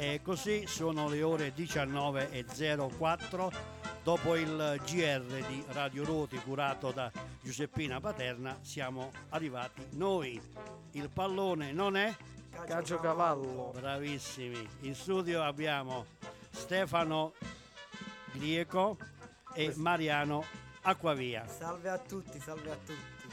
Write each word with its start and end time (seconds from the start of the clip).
E 0.00 0.20
così 0.22 0.64
sono 0.68 1.08
le 1.08 1.24
ore 1.24 1.52
19.04 1.52 3.52
dopo 4.04 4.36
il 4.36 4.80
GR 4.84 5.46
di 5.48 5.64
Radio 5.70 6.04
Roti 6.04 6.36
curato 6.36 6.92
da 6.92 7.10
Giuseppina 7.42 7.98
Paterna 7.98 8.60
siamo 8.62 9.10
arrivati 9.30 9.84
noi. 9.94 10.40
Il 10.92 11.10
pallone 11.10 11.72
non 11.72 11.96
è? 11.96 12.14
Caggio 12.64 13.00
cavallo. 13.00 13.72
Bravissimi. 13.74 14.68
In 14.82 14.94
studio 14.94 15.42
abbiamo 15.42 16.06
Stefano 16.50 17.32
Grieco 18.30 18.98
e 19.52 19.72
Mariano 19.74 20.44
Acquavia. 20.82 21.44
Salve 21.48 21.88
a 21.88 21.98
tutti, 21.98 22.38
salve 22.38 22.70
a 22.70 22.76
tutti. 22.76 23.26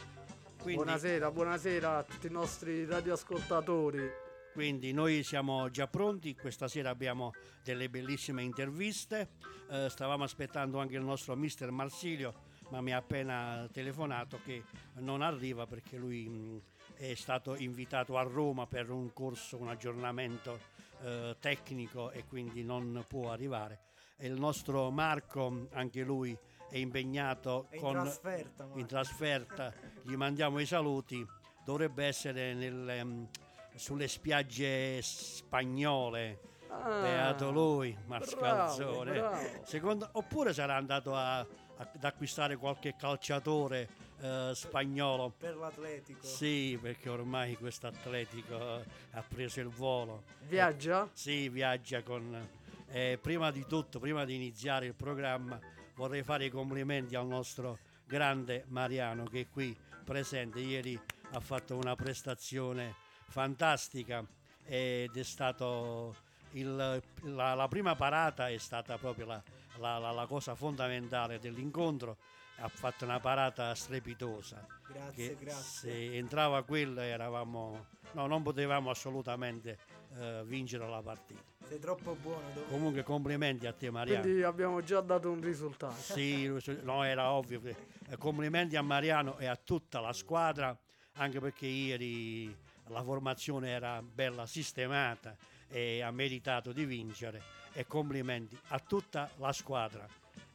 Quindi, 0.63 0.83
Buonasera, 0.83 1.29
buonasera 1.29 1.97
a 1.97 2.03
tutti 2.03 2.25
i 2.25 2.31
nostri 2.31 2.85
radioascoltatori. 2.85 4.23
Quindi 4.55 4.93
noi 4.93 5.21
siamo 5.23 5.69
già 5.69 5.85
pronti, 5.85 6.33
questa 6.33 6.69
sera 6.69 6.89
abbiamo 6.89 7.33
delle 7.61 7.89
bellissime 7.89 8.41
interviste, 8.41 9.27
Eh, 9.69 9.89
stavamo 9.89 10.23
aspettando 10.23 10.79
anche 10.79 10.95
il 10.95 11.03
nostro 11.03 11.35
mister 11.35 11.71
Marsilio, 11.71 12.33
ma 12.69 12.79
mi 12.79 12.93
ha 12.93 12.97
appena 12.97 13.67
telefonato 13.69 14.39
che 14.45 14.63
non 14.99 15.21
arriva 15.21 15.65
perché 15.65 15.97
lui 15.97 16.29
mh, 16.29 16.61
è 16.93 17.15
stato 17.15 17.55
invitato 17.55 18.15
a 18.17 18.21
Roma 18.21 18.65
per 18.65 18.91
un 18.91 19.11
corso, 19.11 19.57
un 19.57 19.67
aggiornamento 19.67 20.59
eh, 21.01 21.35
tecnico 21.39 22.11
e 22.11 22.23
quindi 22.25 22.63
non 22.63 23.03
può 23.07 23.31
arrivare. 23.31 23.79
E 24.17 24.27
il 24.27 24.39
nostro 24.39 24.89
Marco, 24.91 25.67
anche 25.73 26.03
lui 26.03 26.37
è 26.69 26.77
impegnato 26.77 27.65
È 27.69 27.75
in 27.75 27.81
con 27.81 27.93
trasferta, 27.93 28.69
in 28.75 28.85
trasferta, 28.85 29.73
gli 30.03 30.15
mandiamo 30.15 30.59
i 30.59 30.65
saluti, 30.65 31.25
dovrebbe 31.65 32.05
essere 32.05 32.53
nel, 32.53 32.87
ehm, 32.87 33.27
sulle 33.75 34.07
spiagge 34.07 35.01
spagnole, 35.01 36.39
Ah, 36.69 36.99
beato 37.01 37.51
lui, 37.51 37.95
Mascalzone. 38.05 39.11
bravo, 39.13 39.37
bravo. 39.37 39.65
Secondo- 39.65 40.09
oppure 40.13 40.53
sarà 40.53 40.75
andato 40.75 41.15
a- 41.15 41.39
a- 41.39 41.47
ad 41.77 42.03
acquistare 42.03 42.57
qualche 42.57 42.95
calciatore 42.97 43.87
eh, 44.21 44.51
spagnolo. 44.53 45.33
per 45.37 45.55
l'Atletico. 45.57 46.25
Sì, 46.25 46.77
perché 46.81 47.09
ormai 47.09 47.55
questo 47.57 47.87
atletico 47.87 48.79
eh, 48.79 48.85
ha 49.11 49.21
preso 49.27 49.59
il 49.59 49.67
volo. 49.67 50.23
Viaggia? 50.47 51.09
Sì, 51.13 51.49
viaggia 51.49 52.01
con... 52.01 52.47
eh, 52.89 53.19
prima 53.21 53.51
di 53.51 53.65
tutto, 53.67 53.99
prima 53.99 54.23
di 54.25 54.35
iniziare 54.35 54.85
il 54.87 54.95
programma, 54.95 55.59
vorrei 55.95 56.23
fare 56.23 56.45
i 56.45 56.49
complimenti 56.49 57.15
al 57.15 57.27
nostro 57.27 57.77
grande 58.05 58.63
Mariano 58.67 59.25
che 59.25 59.41
è 59.41 59.47
qui 59.49 59.77
presente. 60.03 60.59
Ieri 60.59 60.99
ha 61.31 61.39
fatto 61.41 61.75
una 61.75 61.95
prestazione 61.95 62.95
fantastica 63.27 64.25
ed 64.65 65.15
è 65.15 65.23
stato 65.23 66.15
il- 66.51 67.01
la, 67.23 67.53
la 67.53 67.67
prima 67.67 67.95
parata 67.95 68.49
è 68.49 68.57
stata 68.57 68.97
proprio 68.97 69.25
la, 69.25 69.43
la- 69.77 69.97
la- 69.97 70.11
la 70.11 70.25
cosa 70.25 70.55
fondamentale 70.55 71.39
dell'incontro. 71.39 72.17
Ha 72.59 72.69
fatto 72.69 73.03
una 73.03 73.19
parata 73.19 73.75
strepitosa 73.75 74.65
Grazie, 74.87 75.35
che 75.35 75.43
grazie. 75.43 75.91
se 75.91 76.15
entrava 76.15 76.63
quello 76.63 77.01
eravamo 77.01 77.87
no, 78.13 78.27
non 78.27 78.43
potevamo 78.43 78.89
assolutamente 78.89 79.77
eh, 80.17 80.41
vincere 80.45 80.87
la 80.87 81.01
partita. 81.01 81.41
Sei 81.67 81.79
troppo 81.79 82.15
buono. 82.15 82.49
Dove... 82.53 82.67
Comunque 82.69 83.03
complimenti 83.03 83.67
a 83.67 83.73
te 83.73 83.89
Mariano. 83.91 84.21
Quindi 84.21 84.41
abbiamo 84.43 84.81
già 84.81 85.01
dato 85.01 85.29
un 85.31 85.41
risultato. 85.41 85.95
Sì, 85.99 86.49
no, 86.83 87.03
era 87.03 87.29
ovvio. 87.31 87.59
che- 87.59 87.75
eh, 88.07 88.15
Complimenti 88.17 88.77
a 88.77 88.81
Mariano 88.81 89.37
e 89.37 89.47
a 89.47 89.57
tutta 89.57 89.99
la 89.99 90.13
squadra, 90.13 90.73
anche 91.15 91.41
perché 91.41 91.65
ieri 91.65 92.55
la 92.87 93.03
formazione 93.03 93.69
era 93.69 94.01
bella 94.01 94.45
sistemata 94.45 95.35
e 95.67 96.01
ha 96.01 96.11
meritato 96.11 96.71
di 96.71 96.85
vincere. 96.85 97.41
E 97.73 97.85
complimenti 97.87 98.57
a 98.69 98.79
tutta 98.79 99.29
la 99.37 99.51
squadra. 99.51 100.07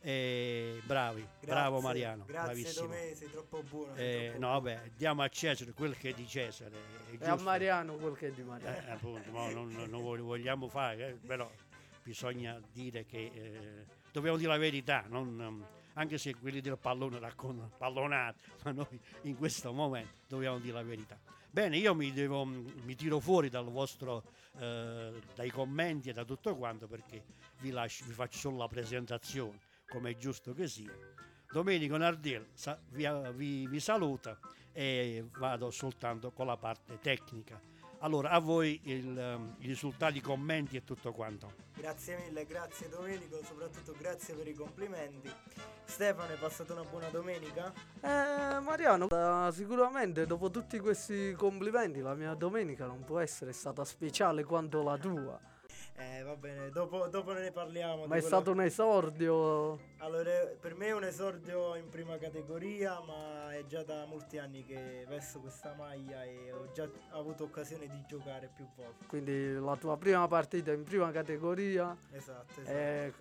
E 0.03 0.81
bravi, 0.85 1.27
bravo 1.41 1.73
Grazie, 1.81 1.87
Mariano, 1.87 2.25
Grazie 2.25 2.45
bravissimo. 2.55 2.87
Domè, 2.87 3.15
sei 3.15 3.31
troppo 3.31 3.63
buono. 3.63 3.95
sei 3.95 4.05
Eh, 4.07 4.29
troppo 4.31 4.39
no, 4.41 4.47
buono. 4.61 4.61
vabbè, 4.75 4.91
diamo 4.97 5.23
a 5.23 5.29
Cesare 5.29 5.73
quel 5.73 5.97
che 5.99 6.11
è 6.11 6.13
di 6.15 6.27
Cesare. 6.27 6.75
è 7.11 7.23
E 7.23 7.27
a. 7.29 7.37
Mariano 7.37 7.97
quel 7.97 8.17
che 8.17 8.29
è 8.29 8.31
di 8.33 8.43
Mariano. 8.43 8.77
Eh, 8.87 8.91
appunto, 8.91 9.31
mo 9.31 9.51
non, 9.51 9.69
non- 9.69 9.91
non 9.91 10.03
vog- 10.03 10.21
vogliamo 10.21 10.69
fare, 10.69 11.09
eh, 11.09 11.13
però 11.27 11.51
bisogna 12.03 12.59
dire 12.73 13.05
che 13.05 13.31
eh, 13.35 13.85
dobbiamo 14.11 14.39
dire 14.39 14.49
la 14.49 14.57
verità, 14.59 15.05
non, 15.09 15.67
anche 15.95 16.17
se 16.17 16.35
quelli 16.37 16.63
del 16.63 16.79
pallone 16.79 17.19
raccontano 17.19 17.71
pallonate, 17.77 18.39
ma 18.65 18.71
noi 18.73 18.99
in 19.23 19.37
questo 19.37 19.71
momento 19.73 20.13
dobbiamo 20.29 20.59
dire 20.59 20.73
la 20.75 20.83
verità. 20.83 21.19
Bene, 21.53 21.79
io 21.79 21.95
mi, 21.97 22.13
devo, 22.13 22.45
mi 22.45 22.95
tiro 22.95 23.19
fuori 23.19 23.51
vostro, 23.71 24.23
eh, 24.59 25.21
dai 25.35 25.51
commenti 25.51 26.09
e 26.09 26.13
da 26.13 26.25
tutto 26.25 26.55
quanto 26.57 26.87
perché 26.87 27.25
vi, 27.59 27.71
lascio, 27.71 28.05
vi 28.07 28.13
faccio 28.13 28.39
solo 28.39 28.59
la 28.59 28.69
presentazione, 28.69 29.59
come 29.89 30.11
è 30.11 30.17
giusto 30.17 30.53
che 30.53 30.69
sia. 30.69 30.93
Domenico 31.51 31.97
Nardil 31.97 32.47
sa- 32.53 32.81
vi, 32.91 33.05
vi- 33.35 33.67
vi 33.67 33.81
saluta 33.81 34.39
e 34.73 35.25
vado 35.39 35.73
soltanto 35.73 36.31
con 36.31 36.47
la 36.47 36.57
parte 36.57 37.01
tecnica. 37.01 37.61
Allora, 38.03 38.31
a 38.31 38.39
voi 38.39 38.81
il, 38.85 39.19
ehm, 39.19 39.57
i 39.59 39.67
risultati, 39.67 40.19
i 40.19 40.21
commenti 40.23 40.77
e 40.77 40.85
tutto 40.85 41.13
quanto. 41.13 41.53
Grazie 41.77 42.17
mille, 42.17 42.47
grazie 42.47 42.89
Domenico, 42.89 43.43
soprattutto 43.45 43.95
grazie 43.99 44.35
per 44.35 44.49
i 44.49 44.55
complimenti. 44.55 45.31
Stefano, 45.85 46.33
hai 46.33 46.39
passato 46.39 46.73
una 46.73 46.85
buona 46.85 47.09
domenica? 47.09 47.73
Eh, 48.01 48.61
Mariano, 48.61 49.09
eh, 49.09 49.53
sicuramente 49.53 50.25
dopo 50.25 50.51
tutti 50.51 50.79
questi 50.79 51.35
complimenti 51.37 52.01
la 52.01 52.15
mia 52.15 52.33
domenica 52.35 52.87
non 52.87 53.05
può 53.05 53.19
essere 53.19 53.53
stata 53.53 53.85
speciale 53.85 54.45
quanto 54.45 54.83
la 54.83 54.97
tua. 54.97 55.50
Va 56.31 56.37
bene, 56.37 56.71
dopo, 56.71 57.09
dopo 57.09 57.33
ne 57.33 57.51
parliamo. 57.51 58.07
Ma 58.07 58.15
è 58.15 58.21
stato 58.21 58.53
un 58.53 58.61
esordio. 58.61 59.77
Allora, 59.99 60.31
per 60.61 60.77
me 60.77 60.87
è 60.87 60.93
un 60.93 61.03
esordio 61.03 61.75
in 61.75 61.89
prima 61.89 62.19
categoria, 62.19 63.01
ma 63.01 63.53
è 63.53 63.67
già 63.67 63.83
da 63.83 64.05
molti 64.07 64.39
anni 64.39 64.65
che 64.65 65.05
vesto 65.09 65.41
questa 65.41 65.75
maglia 65.77 66.23
e 66.23 66.53
ho 66.53 66.71
già 66.71 66.89
avuto 67.11 67.43
occasione 67.45 67.89
di 67.89 68.05
giocare 68.07 68.49
più 68.55 68.65
volte. 68.77 69.07
Quindi 69.07 69.55
la 69.55 69.75
tua 69.75 69.97
prima 69.97 70.29
partita 70.29 70.71
in 70.71 70.85
prima 70.85 71.11
categoria 71.11 71.97
Esatto, 72.13 72.61
esatto. 72.61 72.77
è 72.77 73.13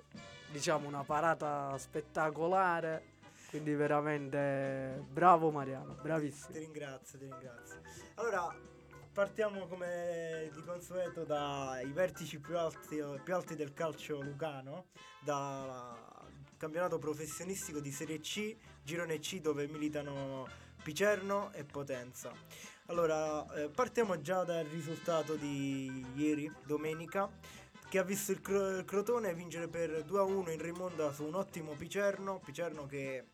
diciamo 0.51 0.87
una 0.87 1.03
parata 1.03 1.75
spettacolare. 1.79 3.17
Quindi 3.49 3.73
veramente 3.73 5.03
bravo 5.09 5.49
Mariano, 5.49 5.95
Ti 5.95 6.01
bravissimo. 6.03 6.55
ringrazio, 6.59 7.17
ti 7.17 7.25
ringrazio. 7.25 7.81
Allora, 8.13 8.55
partiamo 9.19 9.67
come 9.67 10.49
di 10.53 10.61
consueto 10.61 11.25
dai 11.25 11.91
vertici 11.91 12.39
più 12.39 12.57
alti, 12.57 13.03
più 13.21 13.35
alti 13.35 13.57
del 13.57 13.73
calcio 13.73 14.21
lucano, 14.21 14.85
dal 15.19 15.93
campionato 16.55 16.99
professionistico 16.99 17.81
di 17.81 17.91
Serie 17.91 18.21
C, 18.21 18.55
Girone 18.81 19.19
C 19.19 19.41
dove 19.41 19.67
militano 19.67 20.47
Picerno 20.81 21.51
e 21.51 21.65
Potenza. 21.65 22.31
Allora, 22.85 23.45
eh, 23.55 23.67
partiamo 23.67 24.21
già 24.21 24.45
dal 24.45 24.63
risultato 24.63 25.35
di 25.35 26.05
ieri, 26.15 26.49
domenica, 26.65 27.29
che 27.89 27.99
ha 27.99 28.03
visto 28.03 28.31
il, 28.31 28.39
Cro- 28.39 28.69
il 28.69 28.85
Crotone 28.85 29.33
vincere 29.33 29.67
per 29.67 30.05
2-1 30.07 30.49
in 30.53 30.61
rimonda 30.61 31.11
su 31.11 31.25
un 31.25 31.35
ottimo 31.35 31.73
Picerno, 31.73 32.39
Picerno 32.39 32.85
che 32.85 33.25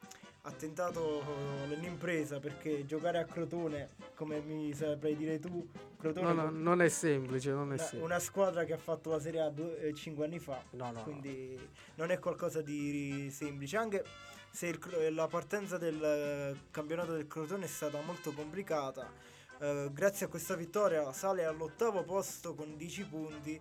ha 0.47 0.51
tentato 0.51 1.21
eh, 1.21 1.75
l'impresa 1.75 2.39
perché 2.39 2.85
giocare 2.85 3.17
a 3.17 3.25
Crotone, 3.25 3.89
come 4.13 4.39
mi 4.41 4.73
saprai 4.73 5.15
dire 5.15 5.39
tu, 5.39 5.67
Crotone 5.97 6.33
No, 6.33 6.43
no, 6.43 6.49
non 6.51 6.81
è 6.83 6.89
semplice, 6.89 7.49
non 7.49 7.63
è 7.63 7.73
una, 7.73 7.77
semplice. 7.77 8.03
una 8.03 8.19
squadra 8.19 8.63
che 8.63 8.73
ha 8.73 8.77
fatto 8.77 9.09
la 9.09 9.19
Serie 9.19 9.41
A 9.41 9.51
5 9.93 10.23
anni 10.25 10.37
fa, 10.39 10.63
No, 10.71 10.91
no. 10.91 11.01
quindi 11.03 11.57
non 11.95 12.11
è 12.11 12.19
qualcosa 12.19 12.61
di 12.61 13.29
semplice, 13.31 13.77
anche 13.77 14.03
se 14.51 14.67
il 14.67 15.13
la 15.15 15.27
partenza 15.27 15.77
del 15.79 16.01
eh, 16.01 16.57
campionato 16.71 17.13
del 17.13 17.27
Crotone 17.27 17.65
è 17.65 17.67
stata 17.67 17.99
molto 18.01 18.31
complicata. 18.31 19.11
eh, 19.59 19.89
grazie 19.91 20.27
a 20.27 20.29
questa 20.29 20.55
vittoria 20.55 21.11
sale 21.11 21.43
all'ottavo 21.45 22.03
posto 22.03 22.53
con 22.53 22.77
10 22.77 23.05
punti. 23.07 23.59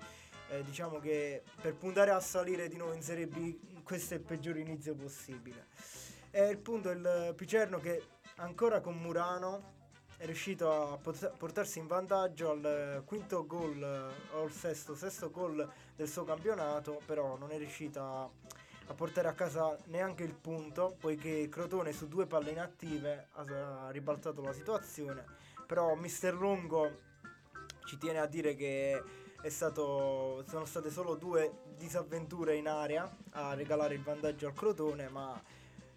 eh, 0.51 0.63
diciamo 0.63 0.99
che 0.99 1.43
per 1.63 1.75
puntare 1.75 2.11
a 2.11 2.21
salire 2.21 2.69
di 2.69 2.77
nuovo 2.77 2.93
in 2.93 3.01
Serie 3.03 3.27
B 3.27 3.57
questo 3.83 4.13
è 4.15 4.19
il 4.19 4.23
peggior 4.23 4.59
inizio 4.59 4.95
possibile. 4.95 5.67
E 6.37 6.49
il 6.49 6.59
punto 6.59 6.91
è 6.91 6.95
il 6.95 7.33
Picerno 7.37 7.79
che 7.79 8.03
ancora 8.39 8.81
con 8.81 8.97
Murano 8.97 9.93
è 10.17 10.27
riuscito 10.27 10.69
a 10.69 10.97
portarsi 10.97 11.79
in 11.79 11.87
vantaggio 11.87 12.51
al 12.51 13.05
quinto 13.07 13.47
gol 13.47 13.81
o 14.33 14.43
al 14.43 14.51
sesto, 14.51 14.97
sesto 14.97 15.31
gol 15.31 15.65
del 15.95 16.09
suo 16.09 16.25
campionato, 16.25 17.01
però 17.07 17.37
non 17.37 17.53
è 17.53 17.57
riuscita 17.57 18.29
a, 18.85 18.95
portare 18.95 19.29
a 19.29 19.33
casa 19.35 19.79
neanche 19.85 20.25
il 20.25 20.35
punto, 20.35 20.97
poiché 20.99 21.49
Crotone 21.49 21.93
su 21.93 22.09
due 22.09 22.27
palle 22.27 22.51
inattive 22.51 23.29
ha, 23.35 23.91
ribaltato 23.91 24.43
la 24.43 24.53
situazione, 24.53 25.25
però 25.69 25.95
Mister 25.95 26.35
Longo 26.35 26.99
ci 27.85 27.97
tiene 27.97 28.19
a 28.19 28.27
dire 28.27 28.57
che 28.57 29.01
stato, 29.47 30.45
sono 30.49 30.65
state 30.65 30.91
solo 30.91 31.15
due 31.15 31.61
disavventure 31.77 32.57
in 32.57 32.67
area 32.67 33.09
a 33.35 33.55
regalare 33.55 33.95
il 33.95 34.03
vantaggio 34.03 34.49
al 34.49 34.53
Crotone, 34.53 35.09
ma 35.11 35.41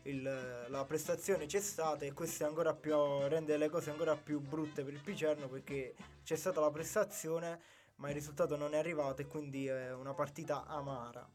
il- 0.09 0.65
la 0.67 0.85
prestazione 0.85 1.45
c'è 1.45 1.59
stata 1.59 2.05
e 2.05 2.13
questo 2.13 2.45
ancora 2.45 2.73
più, 2.73 2.93
rende 3.27 3.57
le 3.57 3.69
cose 3.69 3.89
ancora 3.91 4.15
più 4.15 4.39
brutte 4.39 4.83
per 4.83 4.93
il 4.93 5.01
Picerno 5.01 5.47
perché 5.47 5.95
c'è 6.23 6.35
stata 6.35 6.59
la 6.59 6.71
prestazione 6.71 7.59
ma 7.95 8.09
il 8.09 8.13
risultato 8.13 8.55
non 8.55 8.73
è 8.73 8.77
arrivato 8.77 9.21
e 9.21 9.27
quindi 9.27 9.67
è 9.67 9.93
una 9.93 10.13
partita 10.13 10.65
amara. 10.65 11.27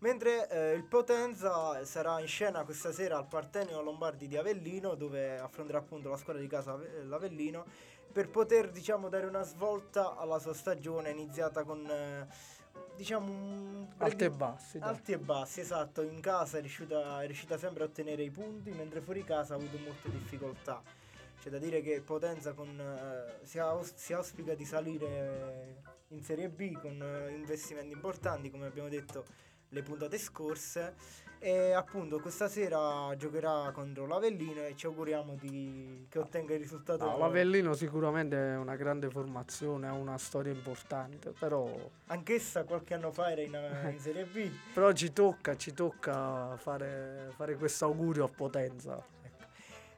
Mentre 0.00 0.48
eh, 0.48 0.72
il 0.72 0.84
Potenza 0.84 1.84
sarà 1.84 2.20
in 2.20 2.26
scena 2.26 2.64
questa 2.64 2.90
sera 2.90 3.18
al 3.18 3.28
Partenio 3.28 3.82
Lombardi 3.82 4.26
di 4.26 4.36
Avellino, 4.36 4.94
dove 4.94 5.38
affronterà 5.38 5.78
appunto 5.78 6.08
la 6.08 6.16
squadra 6.16 6.40
di 6.40 6.48
casa 6.48 6.78
l'Avellino, 7.04 7.66
per 8.10 8.28
poter 8.30 8.70
diciamo 8.70 9.08
dare 9.08 9.26
una 9.26 9.42
svolta 9.42 10.16
alla 10.16 10.38
sua 10.38 10.54
stagione 10.54 11.10
iniziata 11.10 11.64
con 11.64 11.86
eh, 11.88 12.26
diciamo 13.00 13.88
alti 13.96 14.24
e 14.24 14.30
bassi. 14.30 14.78
Dai. 14.78 14.88
Alti 14.88 15.12
e 15.12 15.18
bassi, 15.18 15.60
esatto. 15.60 16.02
In 16.02 16.20
casa 16.20 16.58
è 16.58 16.60
riuscita, 16.60 17.22
è 17.22 17.26
riuscita 17.26 17.56
sempre 17.56 17.84
a 17.84 17.86
ottenere 17.86 18.22
i 18.22 18.30
punti, 18.30 18.70
mentre 18.72 19.00
fuori 19.00 19.24
casa 19.24 19.54
ha 19.54 19.56
avuto 19.56 19.78
molte 19.78 20.10
difficoltà. 20.10 20.82
C'è 21.40 21.48
da 21.48 21.56
dire 21.56 21.80
che 21.80 22.02
Potenza 22.02 22.52
con, 22.52 22.78
eh, 22.78 23.46
si, 23.46 23.58
aus- 23.58 23.94
si, 23.94 24.12
auspica 24.12 24.54
di 24.54 24.66
salire 24.66 25.82
in 26.08 26.22
Serie 26.22 26.50
B 26.50 26.78
con 26.78 27.00
eh, 27.02 27.32
investimenti 27.32 27.94
importanti, 27.94 28.50
come 28.50 28.66
abbiamo 28.66 28.90
detto 28.90 29.24
le 29.70 29.82
puntate 29.82 30.18
scorse 30.18 30.94
e 31.42 31.72
appunto 31.72 32.20
questa 32.20 32.48
sera 32.48 33.14
giocherà 33.16 33.70
contro 33.72 34.06
l'Avellino 34.06 34.66
e 34.66 34.76
ci 34.76 34.84
auguriamo 34.84 35.36
di, 35.40 36.06
che 36.10 36.18
ottenga 36.18 36.52
il 36.52 36.60
risultato. 36.60 37.06
No, 37.06 37.16
L'Avellino 37.16 37.72
sicuramente 37.72 38.36
è 38.36 38.56
una 38.56 38.76
grande 38.76 39.08
formazione, 39.08 39.88
ha 39.88 39.92
una 39.94 40.18
storia 40.18 40.52
importante, 40.52 41.32
però... 41.38 41.66
Anch'essa 42.08 42.64
qualche 42.64 42.92
anno 42.92 43.10
fa 43.10 43.30
era 43.32 43.40
in, 43.40 43.90
in 43.90 43.98
Serie 44.00 44.24
B. 44.26 44.50
però 44.74 44.92
ci 44.92 45.14
tocca, 45.14 45.56
ci 45.56 45.72
tocca 45.72 46.56
fare, 46.58 47.32
fare 47.34 47.56
questo 47.56 47.86
augurio 47.86 48.24
a 48.24 48.28
Potenza. 48.28 49.02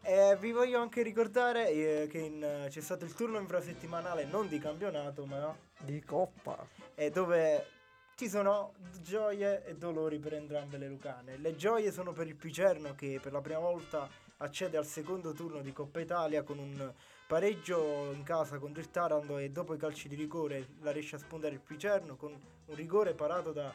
Eh, 0.05 0.37
vi 0.39 0.53
voglio 0.53 0.81
anche 0.81 1.03
ricordare 1.03 1.71
eh, 1.71 2.09
che 2.09 2.19
in, 2.19 2.67
c'è 2.69 2.81
stato 2.81 3.05
il 3.05 3.15
turno 3.15 3.39
infrasettimanale 3.39 4.25
non 4.25 4.49
di 4.49 4.59
campionato 4.59 5.25
ma 5.27 5.55
di 5.79 6.01
coppa. 6.05 6.65
Eh, 6.95 7.11
dove 7.11 7.67
ci 8.15 8.29
sono 8.29 8.75
gioie 9.01 9.65
e 9.65 9.77
dolori 9.77 10.19
per 10.19 10.35
entrambe 10.35 10.79
le 10.79 10.89
Lucane. 10.89 11.37
Le 11.39 11.57
gioie 11.57 11.91
sono 11.91 12.13
per 12.13 12.27
il 12.27 12.37
Picerno 12.37 12.95
che 12.95 13.19
per 13.21 13.33
la 13.33 13.41
prima 13.41 13.59
volta 13.59 14.09
accede 14.39 14.77
al 14.77 14.87
secondo 14.87 15.33
turno 15.33 15.61
di 15.61 15.73
Coppa 15.73 16.01
Italia 16.01 16.43
con 16.43 16.59
un 16.59 16.93
pareggio 17.27 18.13
in 18.13 18.23
casa 18.25 18.59
contro 18.59 18.83
il 18.83 18.91
Taranto 18.91 19.39
e 19.39 19.51
dopo 19.51 19.75
i 19.75 19.79
calci 19.79 20.09
di 20.09 20.17
rigore 20.17 20.67
la 20.81 20.91
riesce 20.91 21.17
a 21.17 21.19
spuntare 21.19 21.55
il 21.55 21.61
Picerno 21.61 22.17
con 22.17 22.33
un 22.33 22.75
rigore 22.75 23.15
parato 23.15 23.53
da 23.53 23.73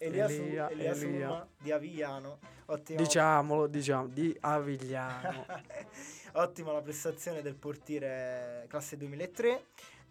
Elia, 0.00 0.26
Elia, 0.26 0.70
Elia, 0.70 0.92
Elia. 0.92 1.48
di 1.58 1.72
Avigliano. 1.72 2.38
Ottimo. 2.66 2.98
Diciamolo, 2.98 3.66
diciamo, 3.66 4.06
di 4.06 4.36
Avigliano. 4.40 5.44
Ottima 6.34 6.72
la 6.72 6.82
prestazione 6.82 7.42
del 7.42 7.56
portiere 7.56 8.66
classe 8.68 8.96
2003 8.96 9.64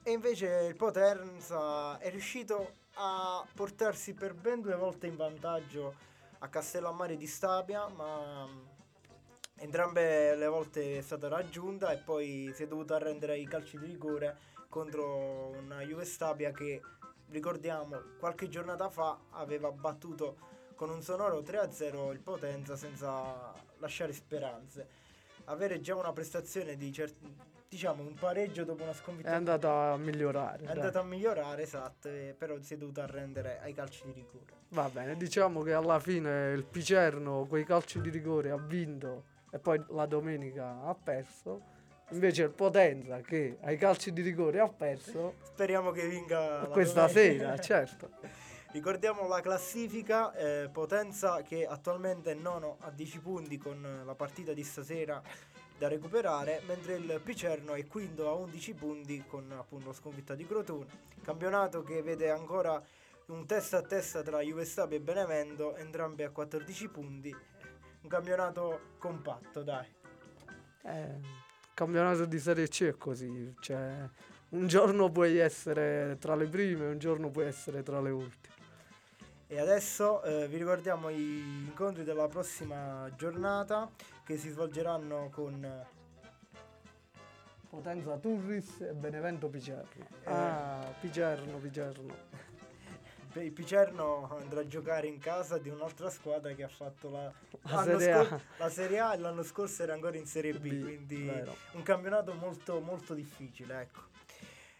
e 0.03 0.11
invece 0.11 0.65
il 0.67 0.75
Potenza 0.75 1.97
è 1.99 2.09
riuscito 2.09 2.85
a 2.99 3.45
portarsi 3.53 4.13
per 4.13 4.33
ben 4.33 4.61
due 4.61 4.75
volte 4.75 5.07
in 5.07 5.15
vantaggio 5.15 5.95
a 6.39 6.47
Castellammare 6.47 7.15
di 7.15 7.27
Stabia, 7.27 7.87
ma 7.87 8.47
mm, 8.47 8.65
entrambe 9.59 10.35
le 10.35 10.47
volte 10.47 10.97
è 10.97 11.01
stata 11.01 11.27
raggiunta 11.27 11.91
e 11.91 11.97
poi 11.97 12.51
si 12.53 12.63
è 12.63 12.67
dovuta 12.67 12.95
arrendere 12.95 13.33
ai 13.33 13.45
calci 13.45 13.77
di 13.77 13.85
rigore 13.85 14.37
contro 14.69 15.49
una 15.49 15.81
Juve 15.81 16.05
Stabia 16.05 16.51
che 16.51 16.81
ricordiamo 17.29 18.01
qualche 18.19 18.49
giornata 18.49 18.89
fa 18.89 19.17
aveva 19.31 19.71
battuto 19.71 20.55
con 20.75 20.89
un 20.89 21.01
sonoro 21.01 21.41
3-0 21.41 22.11
il 22.11 22.19
Potenza 22.19 22.75
senza 22.75 23.53
lasciare 23.77 24.13
speranze. 24.13 25.05
Avere 25.45 25.79
già 25.81 25.95
una 25.95 26.13
prestazione 26.13 26.75
di 26.75 26.91
certi 26.91 27.35
diciamo 27.69 28.01
un 28.01 28.13
pareggio 28.13 28.63
dopo 28.63 28.83
una 28.83 28.93
sconfitta. 28.93 29.29
È 29.29 29.33
andata 29.33 29.91
a 29.91 29.97
migliorare. 29.97 30.65
È 30.65 30.71
andata 30.71 30.99
a 30.99 31.03
migliorare, 31.03 31.63
esatto, 31.63 32.09
però 32.37 32.55
si 32.61 32.73
è 32.75 32.77
dovuta 32.77 33.03
arrendere 33.03 33.59
ai 33.61 33.73
calci 33.73 34.03
di 34.05 34.13
rigore. 34.13 34.45
Va 34.69 34.89
bene, 34.89 35.15
diciamo 35.15 35.61
che 35.61 35.73
alla 35.73 35.99
fine 35.99 36.51
il 36.51 36.63
Picerno 36.63 37.45
quei 37.45 37.65
calci 37.65 38.01
di 38.01 38.09
rigore 38.09 38.51
ha 38.51 38.57
vinto 38.57 39.23
e 39.51 39.59
poi 39.59 39.83
la 39.89 40.05
domenica 40.05 40.81
ha 40.83 40.95
perso. 40.95 41.75
Invece 42.11 42.43
il 42.43 42.51
Potenza 42.51 43.19
che 43.19 43.57
ai 43.61 43.77
calci 43.77 44.13
di 44.13 44.21
rigore 44.21 44.61
ha 44.61 44.69
perso. 44.69 45.35
Speriamo 45.41 45.91
che 45.91 46.07
vinca 46.07 46.65
questa 46.67 47.09
sera, 47.09 47.57
certo. 47.59 48.11
Ricordiamo 48.71 49.27
la 49.27 49.41
classifica, 49.41 50.33
eh, 50.33 50.69
Potenza 50.71 51.41
che 51.41 51.65
attualmente 51.65 52.31
è 52.31 52.33
nono 52.33 52.77
a 52.81 52.91
10 52.91 53.19
punti 53.19 53.57
con 53.57 54.03
la 54.05 54.15
partita 54.15 54.53
di 54.53 54.63
stasera 54.63 55.21
da 55.77 55.87
recuperare, 55.87 56.61
mentre 56.65 56.95
il 56.95 57.21
Picerno 57.23 57.73
è 57.73 57.85
quinto 57.85 58.27
a 58.27 58.33
11 58.33 58.73
punti 58.73 59.23
con 59.27 59.51
appunto 59.51 59.93
sconfitta 59.93 60.33
di 60.33 60.45
Crotone. 60.45 61.05
Campionato 61.21 61.83
che 61.83 62.01
vede 62.01 62.29
ancora 62.29 62.81
un 63.27 63.45
testa 63.45 63.77
a 63.77 63.81
testa 63.81 64.23
tra 64.23 64.41
Juve 64.41 64.65
Stabia 64.65 64.97
e 64.97 65.01
Benevento, 65.01 65.75
entrambi 65.75 66.23
a 66.23 66.31
14 66.31 66.87
punti. 66.89 67.35
Un 68.01 68.09
campionato 68.09 68.95
compatto, 68.97 69.63
dai. 69.63 69.87
Eh, 70.83 71.19
campionato 71.73 72.25
di 72.25 72.39
Serie 72.39 72.67
C 72.67 72.83
è 72.85 72.97
così, 72.97 73.53
cioè 73.59 74.09
un 74.49 74.67
giorno 74.67 75.11
puoi 75.11 75.37
essere 75.37 76.17
tra 76.19 76.35
le 76.35 76.47
prime, 76.47 76.87
un 76.87 76.97
giorno 76.97 77.29
puoi 77.29 77.45
essere 77.45 77.83
tra 77.83 77.99
le 77.99 78.09
ultime. 78.11 78.56
E 79.49 79.59
adesso 79.61 80.21
eh, 80.23 80.45
vi 80.49 80.57
ricordiamo 80.57 81.09
gli 81.09 81.65
incontri 81.65 82.03
della 82.03 82.27
prossima 82.27 83.09
giornata 83.15 83.89
che 84.25 84.37
si 84.37 84.49
svolgeranno 84.49 85.29
con 85.31 85.85
Potenza 87.69 88.17
Turris 88.17 88.81
e 88.81 88.91
Benevento 88.91 89.47
Picerno. 89.47 90.05
Eh. 90.25 90.29
Ah, 90.29 90.93
Picerno, 90.99 91.59
Picerno. 91.59 92.13
Il 93.35 93.51
Picerno 93.53 94.35
andrà 94.37 94.61
a 94.61 94.67
giocare 94.67 95.07
in 95.07 95.19
casa 95.19 95.57
di 95.57 95.69
un'altra 95.69 96.09
squadra 96.09 96.51
che 96.53 96.63
ha 96.63 96.69
fatto 96.69 97.09
la, 97.09 97.31
la, 97.61 97.83
serie, 97.83 98.13
scor- 98.13 98.41
la 98.57 98.69
serie, 98.69 98.99
A 98.99 99.13
e 99.13 99.17
l'anno 99.17 99.43
scorso 99.43 99.83
era 99.83 99.93
ancora 99.93 100.17
in 100.17 100.25
Serie 100.25 100.53
B, 100.53 100.59
B 100.59 100.81
quindi 100.81 101.23
vero. 101.23 101.55
un 101.73 101.83
campionato 101.83 102.33
molto 102.33 102.81
molto 102.81 103.13
difficile, 103.13 103.81
ecco. 103.81 104.16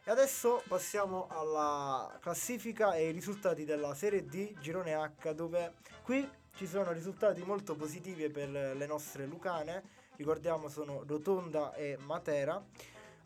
E 0.08 0.10
adesso 0.10 0.64
passiamo 0.70 1.28
alla 1.30 2.18
classifica 2.22 2.96
e 2.96 3.10
i 3.10 3.12
risultati 3.12 3.66
della 3.66 3.94
Serie 3.94 4.24
D 4.24 4.58
Girone 4.62 4.96
H 4.96 5.34
dove 5.34 5.74
qui 6.02 6.26
ci 6.56 6.66
sono 6.66 6.94
risultati 6.94 7.44
molto 7.44 7.76
positivi 7.76 8.30
per 8.30 8.48
le 8.48 8.86
nostre 8.86 9.26
lucane. 9.26 9.84
Ricordiamo 10.16 10.70
sono 10.70 11.04
Rotonda 11.06 11.74
e 11.74 11.98
Matera. 12.00 12.64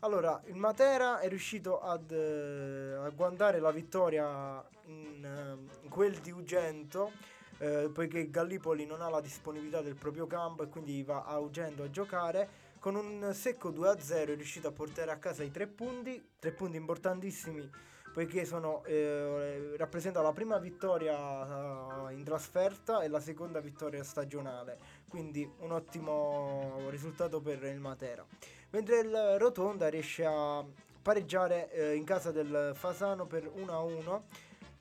Allora, 0.00 0.42
il 0.46 0.56
Matera 0.56 1.20
è 1.20 1.28
riuscito 1.28 1.80
ad 1.80 2.10
eh, 2.10 2.94
agguantare 2.94 3.60
la 3.60 3.70
vittoria 3.70 4.60
in, 4.86 5.24
eh, 5.24 5.84
in 5.84 5.88
quel 5.88 6.18
di 6.18 6.32
Ugento 6.32 7.12
eh, 7.58 7.90
poiché 7.94 8.28
Gallipoli 8.28 8.86
non 8.86 9.02
ha 9.02 9.08
la 9.08 9.20
disponibilità 9.20 9.82
del 9.82 9.94
proprio 9.94 10.26
campo 10.26 10.64
e 10.64 10.68
quindi 10.68 11.04
va 11.04 11.22
a 11.22 11.38
Ugento 11.38 11.84
a 11.84 11.90
giocare 11.90 12.61
con 12.82 12.96
un 12.96 13.30
secco 13.32 13.70
2-0 13.70 14.10
è 14.10 14.34
riuscito 14.34 14.66
a 14.66 14.72
portare 14.72 15.12
a 15.12 15.16
casa 15.16 15.44
i 15.44 15.52
tre 15.52 15.68
punti, 15.68 16.30
tre 16.40 16.50
punti 16.50 16.76
importantissimi 16.76 17.70
poiché 18.12 18.44
sono, 18.44 18.82
eh, 18.86 19.76
rappresenta 19.76 20.20
la 20.20 20.32
prima 20.32 20.58
vittoria 20.58 21.16
uh, 21.16 22.08
in 22.08 22.24
trasferta 22.24 23.02
e 23.02 23.08
la 23.08 23.20
seconda 23.20 23.60
vittoria 23.60 24.02
stagionale, 24.02 24.78
quindi 25.06 25.48
un 25.58 25.70
ottimo 25.70 26.88
risultato 26.90 27.40
per 27.40 27.62
il 27.62 27.78
Matera. 27.78 28.26
Mentre 28.70 28.98
il 28.98 29.36
Rotonda 29.38 29.88
riesce 29.88 30.24
a 30.26 30.64
pareggiare 31.00 31.70
eh, 31.70 31.94
in 31.94 32.04
casa 32.04 32.32
del 32.32 32.72
Fasano 32.74 33.26
per 33.26 33.44
1-1 33.44 34.22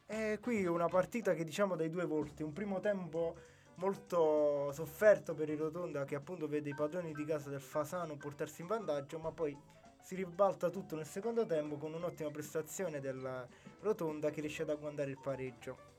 e 0.08 0.39
qui 0.41 0.65
una 0.65 0.88
partita 0.88 1.36
che 1.36 1.43
diciamo 1.43 1.75
dai 1.75 1.91
due 1.91 2.05
volti, 2.05 2.41
un 2.41 2.51
primo 2.51 2.79
tempo 2.79 3.36
molto 3.81 4.71
sofferto 4.71 5.33
per 5.33 5.50
il 5.50 5.57
Rotonda 5.57 6.05
che 6.05 6.13
appunto 6.15 6.47
vede 6.47 6.69
i 6.69 6.75
padroni 6.75 7.13
di 7.13 7.25
casa 7.25 7.50
del 7.50 7.59
Fasano 7.59 8.15
portarsi 8.15 8.61
in 8.61 8.67
vantaggio, 8.67 9.17
ma 9.17 9.31
poi 9.31 9.57
si 10.03 10.15
ribalta 10.15 10.69
tutto 10.69 10.95
nel 10.95 11.07
secondo 11.07 11.45
tempo 11.45 11.77
con 11.77 11.93
un'ottima 11.93 12.29
prestazione 12.29 13.00
della 13.00 13.45
Rotonda 13.81 14.29
che 14.29 14.41
riesce 14.41 14.61
ad 14.61 14.69
agguantare 14.69 15.09
il 15.09 15.19
pareggio. 15.19 15.89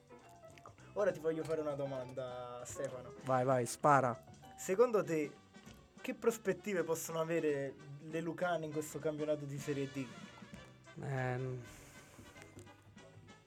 Ora 0.94 1.10
ti 1.10 1.18
voglio 1.18 1.42
fare 1.42 1.60
una 1.60 1.74
domanda, 1.74 2.62
Stefano. 2.64 3.14
Vai, 3.24 3.44
vai, 3.44 3.66
spara. 3.66 4.16
Secondo 4.56 5.02
te 5.02 5.32
che 6.00 6.14
prospettive 6.14 6.84
possono 6.84 7.20
avere 7.20 7.74
le 8.02 8.20
Lucane 8.20 8.66
in 8.66 8.72
questo 8.72 8.98
campionato 8.98 9.44
di 9.44 9.58
Serie 9.58 9.88
D? 9.90 10.06
Eh, 11.02 11.58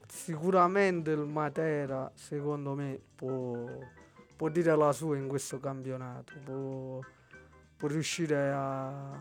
sicuramente 0.07 1.11
il 1.11 1.19
Matera, 1.19 2.11
secondo 2.15 2.73
me, 2.73 2.99
può 3.15 4.03
può 4.35 4.49
dire 4.49 4.75
la 4.75 4.91
sua 4.91 5.17
in 5.17 5.27
questo 5.27 5.59
campionato, 5.59 6.33
può, 6.43 6.99
può 7.77 7.87
riuscire 7.87 8.51
a, 8.51 9.11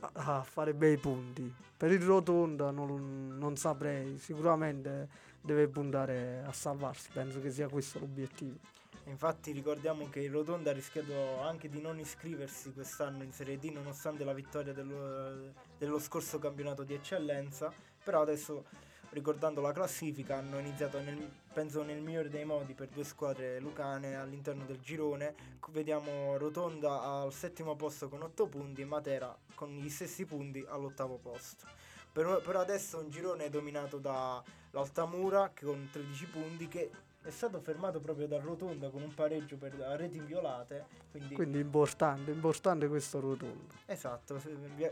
a, 0.00 0.42
fare 0.42 0.74
bei 0.74 0.96
punti. 0.96 1.52
Per 1.76 1.90
il 1.90 2.02
Rotonda 2.02 2.70
non, 2.70 3.36
non, 3.36 3.56
saprei, 3.56 4.18
sicuramente 4.18 5.08
deve 5.40 5.68
puntare 5.68 6.42
a 6.44 6.52
salvarsi, 6.52 7.10
penso 7.12 7.40
che 7.40 7.50
sia 7.50 7.68
questo 7.68 7.98
l'obiettivo. 7.98 8.58
Infatti 9.04 9.52
ricordiamo 9.52 10.10
che 10.10 10.20
il 10.20 10.30
Rotonda 10.30 10.70
ha 10.70 10.74
rischiato 10.74 11.40
anche 11.40 11.68
di 11.70 11.80
non 11.80 11.98
iscriversi 11.98 12.72
quest'anno 12.72 13.22
in 13.22 13.32
Serie 13.32 13.58
D 13.58 13.70
nonostante 13.72 14.22
la 14.22 14.34
vittoria 14.34 14.74
dello, 14.74 15.52
dello 15.78 15.98
scorso 15.98 16.38
campionato 16.38 16.82
di 16.82 16.92
eccellenza, 16.92 17.72
però 18.04 18.20
adesso 18.20 18.66
ricordando 19.10 19.60
la 19.60 19.72
classifica, 19.72 20.36
hanno 20.36 20.58
iniziato 20.58 21.00
nel, 21.00 21.30
penso 21.52 21.82
nel 21.82 22.00
migliore 22.00 22.28
dei 22.28 22.44
modi 22.44 22.74
per 22.74 22.88
due 22.88 23.04
squadre 23.04 23.58
lucane 23.58 24.16
all'interno 24.16 24.64
del 24.64 24.80
girone. 24.80 25.34
Vediamo 25.70 26.36
Rotonda 26.36 27.02
al 27.02 27.32
settimo 27.32 27.76
posto 27.76 28.08
con 28.08 28.22
8 28.22 28.46
punti 28.46 28.82
e 28.82 28.84
Matera 28.84 29.36
con 29.54 29.70
gli 29.70 29.88
stessi 29.88 30.24
punti 30.24 30.64
all'ottavo 30.68 31.18
posto. 31.18 31.66
Per, 32.12 32.40
per 32.44 32.56
adesso 32.56 32.98
un 32.98 33.10
girone 33.10 33.50
dominato 33.50 33.98
dall'Altamura 33.98 35.52
con 35.58 35.88
13 35.90 36.26
punti 36.26 36.68
che 36.68 36.90
è 37.22 37.30
stato 37.30 37.60
fermato 37.60 38.00
proprio 38.00 38.26
da 38.26 38.38
Rotonda 38.40 38.88
con 38.88 39.02
un 39.02 39.12
pareggio 39.12 39.56
per 39.56 39.74
reti 39.74 40.16
inviolate. 40.16 40.86
Quindi, 41.10 41.34
quindi 41.34 41.58
importante, 41.60 42.30
importante 42.30 42.88
questo 42.88 43.20
Rotonda. 43.20 43.74
Esatto, 43.84 44.40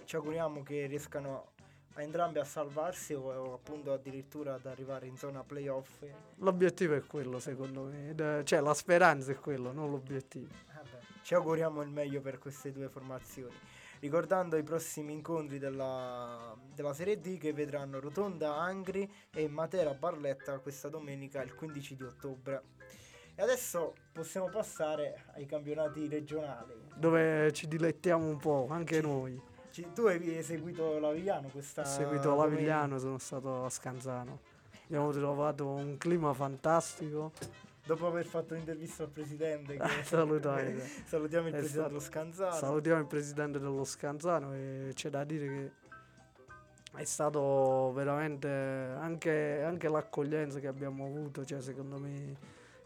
ci 0.04 0.16
auguriamo 0.16 0.62
che 0.62 0.86
riescano 0.86 1.52
a 1.96 2.02
entrambi 2.02 2.38
a 2.38 2.44
salvarsi 2.44 3.14
o, 3.14 3.22
o, 3.22 3.54
appunto 3.54 3.92
addirittura 3.92 4.54
ad 4.54 4.66
arrivare 4.66 5.06
in 5.06 5.16
zona 5.16 5.42
playoff. 5.42 6.04
L'obiettivo 6.36 6.94
è 6.94 7.02
quello 7.02 7.38
secondo 7.38 7.84
me, 7.84 8.42
cioè 8.44 8.60
la 8.60 8.74
speranza 8.74 9.32
è 9.32 9.36
quello, 9.36 9.72
non 9.72 9.90
l'obiettivo. 9.90 10.52
Vabbè, 10.74 10.98
ci 11.22 11.34
auguriamo 11.34 11.80
il 11.82 11.88
meglio 11.88 12.20
per 12.20 12.38
queste 12.38 12.70
due 12.70 12.88
formazioni. 12.88 13.54
Ricordando 13.98 14.58
i 14.58 14.62
prossimi 14.62 15.14
incontri 15.14 15.58
della, 15.58 16.54
della 16.74 16.92
Serie 16.92 17.18
D 17.18 17.38
che 17.38 17.54
vedranno 17.54 17.98
Rotonda 17.98 18.54
Angri 18.54 19.10
e 19.32 19.48
Matera 19.48 19.94
Barletta 19.94 20.58
questa 20.58 20.90
domenica 20.90 21.42
il 21.42 21.54
15 21.54 21.96
di 21.96 22.02
ottobre. 22.02 22.62
E 23.34 23.42
adesso 23.42 23.94
possiamo 24.12 24.48
passare 24.50 25.24
ai 25.34 25.46
campionati 25.46 26.08
regionali. 26.08 26.74
Dove 26.94 27.50
ci 27.52 27.66
dilettiamo 27.68 28.26
un 28.26 28.36
po', 28.36 28.66
anche 28.70 29.00
ci, 29.00 29.06
noi. 29.06 29.42
Ci, 29.76 29.86
tu 29.92 30.06
hai 30.06 30.42
seguito 30.42 30.98
l'Avigliano 30.98 31.48
questa 31.48 31.82
Ho 31.82 31.84
seguito 31.84 32.34
l'Avigliano, 32.34 32.98
sono 32.98 33.18
stato 33.18 33.66
a 33.66 33.68
Scanzano. 33.68 34.38
Abbiamo 34.84 35.10
trovato 35.10 35.66
un 35.66 35.98
clima 35.98 36.32
fantastico. 36.32 37.32
Dopo 37.84 38.06
aver 38.06 38.24
fatto 38.24 38.54
l'intervista 38.54 39.02
al 39.02 39.10
presidente 39.10 39.76
che 39.76 39.86
salutiamo, 40.02 40.80
salutiamo 41.04 41.48
il 41.48 41.52
presidente 41.52 41.66
stato, 41.66 41.88
dello 41.88 42.00
Scanzano. 42.00 42.54
Salutiamo 42.54 43.00
il 43.00 43.06
presidente 43.06 43.58
dello 43.58 43.84
Scanzano 43.84 44.54
e 44.54 44.92
c'è 44.94 45.10
da 45.10 45.24
dire 45.24 45.46
che 45.46 45.72
è 46.94 47.04
stato 47.04 47.92
veramente 47.92 48.48
anche, 48.48 49.62
anche 49.62 49.88
l'accoglienza 49.90 50.58
che 50.58 50.68
abbiamo 50.68 51.04
avuto 51.04 51.44
cioè 51.44 51.60
secondo 51.60 51.98
me 51.98 52.32
è, 52.32 52.36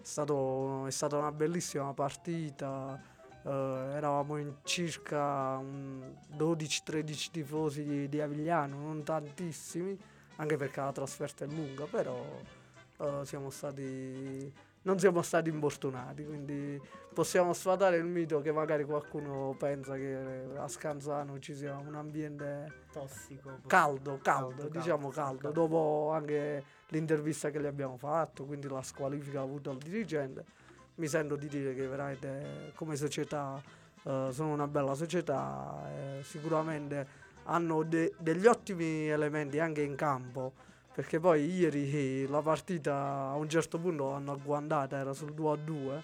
stato, 0.02 0.87
è 0.87 0.90
stata 0.90 1.18
una 1.18 1.30
bellissima 1.30 1.94
partita 1.94 3.00
uh, 3.42 3.49
eravamo 3.49 4.37
in 4.37 4.54
circa 4.62 5.59
12-13 5.61 7.30
tifosi 7.30 7.85
di, 7.85 8.09
di 8.09 8.20
Avigliano 8.20 8.78
non 8.78 9.02
tantissimi 9.02 9.99
anche 10.37 10.56
perché 10.56 10.80
la 10.80 10.92
trasferta 10.92 11.44
è 11.44 11.49
lunga 11.49 11.85
però 11.85 12.25
uh, 12.99 13.25
siamo 13.25 13.50
stati 13.50 14.68
non 14.82 14.99
siamo 14.99 15.20
stati 15.20 15.50
importunati, 15.50 16.25
quindi 16.25 16.80
possiamo 17.12 17.52
sfatare 17.52 17.99
il 17.99 18.06
mito 18.06 18.40
che 18.40 18.50
magari 18.50 18.85
qualcuno 18.85 19.54
pensa 19.59 19.94
che 19.94 20.16
a 20.56 20.66
Scanzano 20.68 21.38
ci 21.38 21.54
sia 21.54 21.76
un 21.76 21.94
ambiente 21.94 22.85
tossico, 22.90 23.59
caldo, 23.66 24.18
caldo, 24.23 24.54
caldo 24.54 24.68
diciamo 24.68 25.09
caldo, 25.11 25.40
caldo, 25.42 25.61
dopo 25.61 26.11
anche 26.12 26.64
l'intervista 26.88 27.50
che 27.50 27.61
gli 27.61 27.66
abbiamo 27.66 27.99
fatto, 27.99 28.47
quindi 28.47 28.68
la 28.68 28.82
squalifica 28.82 29.40
avuta 29.40 29.70
al 29.70 29.76
dirigente, 29.76 30.44
mi 31.00 31.09
sento 31.09 31.35
di 31.35 31.49
dire 31.49 31.75
che 31.75 31.87
veramente 31.87 32.73
come 32.75 32.95
società 32.95 33.61
eh, 34.04 34.28
sono 34.30 34.52
una 34.52 34.69
bella 34.69 34.95
società, 34.95 35.83
eh, 35.88 36.23
sicuramente 36.23 37.28
hanno 37.45 37.83
de- 37.83 38.12
degli 38.19 38.47
ottimi 38.47 39.09
elementi 39.09 39.59
anche 39.59 39.80
in 39.80 39.97
campo 39.97 40.52
perché 40.92 41.19
poi 41.19 41.50
ieri 41.50 42.26
la 42.26 42.42
partita 42.42 43.30
a 43.30 43.35
un 43.37 43.49
certo 43.49 43.78
punto 43.78 44.11
l'hanno 44.11 44.33
agguantata, 44.33 44.99
era 44.99 45.14
sul 45.14 45.33
2 45.33 45.52
a 45.52 45.57
2 45.57 46.02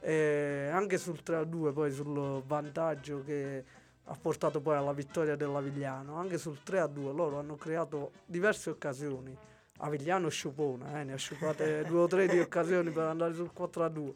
e 0.00 0.68
anche 0.72 0.98
sul 0.98 1.20
3 1.22 1.36
a 1.36 1.44
2 1.44 1.72
poi 1.72 1.90
sul 1.90 2.40
vantaggio 2.46 3.24
che 3.24 3.64
ha 4.04 4.16
portato 4.20 4.60
poi 4.60 4.76
alla 4.76 4.92
vittoria 4.92 5.34
dell'Avigliano, 5.34 6.14
anche 6.14 6.38
sul 6.38 6.62
3 6.62 6.78
a 6.78 6.86
2 6.86 7.12
loro 7.12 7.40
hanno 7.40 7.56
creato 7.56 8.12
diverse 8.24 8.70
occasioni. 8.70 9.36
Avigliano 9.78 10.28
sciupone, 10.28 11.00
eh, 11.00 11.04
ne 11.04 11.12
ha 11.12 11.16
sciupate 11.16 11.84
due 11.84 12.00
o 12.00 12.06
tre 12.06 12.26
di 12.26 12.38
occasioni 12.38 12.90
per 12.90 13.04
andare 13.04 13.34
sul 13.34 13.52
4 13.52 13.84
a 13.84 13.88
2, 13.88 14.12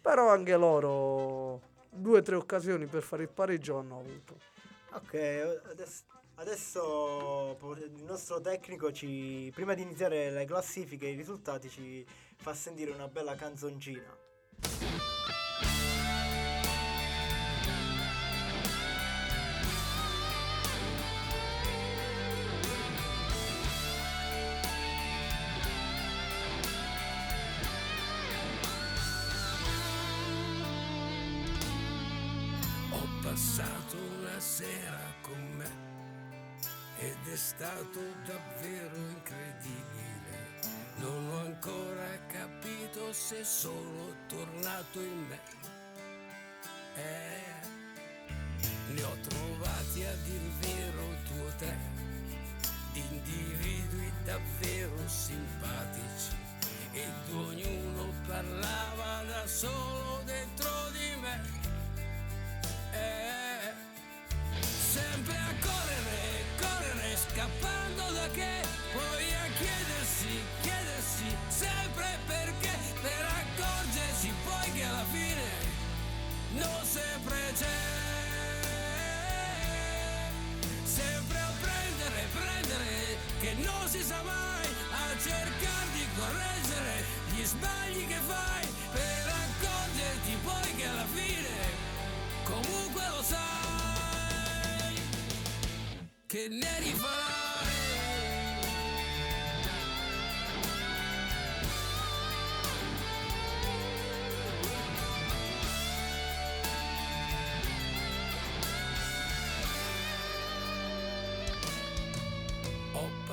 però 0.00 0.30
anche 0.30 0.56
loro 0.56 1.60
due 1.90 2.18
o 2.18 2.22
tre 2.22 2.36
occasioni 2.36 2.86
per 2.86 3.02
fare 3.02 3.22
il 3.22 3.30
pareggio 3.30 3.78
hanno 3.78 3.98
avuto. 3.98 4.38
Ok, 4.92 5.14
adesso 5.70 6.04
Adesso 6.38 7.56
il 7.78 8.04
nostro 8.04 8.42
tecnico 8.42 8.92
ci, 8.92 9.50
prima 9.54 9.72
di 9.72 9.80
iniziare 9.80 10.30
le 10.30 10.44
classifiche 10.44 11.06
e 11.06 11.12
i 11.12 11.16
risultati 11.16 11.70
ci 11.70 12.06
fa 12.36 12.52
sentire 12.52 12.90
una 12.90 13.08
bella 13.08 13.34
canzoncina. 13.34 14.25
Capito 43.26 43.34
se 43.34 43.44
sono 43.44 44.14
tornato 44.28 45.00
in 45.00 45.26
me. 45.28 45.40
Eh, 46.94 47.64
ne 48.92 49.02
ho 49.02 49.16
trovati 49.28 50.04
a 50.04 50.14
dir 50.24 50.40
vero 50.60 51.02
due 51.28 51.48
o 51.48 51.52
tre, 51.58 51.76
di 52.92 53.00
individui 53.00 54.12
davvero 54.24 54.96
simpatici 55.06 56.34
ed 56.92 57.34
ognuno 57.34 58.12
parlava 58.26 59.22
da 59.24 59.46
solo 59.46 60.22
dentro 60.24 60.70
di 60.92 61.20
me. 61.20 61.42
Eh, 62.92 63.72
sempre 64.60 65.36
a 65.36 65.54
correre 65.60 67.16
scappando 67.16 68.12
da 68.12 68.28
che, 68.30 68.62
poi 68.92 69.35
si 83.96 84.02
sa 84.02 84.22
mai, 84.22 84.68
a 84.92 85.18
cercare 85.18 85.88
di 85.94 86.06
correggere 86.16 87.04
gli 87.30 87.44
sbagli 87.44 88.06
che 88.06 88.20
fai, 88.26 88.66
per 88.92 89.26
accorgerti 89.26 90.36
poi 90.44 90.74
che 90.76 90.86
alla 90.86 91.06
fine 91.14 91.54
comunque 92.44 93.02
lo 93.08 93.22
sai 93.22 94.94
che 96.26 96.48
ne 96.50 96.78
rifarà 96.80 97.75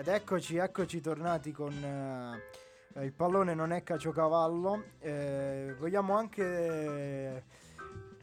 Ed 0.00 0.08
eccoci, 0.08 0.56
eccoci 0.56 1.02
tornati 1.02 1.52
con 1.52 1.74
eh, 1.74 3.04
il 3.04 3.12
pallone 3.12 3.52
non 3.52 3.70
è 3.70 3.82
caciocavallo. 3.82 4.84
Eh, 4.98 5.74
vogliamo 5.78 6.16
anche 6.16 7.44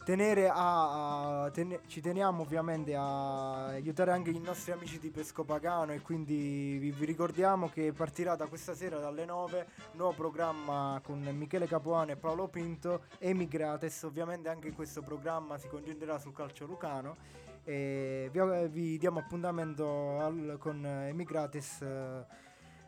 tenere 0.04 0.50
a, 0.50 1.44
a- 1.44 1.52
tene- 1.52 1.82
ci 1.86 2.02
teniamo 2.02 2.42
ovviamente 2.42 2.96
a 2.96 3.66
aiutare 3.68 4.12
anche 4.12 4.32
i 4.32 4.40
nostri 4.40 4.72
amici 4.72 4.98
di 4.98 5.12
Pesco 5.12 5.44
Pagano 5.44 5.92
e 5.92 6.02
quindi 6.02 6.80
vi, 6.80 6.90
vi 6.90 7.06
ricordiamo 7.06 7.70
che 7.70 7.94
partirà 7.94 8.36
da 8.36 8.48
questa 8.48 8.74
sera 8.74 8.98
dalle 8.98 9.26
9 9.26 9.68
un 9.92 9.98
nuovo 9.98 10.14
programma 10.14 11.00
con 11.04 11.20
Michele 11.20 11.68
Capuano 11.68 12.10
e 12.10 12.16
Paolo 12.16 12.48
Pinto 12.48 13.04
Emigrates 13.20 14.02
ovviamente 14.02 14.50
anche 14.50 14.72
questo 14.72 15.04
programma 15.04 15.60
si 15.60 15.68
concentrerà 15.68 16.18
sul 16.18 16.34
calcio 16.34 16.66
lucano 16.66 17.46
e 17.68 18.30
vi, 18.32 18.68
vi 18.70 18.98
diamo 18.98 19.20
appuntamento 19.20 20.20
al- 20.22 20.56
con 20.58 20.86
Emigrates 20.86 21.82
eh, 21.82 22.26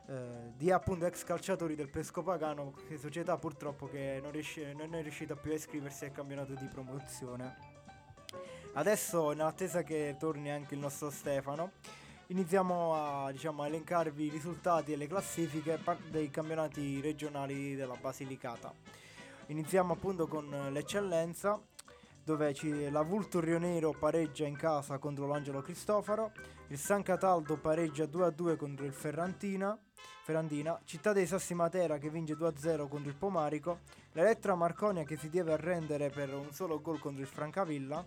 eh, 0.08 0.54
di 0.56 0.72
appunto 0.72 1.06
ex 1.06 1.26
calciatori 1.26 1.76
del 1.76 1.90
Pesco 1.90 2.24
Pagano, 2.24 2.74
società 2.98 3.38
purtroppo 3.38 3.90
che 3.90 4.20
non, 4.22 4.32
riesce- 4.32 4.74
non 4.74 4.96
è 4.96 5.02
riuscita 5.02 5.36
più 5.36 5.52
a 5.52 5.56
iscriversi 5.56 6.06
al 6.06 6.12
campionato 6.12 6.54
di 6.54 6.66
promozione. 6.68 7.58
Adesso, 8.72 9.34
in 9.34 9.42
attesa 9.42 9.84
che 9.84 10.16
torni 10.18 10.50
anche 10.50 10.76
il 10.76 10.80
nostro 10.80 11.10
Stefano, 11.10 11.72
iniziamo 12.28 13.26
a, 13.26 13.32
diciamo, 13.34 13.64
a 13.64 13.68
elencarvi 13.68 14.28
i 14.28 14.30
risultati 14.30 14.94
e 14.94 14.96
le 14.96 15.08
classifiche 15.08 15.78
dei 16.10 16.30
campionati 16.30 17.02
regionali 17.02 17.76
della 17.76 17.98
Basilicata. 18.00 18.74
Iniziamo 19.48 19.92
appunto 19.92 20.26
con 20.28 20.70
l'eccellenza, 20.72 21.60
dove 22.30 22.54
la 22.92 23.02
Vultur 23.02 23.44
Rio 23.44 23.58
Nero 23.58 23.92
pareggia 23.98 24.46
in 24.46 24.56
casa 24.56 25.00
contro 25.00 25.26
l'Angelo 25.26 25.64
Cristofaro, 25.64 26.32
il 26.68 26.78
San 26.78 27.02
Cataldo 27.02 27.58
pareggia 27.58 28.04
2-2 28.04 28.56
contro 28.56 28.86
il 28.86 28.94
Ferrantina, 28.94 29.76
Ferrandina, 30.22 30.80
Città 30.84 31.12
dei 31.12 31.26
Sassi 31.26 31.56
Matera 31.56 31.98
che 31.98 32.12
vince 32.12 32.36
2-0 32.36 32.88
contro 32.88 33.10
il 33.10 33.16
Pomarico, 33.16 33.80
l'Elettra 34.12 34.54
Marconia 34.54 35.06
che 35.06 35.18
si 35.18 35.32
deve 35.32 35.54
arrendere 35.54 36.12
per 36.12 36.32
un 36.32 36.52
solo 36.52 36.80
gol 36.80 37.00
contro 37.00 37.24
il 37.24 37.28
Francavilla, 37.28 38.06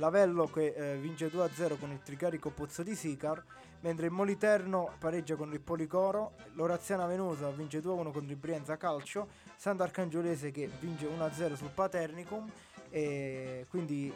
l'Avello 0.00 0.46
che 0.46 0.74
eh, 0.74 0.96
vince 0.96 1.30
2-0 1.30 1.78
con 1.78 1.92
il 1.92 2.02
Tricarico 2.02 2.50
Pozzo 2.50 2.82
di 2.82 2.96
Sicar, 2.96 3.40
mentre 3.82 4.06
il 4.06 4.12
Moliterno 4.12 4.94
pareggia 4.98 5.36
con 5.36 5.52
il 5.52 5.60
Policoro, 5.60 6.32
l'Oraziana 6.54 7.06
Venosa 7.06 7.48
vince 7.50 7.78
2-1 7.78 7.84
contro 7.84 8.20
il 8.22 8.36
Brienza 8.36 8.76
Calcio, 8.76 9.28
Sant'Arcangiolese 9.54 10.50
che 10.50 10.68
vince 10.80 11.06
1-0 11.06 11.54
sul 11.54 11.70
Paternicum 11.72 12.50
e 12.90 13.66
quindi 13.68 14.12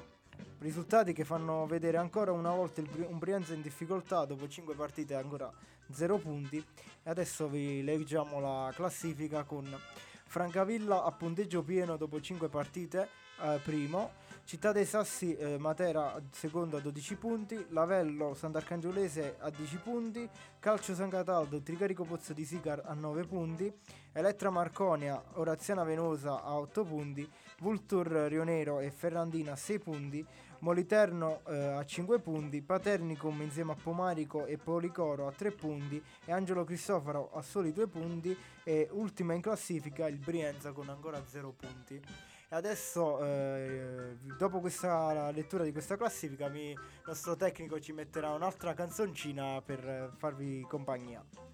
risultati 0.59 1.13
che 1.13 1.25
fanno 1.25 1.67
vedere 1.67 1.97
ancora 1.97 2.33
una 2.33 2.51
volta 2.51 2.83
Bri- 2.83 3.07
un 3.09 3.19
Brienza 3.19 3.55
in 3.55 3.63
difficoltà 3.63 4.25
dopo 4.25 4.49
5 4.49 4.75
partite 4.75 5.15
ancora 5.15 5.53
0 5.91 6.19
punti. 6.19 6.57
E 6.57 7.11
adesso 7.11 7.49
vi 7.49 7.83
leggiamo 7.83 8.41
la 8.41 8.73
classifica 8.75 9.45
con 9.45 9.67
Francavilla 10.27 11.05
a 11.05 11.13
punteggio 11.13 11.63
pieno 11.63 11.97
dopo 11.97 12.21
5 12.21 12.49
partite 12.49 13.09
eh, 13.41 13.61
primo. 13.63 14.23
Città 14.45 14.73
dei 14.73 14.85
Sassi 14.85 15.35
eh, 15.37 15.57
Matera 15.57 16.21
secondo 16.31 16.77
a 16.77 16.81
12 16.81 17.17
punti 17.17 17.67
Lavello 17.71 18.35
Sant'Arcangiolese 18.35 19.37
a 19.39 19.49
10 19.49 19.77
punti 19.79 20.29
Calcio 20.59 20.95
San 20.95 21.09
Cataldo 21.09 21.63
Tricarico 21.63 22.05
Pozzo 22.05 22.35
di 22.35 22.45
Sicar 22.45 22.83
a 22.85 22.93
9 22.93 23.25
punti 23.25 23.73
Elettra 24.13 24.51
Marconia 24.51 25.23
Oraziana 25.35 25.83
Venosa 25.83 26.43
a 26.43 26.59
8 26.59 26.85
punti 26.85 27.27
Vultur 27.59 28.07
Rionero 28.07 28.81
e 28.81 28.91
Ferrandina 28.91 29.53
a 29.53 29.57
6 29.57 29.79
punti, 29.79 30.27
Moliterno 30.61 31.43
eh, 31.47 31.57
a 31.57 31.85
5 31.85 32.21
punti, 32.21 32.63
Paternicum 32.63 33.43
insieme 33.43 33.73
a 33.73 33.77
Pomarico 33.81 34.47
e 34.47 34.57
Policoro 34.57 35.27
a 35.27 35.33
3 35.33 35.51
punti 35.53 36.03
e 36.25 36.33
Angelo 36.33 36.65
Cristoforo 36.65 37.31
a 37.35 37.43
soli 37.43 37.73
2 37.73 37.87
punti 37.87 38.37
e 38.63 38.89
ultima 38.93 39.35
in 39.35 39.43
classifica 39.43 40.09
il 40.09 40.17
Brienza 40.17 40.73
con 40.73 40.89
ancora 40.89 41.23
0 41.27 41.53
punti. 41.53 42.01
E 42.49 42.55
adesso, 42.57 43.23
eh, 43.25 44.17
dopo 44.39 44.61
questa 44.61 45.31
lettura 45.31 45.65
di 45.65 45.73
questa 45.73 45.97
classifica, 45.97 46.47
il 46.47 46.79
nostro 47.07 47.37
tecnico 47.37 47.79
ci 47.81 47.93
metterà 47.93 48.31
un'altra 48.31 48.75
canzoncina 48.75 49.61
per 49.63 50.13
farvi 50.17 50.63
compagnia. 50.69 51.54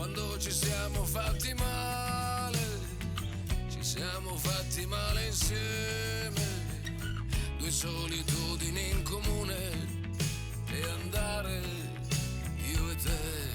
quando 0.00 0.38
ci 0.38 0.50
siamo 0.50 1.04
fatti 1.04 1.52
male, 1.52 2.58
ci 3.68 3.82
siamo 3.82 4.34
fatti 4.34 4.86
male 4.86 5.26
insieme, 5.26 6.40
due 7.58 7.70
solitudini 7.70 8.92
in 8.92 9.02
comune 9.02 9.58
e 10.70 10.82
andare 11.02 11.60
io 12.72 12.90
e 12.90 12.96
te. 12.96 13.49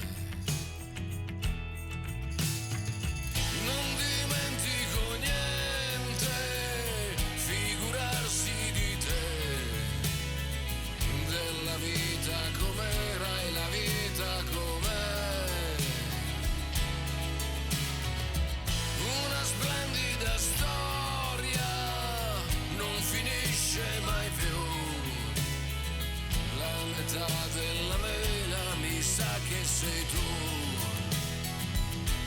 Metà 27.15 27.47
della 27.53 27.97
mela 27.97 28.75
mi 28.81 29.01
sa 29.01 29.39
che 29.47 29.63
sei 29.63 30.05
tu. 30.11 30.27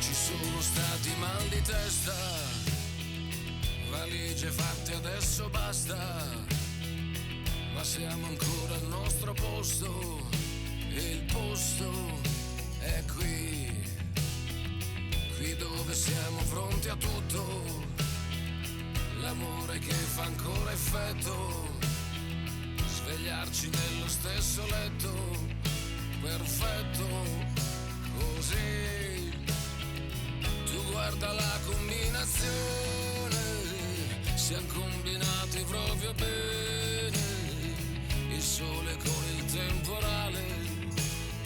Ci 0.01 0.15
sono 0.15 0.61
stati 0.61 1.11
mal 1.19 1.49
di 1.49 1.61
testa, 1.63 2.15
valigie 3.91 4.51
fatte 4.51 4.95
adesso 4.95 5.49
basta. 5.51 5.97
Ma 7.75 7.85
siamo 7.85 8.27
ancora 8.27 8.75
al 8.75 8.89
nostro 8.89 9.35
posto 9.35 10.27
e 10.91 11.11
il 11.13 11.23
posto 11.33 11.91
è 12.81 13.05
qui, 13.17 13.71
qui 15.37 15.57
dove 15.57 15.95
siamo 15.95 16.43
pronti 16.49 16.89
a 16.89 16.97
tutto, 16.97 17.85
l'amore 19.21 19.79
che 19.79 19.93
fa 19.93 20.25
ancora 20.25 20.73
effetto, 20.73 21.68
svegliarci 23.49 23.71
nello 23.71 24.09
stesso 24.09 24.67
letto, 24.67 25.13
perfetto, 26.21 27.07
così. 28.19 29.33
Tu 30.67 30.91
guarda 30.91 31.33
la 31.33 31.59
combinazione, 31.67 33.37
siamo 34.37 34.67
combinati 34.73 35.65
proprio 35.67 36.13
bene, 36.15 37.19
il 38.31 38.43
sole 38.43 38.97
con 38.97 39.25
il 39.37 39.45
temporale 39.47 40.45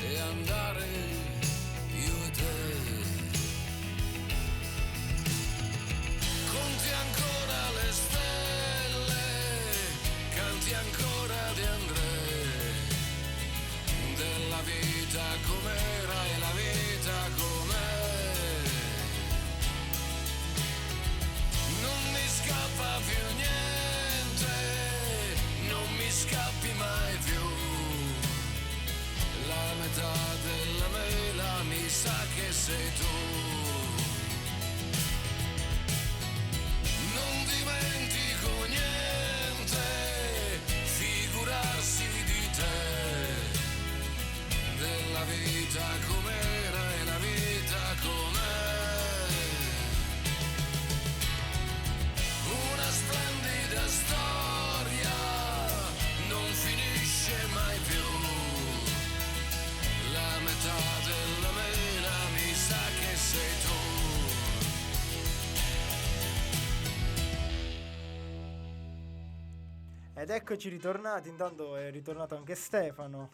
e 0.01 0.19
andare 0.19 1.22
eccoci 70.35 70.69
ritornati, 70.69 71.29
intanto 71.29 71.77
è 71.77 71.91
ritornato 71.91 72.35
anche 72.37 72.55
Stefano. 72.55 73.31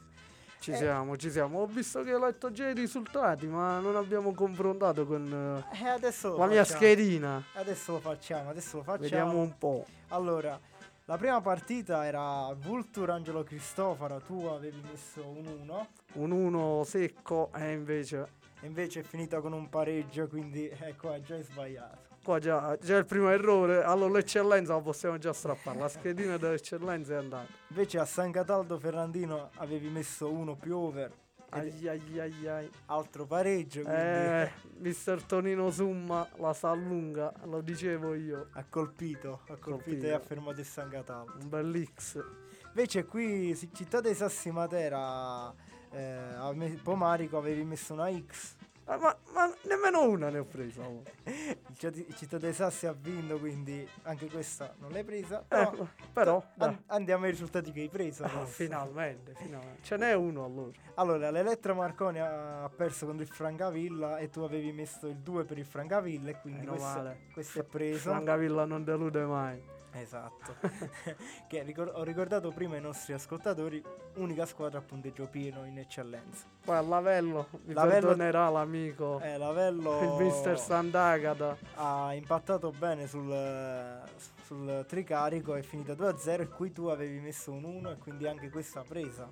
Ci 0.61 0.73
Eh. 0.73 0.77
siamo, 0.77 1.17
ci 1.17 1.31
siamo. 1.31 1.61
Ho 1.61 1.67
visto 1.67 2.03
che 2.03 2.13
hai 2.13 2.21
letto 2.21 2.51
già 2.51 2.69
i 2.69 2.75
risultati, 2.75 3.47
ma 3.47 3.79
non 3.79 3.95
abbiamo 3.95 4.35
confrontato 4.35 5.07
con 5.07 5.25
eh, 5.27 5.77
la 5.79 6.47
mia 6.47 6.65
facciamo. 6.65 6.65
schedina. 6.65 7.45
Adesso 7.55 7.93
lo 7.93 8.01
facciamo, 8.01 8.51
adesso 8.51 8.77
lo 8.79 8.83
facciamo. 8.83 9.03
Vediamo 9.09 9.39
un 9.39 9.57
po'. 9.57 9.87
Allora, 10.09 10.59
la 11.05 11.17
prima 11.17 11.41
partita 11.41 12.05
era 12.05 12.53
Vulture 12.55 13.13
Angelo 13.13 13.45
Cristofaro, 13.45 14.21
tu 14.21 14.47
avevi 14.47 14.81
messo 14.91 15.25
un 15.27 15.47
1 15.47 15.87
Un 16.15 16.31
1 16.33 16.83
secco 16.85 17.51
e 17.55 17.73
invece 17.73 18.37
e 18.61 18.67
invece 18.67 19.01
è 19.01 19.03
finita 19.05 19.41
con 19.41 19.53
un 19.53 19.69
pareggio, 19.69 20.27
quindi 20.27 20.69
ecco, 20.69 21.11
hai 21.11 21.23
già 21.23 21.41
sbagliato. 21.41 22.08
Qua 22.29 22.39
già, 22.39 22.77
già 22.79 22.99
il 22.99 23.07
primo 23.07 23.31
errore. 23.31 23.83
Allora 23.83 24.13
l'eccellenza 24.19 24.75
la 24.75 24.81
possiamo 24.83 25.17
già 25.17 25.33
strappare. 25.33 25.79
La 25.79 25.89
schedina 25.89 26.37
dell'eccellenza 26.37 27.15
è 27.15 27.17
andata. 27.17 27.47
Invece 27.69 27.99
a 27.99 28.05
San 28.05 28.31
Cataldo 28.31 28.79
Ferrandino 28.79 29.49
avevi 29.55 29.89
messo 29.89 30.31
1 30.31 30.55
più 30.57 30.77
over, 30.77 31.11
Ai 31.51 31.89
ai 31.89 32.21
ai 32.21 32.47
ai. 32.47 32.71
altro 32.87 33.25
pareggio, 33.25 33.81
quindi 33.81 33.99
Eh, 34.03 34.51
mister 34.81 35.23
Tonino 35.23 35.71
Summa 35.71 36.29
la 36.37 36.53
sa 36.53 36.75
lunga, 36.75 37.33
lo 37.45 37.63
dicevo 37.63 38.13
io. 38.15 38.49
ha 38.53 38.65
colpito, 38.69 39.41
ha 39.45 39.57
colpito, 39.57 39.71
Colpito. 39.71 40.05
e 40.07 40.13
ha 40.13 40.21
fermato 40.21 40.61
il 40.61 40.67
San 40.67 40.91
Cataldo. 40.91 41.33
Un 41.41 41.49
bel 41.49 41.89
X. 41.95 42.23
Invece 42.67 43.07
qui 43.07 43.57
Città 43.73 44.03
dei 44.03 44.15
Sassi 44.15 44.51
Matera, 44.51 45.51
eh, 45.93 46.77
Pomarico 46.83 47.39
avevi 47.39 47.65
messo 47.65 47.95
una 47.95 48.11
X. 48.13 48.57
Ma, 48.97 49.15
ma 49.35 49.55
nemmeno 49.65 50.09
una 50.09 50.31
ne 50.31 50.39
ho 50.39 50.45
presa. 50.45 50.81
oh. 50.83 51.03
Il 51.25 51.77
Citt- 51.77 52.09
il 52.09 52.15
Città 52.17 52.39
dei 52.39 52.55
Sassi 52.55 52.87
ha 52.87 52.93
vinto, 52.93 53.39
quindi 53.39 53.87
anche 54.03 54.29
questa 54.31 54.75
non 54.79 54.91
l'hai 54.93 55.05
presa. 55.05 55.41
Eh, 55.43 55.45
Però, 55.49 55.87
però, 56.13 56.45
dai. 56.55 56.69
an- 56.69 56.83
andiamo 56.87 57.25
ai 57.27 57.31
risultati 57.33 57.71
che 57.71 57.81
hai 57.81 57.89
preso. 57.91 58.25
Ah, 58.25 58.47
finalmente, 58.47 59.35
finalmente. 59.35 59.83
Ce 59.83 59.97
n'è 59.97 60.15
uno 60.15 60.45
allora. 60.45 60.73
Allora, 60.95 61.31
l'Elettra 61.31 61.75
Marconi 61.75 62.19
ha 62.19 62.71
perso 62.75 63.05
contro 63.07 63.25
il 63.25 63.31
Francavilla 63.31 64.19
e 64.19 64.31
tu 64.31 64.41
avevi 64.41 64.73
messo 64.73 65.07
il 65.07 65.17
2 65.19 65.45
per 65.45 65.59
il 65.59 65.67
Francavilla 65.67 66.31
e 66.31 66.41
quindi 66.41 66.67
questo, 66.67 67.17
questo 67.33 67.61
è 67.61 67.65
preso. 67.65 68.11
Francavilla 68.11 68.65
non 68.65 68.85
delude 68.85 69.25
mai. 69.25 69.63
Esatto. 70.01 70.55
che 71.49 71.63
ricor- 71.63 71.93
ho 71.95 72.03
ricordato 72.03 72.51
prima 72.51 72.75
ai 72.75 72.81
nostri 72.81 73.13
ascoltatori, 73.13 73.83
unica 74.15 74.47
squadra 74.47 74.79
a 74.79 74.83
punteggio 74.83 75.27
pieno 75.27 75.65
in 75.65 75.79
eccellenza. 75.79 76.45
Poi 76.65 76.77
a 76.77 76.81
Lavello 76.81 77.49
mi 77.65 77.75
Lavello- 77.75 78.09
perdonerà 78.09 78.49
l'amico. 78.49 79.21
Eh, 79.21 79.37
Lavello 79.37 80.19
Il 80.19 80.25
mister 80.25 80.59
Sant'Agata. 80.59 81.57
ha 81.75 82.15
impattato 82.15 82.71
bene 82.71 83.07
sul, 83.07 84.03
sul 84.45 84.85
tricarico, 84.87 85.55
è 85.55 85.63
finita 85.63 85.95
2-0 85.95 86.41
e 86.41 86.49
qui 86.49 86.73
tu 86.73 86.87
avevi 86.87 87.19
messo 87.19 87.53
un 87.53 87.65
1 87.65 87.91
e 87.91 87.97
quindi 87.99 88.27
anche 88.27 88.51
questa 88.51 88.83
presa. 88.83 89.29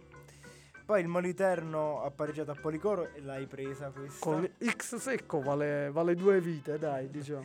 Poi 0.86 1.00
il 1.00 1.08
Moliterno 1.08 2.02
ha 2.02 2.10
pareggiato 2.12 2.52
a 2.52 2.54
Policoro 2.54 3.12
e 3.12 3.20
l'hai 3.20 3.46
presa 3.46 3.90
questa. 3.90 4.24
Con 4.24 4.48
X 4.64 4.96
secco 4.96 5.40
vale, 5.40 5.90
vale 5.90 6.14
due 6.14 6.40
vite, 6.40 6.78
dai, 6.78 7.10
diciamo. 7.10 7.44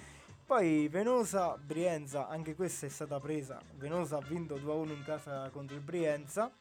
Poi 0.51 0.89
Venosa, 0.89 1.55
Brienza, 1.57 2.27
anche 2.27 2.55
questa 2.55 2.85
è 2.85 2.89
stata 2.89 3.21
presa. 3.21 3.57
Venosa 3.77 4.17
ha 4.17 4.21
vinto 4.27 4.55
2-1 4.55 4.89
in 4.89 5.01
casa 5.05 5.49
contro 5.49 5.77
il 5.77 5.81
Brienza. 5.81 6.51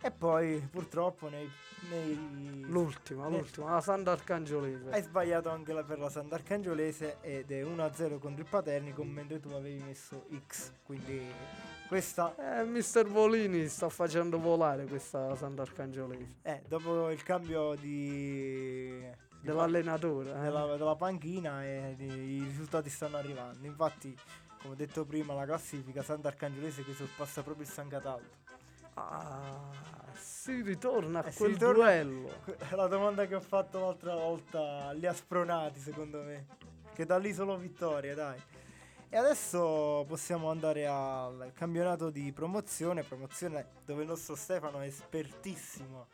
E 0.00 0.12
poi 0.12 0.60
purtroppo 0.70 1.28
nei... 1.28 1.50
nei- 1.88 2.60
L'ultima, 2.68 3.26
Eh. 3.26 3.30
l'ultima, 3.30 3.72
la 3.72 3.80
Sant'Arcangiolese. 3.80 4.90
Hai 4.92 5.02
sbagliato 5.02 5.48
anche 5.48 5.72
la 5.72 5.82
per 5.82 5.98
la 5.98 6.08
Sant'Arcangiolese 6.08 7.16
ed 7.22 7.50
è 7.50 7.64
1-0 7.64 8.20
contro 8.20 8.40
il 8.44 8.48
Paternico 8.48 9.02
mentre 9.02 9.40
tu 9.40 9.48
avevi 9.48 9.82
messo 9.82 10.26
X. 10.46 10.70
Quindi 10.84 11.20
questa, 11.88 12.60
Eh, 12.60 12.64
mister 12.66 13.08
Volini 13.08 13.66
sta 13.66 13.88
facendo 13.88 14.38
volare 14.38 14.84
questa 14.86 15.34
Sant'Arcangiolese. 15.34 16.34
eh, 16.42 16.62
dopo 16.68 17.10
il 17.10 17.22
cambio 17.24 17.74
di... 17.74 19.28
Dell'allenatore. 19.40 20.30
eh. 20.30 20.40
della, 20.40 20.76
della 20.76 20.96
panchina 20.96 21.64
e 21.64 21.94
i 21.98 22.42
risultati 22.44 22.88
stanno 22.90 23.16
arrivando. 23.16 23.66
Infatti, 23.66 24.16
come 24.60 24.74
ho 24.74 24.76
detto 24.76 25.04
prima, 25.04 25.34
la 25.34 25.44
classifica 25.44 26.02
Sant'Arcangiolese 26.02 26.84
che 26.84 26.92
sorpassa 26.92 27.42
proprio 27.42 27.64
il 27.64 27.70
San 27.70 27.88
Cataldo. 27.88 28.38
Ah, 28.94 29.70
si 30.14 30.60
ritorna 30.62 31.20
a 31.22 31.26
Eh, 31.28 31.32
quel 31.32 31.52
ritorna- 31.52 31.74
duello. 31.84 32.30
La 32.70 32.86
domanda 32.86 33.26
che 33.26 33.34
ho 33.34 33.40
fatto 33.40 33.78
l'altra 33.80 34.14
volta 34.14 34.92
li 34.92 35.06
ha 35.06 35.14
spronati, 35.14 35.80
secondo 35.80 36.22
me. 36.22 36.46
Che 36.92 37.06
da 37.06 37.16
lì 37.18 37.32
solo 37.32 37.56
vittorie, 37.56 38.14
dai. 38.14 38.38
E 39.08 39.16
adesso 39.16 40.04
possiamo 40.06 40.50
andare 40.50 40.86
al 40.86 41.50
campionato 41.54 42.10
di 42.10 42.30
promozione, 42.32 43.02
promozione 43.02 43.66
dove 43.84 44.02
il 44.02 44.08
nostro 44.08 44.34
Stefano 44.36 44.80
è 44.80 44.86
espertissimo. 44.86 46.08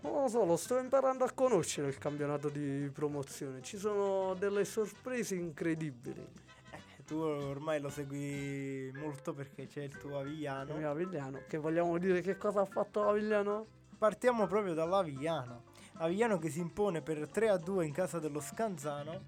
Non 0.00 0.22
lo 0.22 0.28
so, 0.28 0.44
lo 0.44 0.56
sto 0.56 0.78
imparando 0.78 1.24
a 1.24 1.32
conoscere 1.32 1.88
il 1.88 1.98
campionato 1.98 2.48
di 2.48 2.88
promozione. 2.92 3.62
Ci 3.62 3.76
sono 3.76 4.34
delle 4.34 4.64
sorprese 4.64 5.34
incredibili. 5.34 6.24
Eh, 6.70 7.04
tu 7.04 7.16
ormai 7.16 7.80
lo 7.80 7.88
segui 7.88 8.92
molto 8.94 9.34
perché 9.34 9.66
c'è 9.66 9.82
il 9.82 9.96
tuo 9.96 10.20
Avigliano. 10.20 10.70
Il 10.70 10.78
mio 10.78 10.90
Avigliano, 10.90 11.40
che 11.48 11.58
vogliamo 11.58 11.98
dire 11.98 12.20
che 12.20 12.36
cosa 12.36 12.60
ha 12.60 12.64
fatto 12.64 13.08
Avigliano? 13.08 13.66
Partiamo 13.98 14.46
proprio 14.46 14.74
dall'Avigliano. 14.74 15.64
Avigliano 15.94 16.38
che 16.38 16.48
si 16.48 16.60
impone 16.60 17.02
per 17.02 17.28
3 17.28 17.48
a 17.48 17.56
2 17.56 17.84
in 17.84 17.92
casa 17.92 18.20
dello 18.20 18.38
Scanzano. 18.38 19.22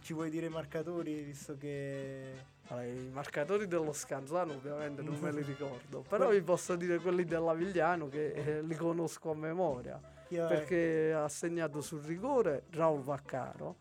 Ci 0.00 0.12
vuoi 0.12 0.30
dire 0.30 0.46
i 0.46 0.50
marcatori 0.50 1.22
visto 1.22 1.56
che 1.56 2.52
Allora, 2.68 2.86
I 2.86 3.10
marcatori 3.12 3.66
dello 3.66 3.92
Scanzano 3.92 4.54
ovviamente 4.54 5.02
non 5.02 5.18
me 5.20 5.32
li 5.32 5.42
ricordo, 5.46 6.04
però 6.08 6.30
vi 6.30 6.40
posso 6.42 6.76
dire 6.76 6.98
quelli 6.98 7.24
dell'Avigliano 7.24 8.08
che 8.08 8.32
eh, 8.32 8.62
li 8.62 8.74
conosco 8.74 9.32
a 9.32 9.34
memoria, 9.34 10.00
Io- 10.28 10.46
perché 10.46 11.12
ha 11.12 11.28
segnato 11.28 11.80
sul 11.80 12.02
rigore 12.02 12.64
Raul 12.70 13.02
Vaccaro, 13.02 13.76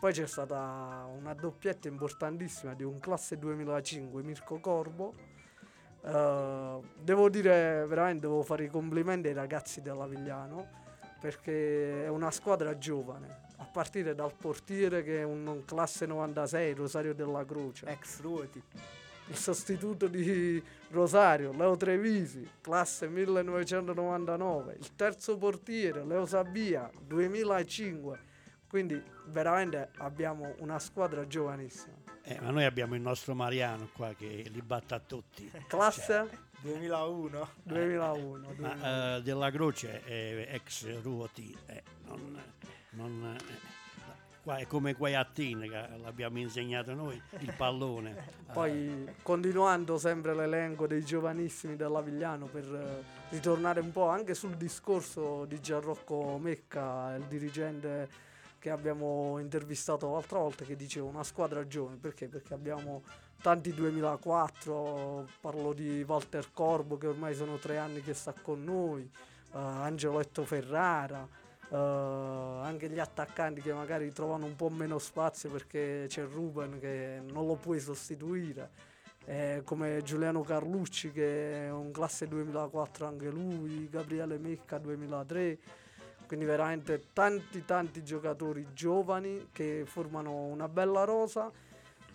poi 0.00 0.12
c'è 0.12 0.26
stata 0.26 1.06
una 1.16 1.32
doppietta 1.32 1.88
importantissima 1.88 2.74
di 2.74 2.82
un 2.82 2.98
classe 2.98 3.38
2005 3.38 4.22
Mirko 4.22 4.58
Corbo. 4.58 5.14
Eh, 6.02 6.80
devo 7.00 7.30
dire 7.30 7.86
veramente 7.86 8.26
devo 8.26 8.42
fare 8.42 8.64
i 8.64 8.68
complimenti 8.68 9.28
ai 9.28 9.34
ragazzi 9.34 9.80
dell'Avigliano 9.80 10.82
perché 11.18 12.04
è 12.04 12.08
una 12.08 12.30
squadra 12.30 12.76
giovane 12.76 13.43
a 13.64 13.66
partire 13.66 14.14
dal 14.14 14.34
portiere 14.34 15.02
che 15.02 15.20
è 15.20 15.22
un 15.22 15.62
classe 15.64 16.04
96 16.04 16.74
Rosario 16.74 17.14
della 17.14 17.44
Croce 17.44 17.86
ex 17.86 18.20
Ruoti. 18.20 18.62
il 19.28 19.36
sostituto 19.36 20.06
di 20.06 20.62
Rosario, 20.90 21.52
Leo 21.52 21.76
Trevisi, 21.76 22.46
classe 22.60 23.08
1999, 23.08 24.76
il 24.78 24.94
terzo 24.94 25.38
portiere, 25.38 26.04
Leo 26.04 26.26
Sabia, 26.26 26.90
2005. 27.00 28.32
Quindi 28.68 29.02
veramente 29.28 29.90
abbiamo 29.98 30.54
una 30.58 30.78
squadra 30.78 31.26
giovanissima. 31.26 31.94
Eh, 32.22 32.38
ma 32.40 32.50
noi 32.50 32.64
abbiamo 32.64 32.94
il 32.94 33.00
nostro 33.00 33.34
Mariano 33.34 33.88
qua 33.94 34.12
che 34.14 34.44
li 34.50 34.60
batte 34.60 34.94
a 34.94 34.98
tutti. 34.98 35.50
Classe 35.68 36.52
2001. 36.64 37.48
2001. 37.64 38.54
2001. 38.54 38.54
Ma 38.56 39.16
eh, 39.16 39.22
della 39.22 39.50
Croce 39.50 40.02
è 40.02 40.48
ex 40.50 41.02
Ruoti, 41.02 41.54
eh, 41.66 41.82
non, 42.06 42.42
non, 42.90 43.36
eh, 43.38 43.42
qua 44.42 44.56
è 44.56 44.66
come 44.66 44.94
qua 44.94 45.18
a 45.18 45.26
Tin 45.26 45.60
che 45.60 45.88
l'abbiamo 46.02 46.38
insegnato 46.38 46.94
noi, 46.94 47.20
il 47.40 47.52
pallone. 47.54 48.16
Poi 48.50 49.06
continuando 49.22 49.98
sempre 49.98 50.34
l'elenco 50.34 50.86
dei 50.86 51.04
giovanissimi 51.04 51.76
dell'Avigliano 51.76 52.46
per 52.46 52.64
eh, 52.64 53.34
ritornare 53.34 53.80
un 53.80 53.92
po' 53.92 54.08
anche 54.08 54.32
sul 54.32 54.56
discorso 54.56 55.44
di 55.44 55.60
Gianrocco 55.60 56.38
Mecca, 56.38 57.14
il 57.14 57.24
dirigente 57.24 58.32
che 58.58 58.70
abbiamo 58.70 59.38
intervistato 59.38 60.10
l'altra 60.10 60.38
volta 60.38 60.64
che 60.64 60.76
diceva 60.76 61.06
una 61.06 61.24
squadra 61.24 61.66
giovane, 61.66 61.96
perché? 61.96 62.28
Perché 62.28 62.54
abbiamo 62.54 63.02
tanti 63.44 63.74
2004, 63.74 65.28
parlo 65.38 65.74
di 65.74 66.02
Walter 66.08 66.50
Corbo 66.50 66.96
che 66.96 67.08
ormai 67.08 67.34
sono 67.34 67.58
tre 67.58 67.76
anni 67.76 68.00
che 68.00 68.14
sta 68.14 68.32
con 68.32 68.64
noi, 68.64 69.02
eh, 69.02 69.58
Angeletto 69.58 70.46
Ferrara, 70.46 71.28
eh, 71.68 71.76
anche 71.76 72.88
gli 72.88 72.98
attaccanti 72.98 73.60
che 73.60 73.74
magari 73.74 74.10
trovano 74.12 74.46
un 74.46 74.56
po' 74.56 74.70
meno 74.70 74.98
spazio 74.98 75.50
perché 75.50 76.06
c'è 76.08 76.24
Ruben 76.24 76.80
che 76.80 77.20
non 77.22 77.46
lo 77.46 77.56
puoi 77.56 77.80
sostituire, 77.80 78.70
eh, 79.26 79.60
come 79.62 80.00
Giuliano 80.02 80.40
Carlucci 80.40 81.12
che 81.12 81.66
è 81.66 81.70
un 81.70 81.90
classe 81.90 82.26
2004 82.26 83.06
anche 83.06 83.28
lui, 83.28 83.90
Gabriele 83.90 84.38
Mecca 84.38 84.78
2003, 84.78 85.58
quindi 86.26 86.46
veramente 86.46 87.08
tanti 87.12 87.62
tanti 87.66 88.02
giocatori 88.02 88.68
giovani 88.72 89.48
che 89.52 89.82
formano 89.84 90.32
una 90.44 90.66
bella 90.66 91.04
rosa 91.04 91.52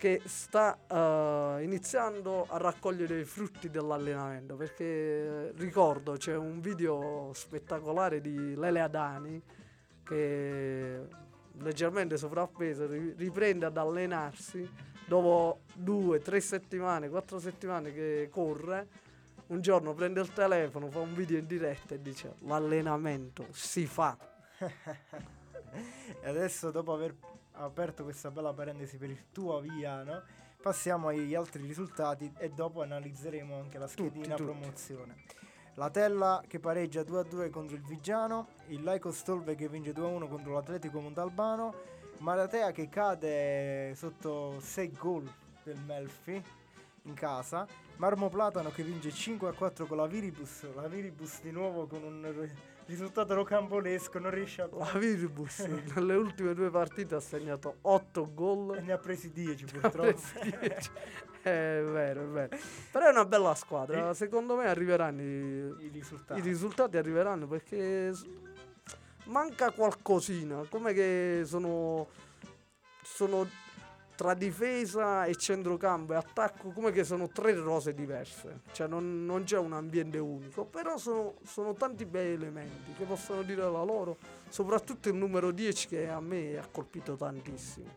che 0.00 0.22
sta 0.24 0.78
eh, 0.88 1.62
iniziando 1.62 2.46
a 2.48 2.56
raccogliere 2.56 3.20
i 3.20 3.24
frutti 3.26 3.68
dell'allenamento 3.68 4.56
perché 4.56 5.52
ricordo 5.56 6.12
c'è 6.12 6.34
un 6.34 6.62
video 6.62 7.32
spettacolare 7.34 8.22
di 8.22 8.56
Lele 8.56 8.80
Adani 8.80 9.42
che 10.02 11.06
leggermente 11.58 12.16
sovrappeso 12.16 12.86
ri- 12.86 13.12
riprende 13.14 13.66
ad 13.66 13.76
allenarsi 13.76 14.66
dopo 15.06 15.64
due, 15.74 16.20
tre 16.20 16.40
settimane, 16.40 17.10
quattro 17.10 17.38
settimane 17.38 17.92
che 17.92 18.30
corre 18.32 18.88
un 19.48 19.60
giorno 19.60 19.92
prende 19.92 20.22
il 20.22 20.32
telefono, 20.32 20.88
fa 20.88 21.00
un 21.00 21.12
video 21.12 21.36
in 21.36 21.46
diretta 21.46 21.94
e 21.94 22.00
dice 22.00 22.36
l'allenamento 22.38 23.48
si 23.50 23.84
fa. 23.84 24.16
E 26.20 26.28
adesso, 26.28 26.72
dopo 26.72 26.92
aver 26.92 27.14
aperto 27.64 28.04
questa 28.04 28.30
bella 28.30 28.52
parentesi 28.52 28.96
per 28.96 29.10
il 29.10 29.30
tuo 29.32 29.56
Aviano, 29.56 30.22
passiamo 30.60 31.08
agli 31.08 31.34
altri 31.34 31.66
risultati 31.66 32.32
e 32.38 32.50
dopo 32.50 32.82
analizzeremo 32.82 33.56
anche 33.56 33.78
la 33.78 33.86
schedina 33.86 34.34
tutti. 34.34 34.50
promozione. 34.50 35.16
La 35.74 35.90
Tella 35.90 36.42
che 36.46 36.58
pareggia 36.58 37.02
2-2 37.02 37.50
contro 37.50 37.76
il 37.76 37.82
Vigiano, 37.82 38.48
il 38.66 38.82
Laico 38.82 39.12
Stolve 39.12 39.54
che 39.54 39.68
vince 39.68 39.92
2-1 39.92 40.28
contro 40.28 40.52
l'Atletico 40.52 41.00
Montalbano, 41.00 41.74
Maratea 42.18 42.70
che 42.72 42.88
cade 42.88 43.94
sotto 43.94 44.60
6 44.60 44.92
gol 44.92 45.32
del 45.62 45.78
Melfi 45.86 46.42
in 47.04 47.14
casa, 47.14 47.66
Marmo 47.96 48.28
Platano 48.28 48.70
che 48.70 48.82
vince 48.82 49.08
5-4 49.08 49.86
con 49.86 49.96
la 49.96 50.06
Viribus, 50.06 50.66
la 50.74 50.86
Viribus 50.88 51.40
di 51.40 51.50
nuovo 51.50 51.86
con 51.86 52.02
un 52.02 52.48
risultato 52.90 53.34
rocambolesco, 53.34 54.18
non 54.18 54.30
riesce 54.30 54.62
a... 54.62 54.68
La 54.72 54.98
Viribus 54.98 55.60
nelle 55.94 56.14
ultime 56.14 56.52
due 56.54 56.70
partite 56.70 57.14
ha 57.14 57.20
segnato 57.20 57.76
8 57.82 58.22
E 58.22 58.34
gol. 58.34 58.82
ne 58.82 58.92
ha 58.92 58.98
presi 58.98 59.30
10 59.32 59.64
Ha 59.64 59.68
purtroppo. 59.80 60.12
preso 60.12 60.58
10. 60.58 60.90
È 61.42 61.82
vero, 61.82 62.22
è 62.22 62.26
vero. 62.26 62.56
Però 62.90 63.06
è 63.06 63.10
una 63.10 63.24
bella 63.24 63.54
squadra. 63.54 64.12
Secondo 64.12 64.56
me 64.56 64.66
arriveranno 64.68 65.22
i, 65.22 65.74
I 65.84 65.88
risultati. 65.92 66.38
i 66.40 66.42
risultati 66.42 66.96
arriveranno 66.98 67.46
perché 67.46 68.12
manca 69.24 69.70
qualcosina. 69.70 70.64
Come 70.68 70.92
che 70.92 71.42
sono, 71.46 72.08
sono 73.02 73.48
tra 74.20 74.34
difesa 74.34 75.24
e 75.24 75.34
centrocampo 75.34 76.12
e 76.12 76.16
attacco, 76.16 76.72
come 76.72 76.92
che 76.92 77.04
sono 77.04 77.28
tre 77.28 77.54
rose 77.54 77.94
diverse. 77.94 78.60
Cioè 78.70 78.86
non, 78.86 79.24
non 79.24 79.44
c'è 79.44 79.56
un 79.56 79.72
ambiente 79.72 80.18
unico. 80.18 80.66
Però 80.66 80.98
sono, 80.98 81.36
sono 81.42 81.72
tanti 81.72 82.04
bei 82.04 82.34
elementi 82.34 82.92
che 82.92 83.04
possono 83.04 83.40
dire 83.40 83.62
la 83.62 83.82
loro. 83.82 84.18
Soprattutto 84.50 85.08
il 85.08 85.14
numero 85.14 85.52
10 85.52 85.88
che 85.88 86.10
a 86.10 86.20
me 86.20 86.58
ha 86.58 86.68
colpito 86.70 87.16
tantissimo. 87.16 87.88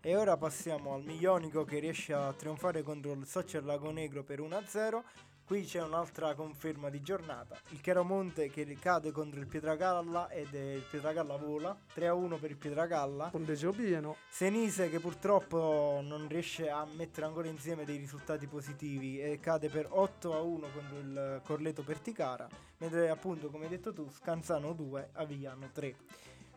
E 0.00 0.14
ora 0.14 0.36
passiamo 0.36 0.94
al 0.94 1.02
Miglionico 1.02 1.64
che 1.64 1.80
riesce 1.80 2.12
a 2.12 2.32
trionfare 2.32 2.84
contro 2.84 3.10
il 3.10 3.26
Soccer 3.26 3.64
Lago 3.64 3.90
Negro 3.90 4.22
per 4.22 4.40
1-0. 4.40 5.02
Qui 5.46 5.62
c'è 5.64 5.82
un'altra 5.82 6.34
conferma 6.34 6.88
di 6.88 7.02
giornata. 7.02 7.60
Il 7.68 7.82
Chiaromonte 7.82 8.48
che 8.48 8.64
cade 8.80 9.10
contro 9.10 9.40
il 9.40 9.46
Pietragalla 9.46 10.30
ed 10.30 10.54
il 10.54 10.82
Pietragalla 10.88 11.36
vola. 11.36 11.76
3-1 11.94 12.40
per 12.40 12.50
il 12.50 12.56
Pietragalla. 12.56 13.28
Ponteggio 13.28 13.70
pieno. 13.72 14.16
Senise 14.26 14.88
che 14.88 15.00
purtroppo 15.00 16.00
non 16.02 16.28
riesce 16.28 16.70
a 16.70 16.86
mettere 16.96 17.26
ancora 17.26 17.48
insieme 17.48 17.84
dei 17.84 17.98
risultati 17.98 18.46
positivi 18.46 19.20
e 19.20 19.38
cade 19.38 19.68
per 19.68 19.86
8 19.90 20.34
a 20.34 20.40
1 20.40 20.68
contro 20.72 20.98
il 20.98 21.40
Corleto 21.44 21.82
Perticara, 21.82 22.48
mentre 22.78 23.10
appunto 23.10 23.50
come 23.50 23.64
hai 23.64 23.70
detto 23.70 23.92
tu 23.92 24.08
Scanzano 24.10 24.72
2, 24.72 25.10
Avigliano 25.12 25.68
3. 25.70 25.94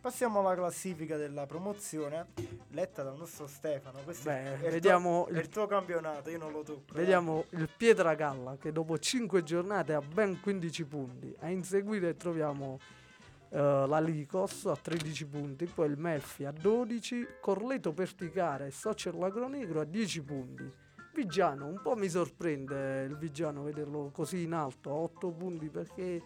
Passiamo 0.08 0.40
alla 0.40 0.56
classifica 0.56 1.18
della 1.18 1.46
promozione, 1.46 2.28
letta 2.70 3.04
dal 3.04 3.18
nostro 3.18 3.46
Stefano. 3.46 4.00
Questo 4.06 4.30
Beh, 4.30 4.62
è, 4.62 4.74
il 4.74 4.80
tuo- 4.80 5.28
è 5.28 5.32
il- 5.32 5.38
il 5.40 5.50
tuo 5.50 5.68
campionato, 5.68 6.30
io 6.30 6.38
non 6.38 6.54
lo 6.54 6.64
tocco. 6.64 6.94
eh. 6.94 7.00
Vediamo 7.00 7.44
il 7.50 7.68
Pietragalla 7.76 8.56
che 8.56 8.72
dopo 8.72 8.98
5 8.98 9.44
giornate 9.44 9.94
ha 9.94 10.00
ben 10.00 10.40
15 10.40 10.86
punti. 10.86 11.36
A 11.40 11.50
inseguire 11.50 12.16
troviamo 12.16 12.80
eh, 13.50 13.58
la 13.58 14.00
Licos 14.00 14.66
a 14.68 14.78
13 14.78 15.26
punti, 15.26 15.66
poi 15.66 15.90
il 15.90 15.98
Melfi 15.98 16.46
a 16.46 16.52
12, 16.52 17.28
Corleto 17.42 17.92
Perticara 17.92 18.66
e 18.66 18.72
Soccer 18.72 19.14
Lagronegro 19.14 19.82
a 19.82 19.84
10 19.84 20.22
punti. 20.24 20.72
Vigiano, 21.14 21.66
un 21.66 21.82
po' 21.82 21.96
mi 21.96 22.08
sorprende 22.08 23.04
il 23.04 23.18
Vigiano 23.18 23.64
vederlo 23.64 24.12
così 24.14 24.44
in 24.44 24.54
alto 24.54 24.90
a 24.92 24.94
8 24.94 25.32
punti 25.32 25.68
perché 25.68 26.22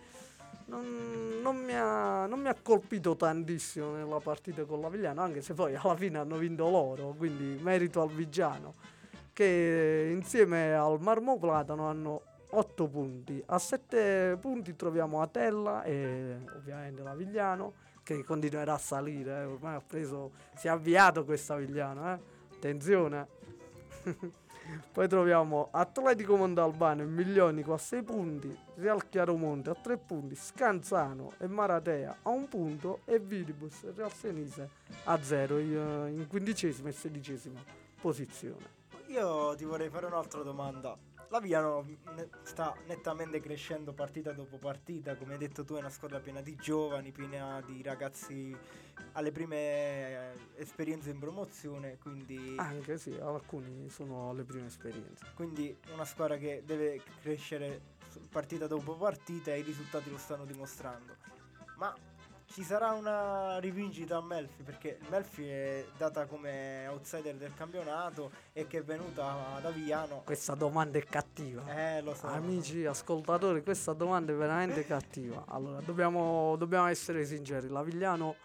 non, 0.72 1.42
non 1.42 1.58
mi 1.58 1.76
ha, 1.76 2.26
non 2.26 2.40
mi 2.40 2.48
ha 2.48 2.56
colpito 2.62 3.16
tantissimo 3.16 3.92
nella 3.92 4.20
partita 4.20 4.64
con 4.64 4.80
l'Avigliano, 4.80 5.22
anche 5.22 5.42
se 5.42 5.54
poi 5.54 5.76
alla 5.76 5.96
fine 5.96 6.18
hanno 6.18 6.38
vinto 6.38 6.70
loro, 6.70 7.14
quindi 7.18 7.62
merito 7.62 8.02
al 8.02 8.10
Vigiano 8.10 9.00
che 9.34 10.10
insieme 10.12 10.74
al 10.74 11.00
Marmo 11.00 11.38
Platano 11.38 11.88
hanno 11.88 12.22
8 12.50 12.88
punti. 12.88 13.42
A 13.48 13.60
7 13.60 14.38
punti 14.40 14.76
troviamo 14.76 15.22
Atella 15.22 15.84
e 15.84 16.38
ovviamente 16.56 17.02
l'Avigliano 17.02 17.74
che 18.04 18.24
continuerà 18.24 18.74
a 18.74 18.78
salire, 18.78 19.42
eh, 19.42 19.46
ormai 19.46 19.76
ha 19.76 19.84
preso, 19.86 20.32
si 20.56 20.68
è 20.68 20.70
avviato 20.70 21.24
questo 21.24 21.54
Avigliano, 21.54 22.14
eh. 22.14 22.20
attenzione. 22.56 23.28
Poi 24.92 25.08
troviamo 25.08 25.70
Atletico 25.72 26.36
Montalbano 26.36 27.02
e 27.02 27.06
Miglionico 27.06 27.74
a 27.74 27.78
6 27.78 28.04
punti, 28.04 28.58
Real 28.76 29.08
Chiaromonte 29.10 29.70
a 29.70 29.76
3 29.76 29.98
punti, 29.98 30.36
Scanzano 30.36 31.34
e 31.40 31.48
Maratea 31.48 32.18
a 32.22 32.30
1 32.30 32.48
punto 32.48 33.00
e 33.06 33.20
Viribus 33.20 33.84
e 33.84 33.94
Real 33.96 34.12
Senise 34.12 34.70
a 35.06 35.22
0 35.22 35.58
in 35.60 36.26
quindicesima 36.28 36.90
e 36.90 36.92
sedicesima 36.92 37.64
posizione. 38.00 38.80
Io 39.08 39.56
ti 39.56 39.66
vorrei 39.66 39.90
fare 39.90 40.06
un'altra 40.06 40.42
domanda. 40.42 40.98
L'Aviano 41.32 41.86
ne- 42.14 42.30
sta 42.44 42.76
nettamente 42.88 43.40
crescendo 43.40 43.94
partita 43.94 44.34
dopo 44.34 44.58
partita, 44.58 45.16
come 45.16 45.32
hai 45.34 45.40
detto 45.40 45.64
tu 45.64 45.76
è 45.76 45.80
una 45.80 45.90
squadra 45.90 46.20
piena 46.20 46.42
di 46.42 46.56
giovani, 46.56 47.12
piena 47.14 47.62
di 47.66 47.82
ragazzi 47.82 48.54
alle 49.14 49.32
prime 49.32 49.56
eh, 49.56 50.34
esperienze 50.58 51.10
in 51.10 51.20
promozione, 51.20 51.98
quindi, 52.00 52.56
Anche 52.58 52.98
sì, 52.98 53.14
alcuni 53.14 53.90
sono 53.90 54.34
le 54.34 54.44
prime 54.44 54.66
esperienze. 54.68 55.26
quindi 55.34 55.74
una 55.94 56.04
squadra 56.04 56.36
che 56.36 56.64
deve 56.66 57.02
crescere 57.22 57.80
partita 58.30 58.68
dopo 58.68 58.98
partita 58.98 59.54
e 59.54 59.60
i 59.60 59.64
risultati 59.64 60.10
lo 60.10 60.18
stanno 60.18 60.44
dimostrando. 60.44 61.16
Ma 61.78 61.96
ci 62.52 62.64
sarà 62.64 62.92
una 62.92 63.60
rivincita 63.60 64.18
a 64.18 64.22
Melfi 64.22 64.62
perché 64.62 65.00
Melfi 65.10 65.48
è 65.48 65.86
data 65.98 66.26
come 66.26 66.86
outsider 66.88 67.36
del 67.36 67.54
campionato 67.54 68.32
e 68.52 68.68
che 68.68 68.80
è 68.80 68.84
venuta 68.84 69.56
ad 69.56 69.66
Aviano. 69.66 70.24
Questa 70.26 70.54
domanda 70.54 70.98
è 70.98 71.04
cattiva. 71.04 71.64
Eh, 71.74 72.02
lo 72.02 72.14
so. 72.14 72.28
Amici 72.28 72.86
ascoltatori, 72.86 73.64
questa 73.64 73.94
domanda 73.94 74.34
è 74.34 74.36
veramente 74.36 74.86
cattiva. 74.86 75.46
Allora, 75.48 75.80
dobbiamo, 75.80 76.56
dobbiamo 76.58 76.88
essere 76.88 77.26
sinceri. 77.26 77.70
L'Avigliano 77.70 78.36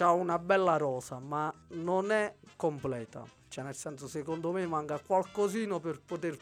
ha 0.00 0.12
una 0.12 0.38
bella 0.38 0.76
rosa, 0.76 1.20
ma 1.20 1.52
non 1.68 2.10
è 2.10 2.34
completa. 2.56 3.24
Cioè, 3.48 3.64
nel 3.64 3.76
senso, 3.76 4.08
secondo 4.08 4.50
me 4.50 4.66
manca 4.66 4.98
qualcosino 4.98 5.78
per 5.78 6.00
poter 6.00 6.36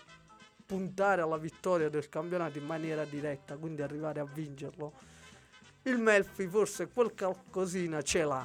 puntare 0.64 1.20
alla 1.20 1.36
vittoria 1.36 1.90
del 1.90 2.08
campionato 2.08 2.56
in 2.56 2.64
maniera 2.64 3.04
diretta, 3.04 3.56
quindi 3.56 3.82
arrivare 3.82 4.20
a 4.20 4.24
vincerlo. 4.24 5.14
Il 5.86 5.98
Melfi 5.98 6.48
forse 6.48 6.88
qualcosina 6.88 8.02
ce 8.02 8.24
l'ha. 8.24 8.44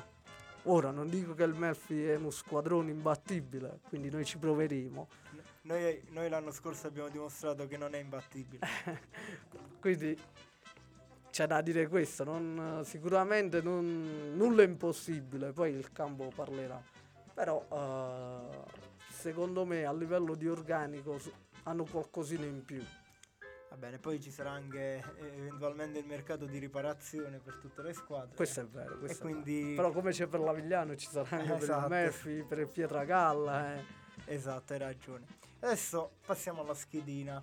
Ora 0.66 0.92
non 0.92 1.10
dico 1.10 1.34
che 1.34 1.42
il 1.42 1.56
Melfi 1.56 2.06
è 2.06 2.16
uno 2.16 2.30
squadrone 2.30 2.92
imbattibile, 2.92 3.80
quindi 3.90 4.12
noi 4.12 4.26
ci 4.26 4.38
proveremo. 4.38 5.08
Noi, 5.64 6.04
noi 6.10 6.30
l'anno 6.30 6.52
scorso 6.52 6.86
abbiamo 6.86 7.10
dimostrato 7.10 7.66
che 7.66 7.78
non 7.78 7.96
è 7.96 7.98
imbattibile. 7.98 8.68
Quindi 9.80 10.16
c'è 11.32 11.48
da 11.48 11.62
dire 11.62 11.88
questo, 11.88 12.24
non- 12.24 12.82
sicuramente 12.84 13.62
non- 13.62 14.34
nulla 14.36 14.62
è 14.62 14.66
impossibile, 14.68 15.52
poi 15.52 15.72
il 15.74 15.92
campo 15.92 16.32
parlerà. 16.36 16.80
Però 17.34 17.66
eh, 17.72 18.60
secondo 19.10 19.66
me 19.66 19.86
a 19.86 19.94
livello 19.94 20.36
di 20.36 20.48
organico 20.48 21.20
hanno 21.64 21.86
qualcosina 21.86 22.46
in 22.46 22.64
più. 22.64 22.84
Va 23.72 23.78
bene, 23.78 24.00
poi 24.00 24.20
ci 24.20 24.32
sarà 24.32 24.52
anche 24.52 24.98
eh, 25.16 25.38
eventualmente 25.38 25.98
il 26.00 26.06
mercato 26.06 26.46
di 26.46 26.58
riparazione 26.60 27.40
per 27.40 27.56
tutte 27.56 27.82
le 27.82 27.94
squadre. 27.94 28.36
Questo 28.36 28.60
è 28.60 28.66
vero. 28.66 28.98
Questo 28.98 29.24
è 29.24 29.28
vero. 29.32 29.42
quindi 29.42 29.74
Però 29.76 29.92
come 29.92 30.12
c'è 30.12 30.28
per 30.28 30.42
l'Avigliano 30.42 30.96
ci 30.98 31.08
sarà 31.10 31.38
anche 31.38 31.54
per 31.54 31.64
Esatto. 31.64 31.94
il 31.94 32.02
Murphy, 32.02 32.44
per 32.44 32.60
il 32.60 32.68
Pietragalla. 32.68 33.76
eh. 33.76 33.84
esatto, 34.26 34.74
hai 34.74 34.80
ragione. 34.80 35.26
Adesso 35.62 36.12
passiamo 36.26 36.62
alla 36.62 36.74
schedina. 36.74 37.42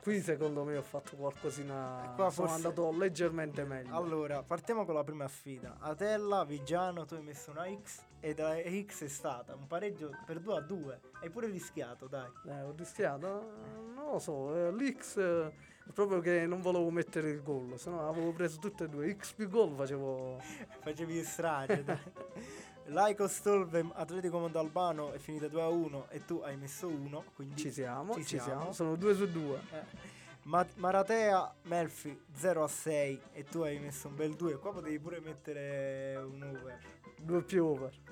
Qui 0.00 0.20
secondo 0.20 0.62
me 0.64 0.76
ho 0.76 0.82
fatto 0.82 1.16
qualcosina, 1.16 2.12
E 2.12 2.14
qua 2.14 2.30
sono 2.30 2.46
forse- 2.48 2.54
andato 2.68 2.92
leggermente 2.96 3.64
meglio. 3.64 3.96
Allora, 3.96 4.42
partiamo 4.42 4.84
con 4.84 4.94
la 4.94 5.02
prima 5.02 5.26
sfida. 5.26 5.78
Atella, 5.80 6.44
Vigiano, 6.44 7.06
tu 7.06 7.14
hai 7.14 7.22
messo 7.22 7.50
una 7.50 7.64
X 7.82 8.02
e 8.24 8.32
da 8.32 8.54
X 8.56 9.04
è 9.04 9.08
stata 9.08 9.54
un 9.54 9.66
pareggio 9.66 10.10
per 10.24 10.40
2 10.40 10.56
a 10.56 10.60
2. 10.60 11.00
Hai 11.20 11.28
pure 11.28 11.46
rischiato, 11.48 12.06
dai. 12.06 12.30
Eh, 12.46 12.62
ho 12.62 12.72
rischiato? 12.74 13.26
Eh, 13.42 13.92
Non 13.94 14.12
lo 14.12 14.18
so, 14.18 14.56
eh, 14.56 14.72
l'X 14.72 15.16
eh, 15.18 15.46
è 15.86 15.90
proprio 15.92 16.20
che 16.20 16.46
non 16.46 16.62
volevo 16.62 16.88
mettere 16.90 17.28
il 17.28 17.42
gol, 17.42 17.78
se 17.78 17.90
no 17.90 18.08
avevo 18.08 18.32
preso 18.32 18.58
tutte 18.58 18.84
e 18.84 18.88
due. 18.88 19.14
X 19.14 19.34
più 19.34 19.46
gol 19.50 19.74
facevo... 19.74 20.38
Facevi 20.80 21.22
strage, 21.22 21.84
dai. 21.84 21.98
Laico 22.88 23.28
Stolve, 23.28 23.84
Atletico 23.92 24.38
Montalbano 24.38 25.12
è 25.12 25.18
finita 25.18 25.46
2 25.48 25.60
a 25.60 25.68
1 25.68 26.06
e 26.08 26.24
tu 26.24 26.40
hai 26.42 26.56
messo 26.56 26.88
1, 26.88 27.24
quindi 27.34 27.56
Ci 27.60 27.70
siamo, 27.72 28.14
Ci 28.14 28.20
ci, 28.24 28.38
siamo. 28.38 28.44
siamo. 28.60 28.72
Sono 28.72 28.96
due 28.96 29.14
su 29.14 29.30
due. 29.30 29.58
Eh. 29.70 30.12
Ma- 30.44 30.66
Maratea, 30.76 31.54
Melfi 31.64 32.18
0 32.32 32.62
a 32.64 32.68
6 32.68 33.20
e 33.32 33.44
tu 33.44 33.60
hai 33.60 33.78
messo 33.78 34.08
un 34.08 34.14
bel 34.16 34.34
2. 34.34 34.56
Qua 34.56 34.72
potevi 34.72 34.98
pure 34.98 35.20
mettere 35.20 36.16
un 36.16 36.42
over. 36.42 36.78
Due 37.20 37.42
più 37.42 37.64
over. 37.64 38.03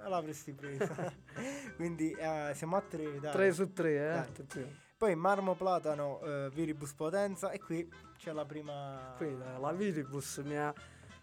Ma 0.00 0.08
l'avresti 0.08 0.52
presa. 0.52 1.12
Quindi 1.76 2.10
eh, 2.12 2.52
siamo 2.54 2.76
a 2.76 2.80
3, 2.80 3.20
dai. 3.20 3.32
3 3.32 3.52
su 3.52 3.72
3, 3.72 4.26
eh. 4.26 4.88
Poi 4.96 5.14
Marmo 5.14 5.54
Platano, 5.54 6.20
eh, 6.20 6.50
Viribus 6.52 6.92
Potenza 6.92 7.50
e 7.50 7.58
qui 7.58 7.90
c'è 8.18 8.32
la 8.32 8.44
prima... 8.44 9.14
Qui 9.16 9.28
eh, 9.28 9.58
la 9.58 9.72
Viribus 9.72 10.38
mi 10.44 10.56
ha, 10.58 10.72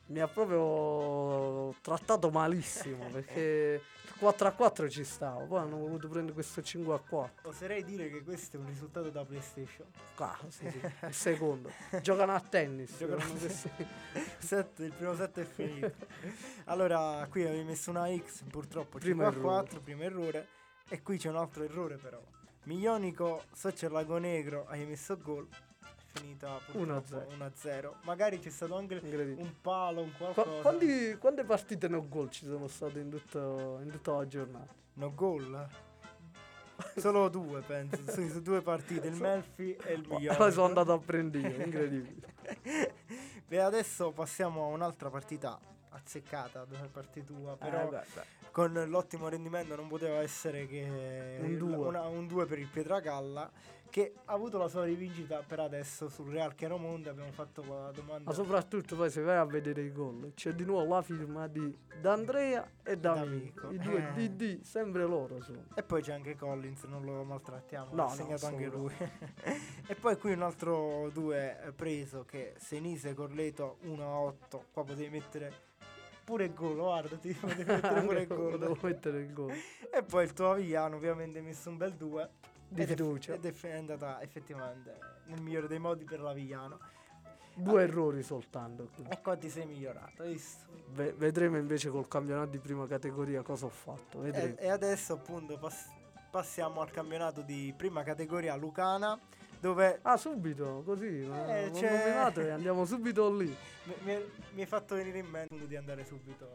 mi 0.08 0.20
ha 0.20 0.28
proprio 0.28 1.74
trattato 1.82 2.30
malissimo 2.30 3.06
perché 3.12 3.82
il 4.04 4.14
4 4.20 4.48
a 4.48 4.52
4 4.52 4.90
ci 4.90 5.04
stavo, 5.04 5.46
poi 5.46 5.60
hanno 5.60 5.78
voluto 5.78 6.08
prendere 6.08 6.34
questo 6.34 6.62
5 6.62 6.94
a 6.96 7.00
4. 7.00 7.50
Oserei 7.50 7.84
dire 7.84 8.10
che 8.10 8.24
questo 8.24 8.58
è 8.58 8.60
un 8.60 8.66
risultato 8.68 9.10
da 9.10 9.24
PlayStation. 9.24 9.86
Qua, 10.16 10.36
sì, 10.48 10.70
sì, 10.72 10.82
il 11.06 11.14
secondo. 11.14 11.72
Giocano 12.02 12.34
a 12.34 12.40
tennis. 12.40 12.98
Giocano 12.98 13.22
a 13.24 13.28
questi- 13.28 13.70
Set- 14.40 14.80
il 14.80 14.92
primo 14.94 15.16
set 15.16 15.40
è 15.40 15.44
finito. 15.46 15.92
allora, 16.66 17.28
qui 17.30 17.46
avevi 17.46 17.64
messo 17.64 17.90
una 17.92 18.08
X, 18.18 18.44
purtroppo 18.50 18.98
Primo 18.98 19.24
5 19.24 19.26
a 19.26 19.28
errore. 19.30 19.62
4, 19.64 19.80
primo 19.82 20.04
errore. 20.04 20.48
E 20.90 21.02
qui 21.04 21.18
c'è 21.18 21.30
un 21.30 21.36
altro 21.36 21.64
errore 21.64 21.98
però. 21.98 22.20
Miglionico, 22.64 23.44
Socio 23.54 23.88
Lago 23.90 24.18
Negro, 24.18 24.66
hai 24.68 24.86
messo 24.86 25.18
gol. 25.18 25.48
Finita 26.18 26.60
purtroppo 26.72 27.26
1-0. 27.36 27.36
1-0. 27.38 27.94
Magari 28.04 28.40
c'è 28.40 28.50
stato 28.50 28.76
anche 28.76 29.00
un 29.02 29.54
palo, 29.62 30.02
un 30.02 30.12
Qua- 30.18 30.34
qualcosa. 30.34 30.62
quanti- 30.62 31.16
quante 31.18 31.44
partite 31.44 31.88
no 31.88 32.08
gol 32.08 32.30
ci 32.30 32.46
sono 32.46 32.68
state 32.68 33.00
in, 33.00 33.10
tutto- 33.10 33.80
in 33.84 33.90
tutta 33.92 34.14
la 34.14 34.28
giornata? 34.28 34.74
No 34.94 35.14
gol? 35.14 35.68
Solo 36.96 37.28
due, 37.30 37.62
penso. 37.62 38.00
Sì, 38.12 38.30
su 38.30 38.42
due 38.42 38.62
partite, 38.62 39.08
il 39.08 39.16
Melfi 39.16 39.76
e 39.76 39.94
il 39.94 40.02
Miglionico. 40.02 40.36
Poi 40.36 40.52
sono 40.52 40.66
andato 40.68 40.94
a 40.94 41.00
prendere 41.00 41.64
incredibile. 41.64 42.34
Beh, 43.48 43.62
adesso 43.62 44.12
passiamo 44.12 44.64
a 44.66 44.68
un'altra 44.68 45.10
partita 45.10 45.58
azzeccata 45.90 46.66
da 46.66 46.88
parte 46.92 47.24
tua, 47.26 47.56
però 47.58 47.82
Eh, 47.84 47.86
beh, 47.88 48.04
beh. 48.14 48.22
con 48.52 48.74
l'ottimo 48.90 49.28
rendimento 49.30 49.76
non 49.76 49.88
poteva 49.88 50.18
essere 50.18 50.68
che 50.68 51.40
un 51.42 52.28
2 52.28 52.46
per 52.46 52.60
il 52.60 52.68
Pietragalla 52.68 53.50
che 53.90 54.14
ha 54.26 54.34
avuto 54.34 54.58
la 54.58 54.68
sua 54.68 54.84
rivincita 54.84 55.44
per 55.46 55.60
adesso 55.60 56.10
sul 56.10 56.30
Real 56.32 56.54
Chiaromonte 56.56 57.10
abbiamo 57.10 57.32
fatto 57.32 57.62
la 57.68 57.92
domanda 57.92 58.24
Ma 58.26 58.34
soprattutto 58.34 58.96
poi 58.96 59.10
se 59.10 59.22
vai 59.22 59.38
a 59.38 59.46
vedere 59.46 59.82
i 59.82 59.92
gol 59.92 60.32
c'è 60.36 60.54
di 60.54 60.66
nuovo 60.66 60.94
la 60.96 61.02
firma 61.02 61.48
di 61.48 61.76
D'Andrea 62.00 62.70
e 62.84 62.98
D'Amico. 62.98 63.62
D'Amico. 63.62 63.72
I 63.72 63.78
due 63.80 64.10
Eh. 64.16 64.30
DD, 64.30 64.62
sempre 64.62 65.04
loro 65.06 65.42
sono. 65.42 65.64
e 65.76 65.84
poi 65.84 66.02
c'è 66.02 66.14
anche 66.14 66.36
Collins 66.36 66.84
non 66.84 67.04
lo 67.04 67.24
maltrattiamo 67.24 67.94
No, 67.94 68.04
ha 68.04 68.10
no, 68.10 68.14
segnato 68.14 68.46
anche 68.46 68.66
solo. 68.70 68.78
lui 68.84 68.94
e 69.88 69.96
poi 69.96 70.18
qui 70.18 70.32
un 70.34 70.42
altro 70.44 71.10
2 71.12 71.74
preso 71.76 72.24
che 72.26 72.54
Senise 72.58 73.14
Corleto 73.14 73.78
1 73.84 74.04
a 74.04 74.20
8 74.20 74.66
qua 74.72 74.84
potevi 74.84 75.10
mettere 75.10 75.66
pure 76.24 76.44
il 76.46 76.54
gol 76.54 76.76
guarda 76.76 77.16
ti 77.18 77.32
potevi 77.34 77.64
mettere 77.64 78.02
pure 78.02 78.22
il 78.22 78.28
Anche 78.32 78.36
gol 78.36 78.60
Devo 78.60 78.78
mettere 78.82 79.20
il 79.22 79.34
gol. 79.34 79.54
e 79.94 80.04
poi 80.04 80.24
il 80.26 80.34
tuo 80.34 80.52
Avigliano 80.52 80.98
ovviamente 80.98 81.40
ha 81.40 81.42
messo 81.42 81.70
un 81.70 81.78
bel 81.78 81.94
2 81.94 82.30
Di 82.70 82.82
ed 82.82 82.88
è- 82.88 82.90
fiducia. 82.96 83.34
ed 83.34 83.46
è 83.46 83.72
andata 83.78 84.22
effettivamente 84.22 84.98
nel 85.26 85.42
migliore 85.42 85.68
dei 85.68 85.80
modi 85.80 86.04
per 86.04 86.20
l'Avigliano 86.22 86.80
Due 87.54 87.82
errori 87.84 88.22
soltanto. 88.22 88.88
qui. 88.94 89.06
E 89.10 89.20
qua 89.22 89.36
ti 89.36 89.50
sei 89.50 89.66
migliorato, 89.66 90.22
hai 90.22 90.34
visto? 90.34 90.66
Ve- 90.90 91.14
vedremo 91.14 91.58
invece 91.58 91.90
col 91.90 92.08
campionato 92.08 92.52
di 92.52 92.60
prima 92.60 92.86
categoria 92.86 93.42
cosa 93.42 93.66
ho 93.66 93.70
fatto. 93.70 94.24
E, 94.24 94.56
e 94.60 94.70
adesso 94.70 95.14
appunto 95.14 95.58
pass- 95.58 95.90
passiamo 96.30 96.82
al 96.82 96.92
campionato 96.92 97.42
di 97.42 97.74
prima 97.76 98.04
categoria 98.04 98.56
Lucana 98.56 99.20
dove 99.60 99.98
Ah, 100.04 100.18
subito, 100.18 100.84
così. 100.86 101.22
Eh, 101.24 101.72
nominato 101.74 102.42
e 102.42 102.50
andiamo 102.52 102.86
subito 102.86 103.36
lì. 103.36 103.48
mi, 103.86 103.94
mi- 104.04 104.32
mi 104.54 104.62
hai 104.62 104.68
fatto 104.68 104.94
venire 104.94 105.18
in 105.18 105.26
mente 105.28 105.66
di 105.68 105.76
andare 105.76 106.06
subito. 106.06 106.48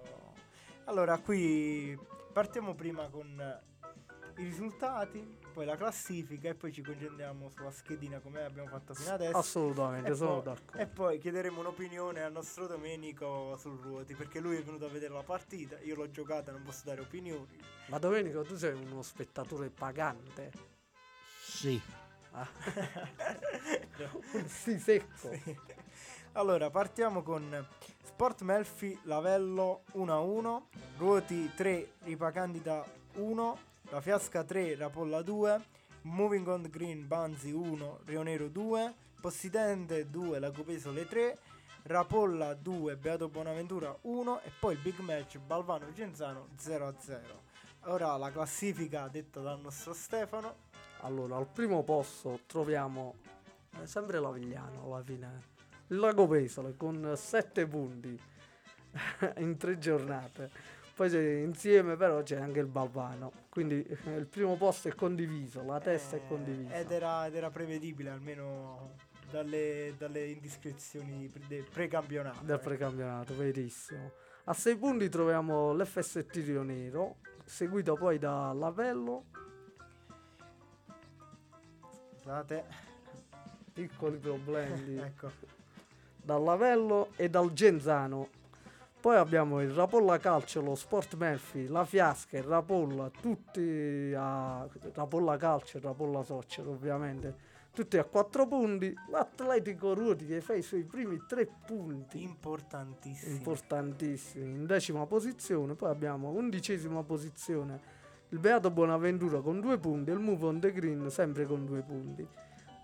Allora, 0.84 1.18
qui 1.18 1.98
partiamo 2.32 2.74
prima 2.74 3.08
con 3.08 3.60
i 4.42 4.46
risultati, 4.46 5.38
poi 5.52 5.64
la 5.64 5.76
classifica 5.76 6.48
e 6.48 6.54
poi 6.54 6.72
ci 6.72 6.82
concentriamo 6.82 7.48
sulla 7.50 7.70
schedina 7.70 8.18
come 8.20 8.42
abbiamo 8.42 8.68
fatto 8.68 8.94
fino 8.94 9.12
adesso. 9.12 9.36
Assolutamente, 9.36 10.10
E 10.10 10.14
sono 10.14 10.40
poi- 10.40 10.42
d'accordo. 10.54 10.78
E 10.82 10.86
poi 10.86 11.18
chiederemo 11.18 11.60
un'opinione 11.60 12.22
al 12.22 12.32
nostro 12.32 12.66
Domenico 12.66 13.56
sul 13.58 13.78
ruoti 13.80 14.14
perché 14.14 14.40
lui 14.40 14.56
è 14.56 14.62
venuto 14.62 14.86
a 14.86 14.88
vedere 14.88 15.12
la 15.14 15.22
partita, 15.22 15.78
io 15.80 15.94
l'ho 15.94 16.10
giocata, 16.10 16.50
non 16.52 16.62
posso 16.62 16.82
dare 16.84 17.00
opinioni. 17.00 17.58
Ma 17.88 17.98
Domenico, 17.98 18.42
tu 18.42 18.56
sei 18.56 18.72
uno 18.74 19.02
spettatore 19.02 19.70
pagante. 19.70 20.50
Sì. 21.40 21.80
Ah. 22.32 22.48
sì, 24.46 24.78
secco. 24.78 25.30
Allora, 26.32 26.70
partiamo 26.70 27.22
con 27.22 27.66
Sport 28.04 28.40
Melfi 28.42 28.98
Lavello 29.02 29.82
1-1, 29.94 30.62
Ruoti 30.96 31.52
3, 31.54 31.92
Ripacandida 32.04 32.82
1, 33.16 33.58
La 33.92 34.00
Fiasca 34.00 34.42
3, 34.42 34.74
Rapolla 34.76 35.20
2, 35.20 35.64
Moving 36.04 36.48
on 36.48 36.66
Green 36.70 37.06
Banzi 37.06 37.52
1, 37.52 38.00
Rionero 38.06 38.48
2, 38.48 38.94
Possidente 39.20 40.08
2, 40.08 40.38
Lacopesole 40.38 41.06
3, 41.06 41.38
Rapolla 41.82 42.54
2, 42.54 42.96
Beato 42.96 43.28
Bonaventura 43.28 43.94
1 44.00 44.40
e 44.44 44.50
poi 44.58 44.76
il 44.76 44.80
big 44.80 44.98
match 45.00 45.36
Balvano 45.36 45.92
Genzano 45.92 46.48
0-0. 46.58 47.20
Ora 47.82 48.16
la 48.16 48.30
classifica 48.30 49.08
detta 49.08 49.40
dal 49.40 49.60
nostro 49.60 49.92
Stefano. 49.92 50.54
Allora, 51.00 51.36
al 51.36 51.48
primo 51.48 51.82
posto 51.82 52.40
troviamo 52.46 53.16
eh, 53.78 53.86
sempre 53.86 54.20
l'Avigliano 54.20 54.84
alla 54.86 55.02
fine. 55.02 55.42
Il 55.88 55.98
Lago 55.98 56.26
Pesole 56.26 56.78
con 56.78 57.12
7 57.14 57.66
punti 57.66 58.18
in 59.36 59.58
tre 59.58 59.76
giornate. 59.76 60.80
Poi 60.94 61.42
insieme 61.42 61.96
però 61.96 62.22
c'è 62.22 62.36
anche 62.36 62.60
il 62.60 62.66
Balvano. 62.66 63.32
Quindi 63.48 63.82
eh, 63.82 64.16
il 64.16 64.26
primo 64.26 64.56
posto 64.56 64.88
è 64.88 64.94
condiviso, 64.94 65.62
la 65.64 65.80
testa 65.80 66.16
è 66.16 66.20
Eh, 66.20 66.26
condivisa. 66.28 66.74
Ed 66.74 66.90
era, 66.90 67.26
ed 67.26 67.34
era 67.34 67.50
prevedibile 67.50 68.10
almeno 68.10 68.94
dalle, 69.30 69.94
dalle 69.96 70.26
indiscrezioni 70.26 71.30
del 71.48 71.64
precampionato. 71.64 72.44
del 72.44 72.56
eh. 72.56 72.62
precampionato, 72.62 73.34
verissimo. 73.36 74.12
A 74.44 74.52
6 74.52 74.76
punti 74.76 75.08
troviamo 75.08 75.72
l'FST 75.72 76.34
Rio 76.44 76.62
Nero, 76.62 77.16
seguito 77.44 77.94
poi 77.94 78.18
da 78.18 78.52
Lavello, 78.52 79.24
Scusate, 82.18 82.64
piccoli 83.72 84.16
problemi 84.18 84.96
ecco. 85.02 85.30
dal 86.16 86.42
Lavello 86.42 87.10
e 87.16 87.28
dal 87.28 87.52
Genzano. 87.52 88.28
Poi 89.02 89.16
abbiamo 89.16 89.60
il 89.60 89.72
Rapolla 89.72 90.16
Calcio, 90.18 90.60
lo 90.60 90.76
Sport 90.76 91.16
Murphy, 91.16 91.66
la 91.66 91.84
Fiasca, 91.84 92.36
il 92.36 92.44
Rapolla, 92.44 93.10
tutti 93.10 94.14
a 94.16 94.64
Rapolla 94.94 95.36
Calcio 95.36 95.78
e 95.78 95.80
Rapolla 95.80 96.22
Soccer 96.22 96.68
ovviamente, 96.68 97.34
tutti 97.74 97.98
a 97.98 98.04
4 98.04 98.46
punti. 98.46 98.94
L'Atletico 99.10 99.92
Ruoti 99.92 100.24
che 100.24 100.40
fa 100.40 100.54
i 100.54 100.62
suoi 100.62 100.84
primi 100.84 101.20
3 101.26 101.48
punti. 101.66 102.22
Importantissimo. 102.22 103.34
importantissimi 103.34 104.54
in 104.54 104.66
decima 104.66 105.04
posizione 105.04 105.74
poi 105.74 105.90
abbiamo 105.90 106.28
undicesima 106.28 107.02
posizione 107.02 107.80
il 108.28 108.38
Beato 108.38 108.70
Bonaventura 108.70 109.40
con 109.40 109.58
due 109.58 109.78
punti 109.78 110.10
e 110.10 110.12
il 110.12 110.20
Move 110.20 110.46
on 110.46 110.60
the 110.60 110.70
Green 110.70 111.10
sempre 111.10 111.44
con 111.44 111.66
due 111.66 111.80
punti 111.80 112.24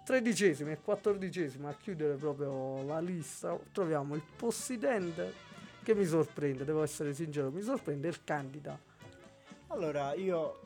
tredicesima 0.05 0.73
e 0.73 0.81
quattordicesima 0.81 1.69
a 1.69 1.75
chiudere 1.75 2.17
proprio 2.17 2.83
la 2.83 2.99
lista 2.99 3.57
troviamo 3.71 4.17
il 4.17 4.23
Possidente 4.37 5.47
che 5.89 5.95
mi 5.95 6.05
sorprende 6.05 6.67
devo 6.67 6.83
essere 6.83 7.15
sincero 7.15 7.51
mi 7.51 7.63
sorprende 7.63 8.09
il 8.09 8.23
Candida 8.23 8.79
Allora, 9.69 10.13
io 10.13 10.61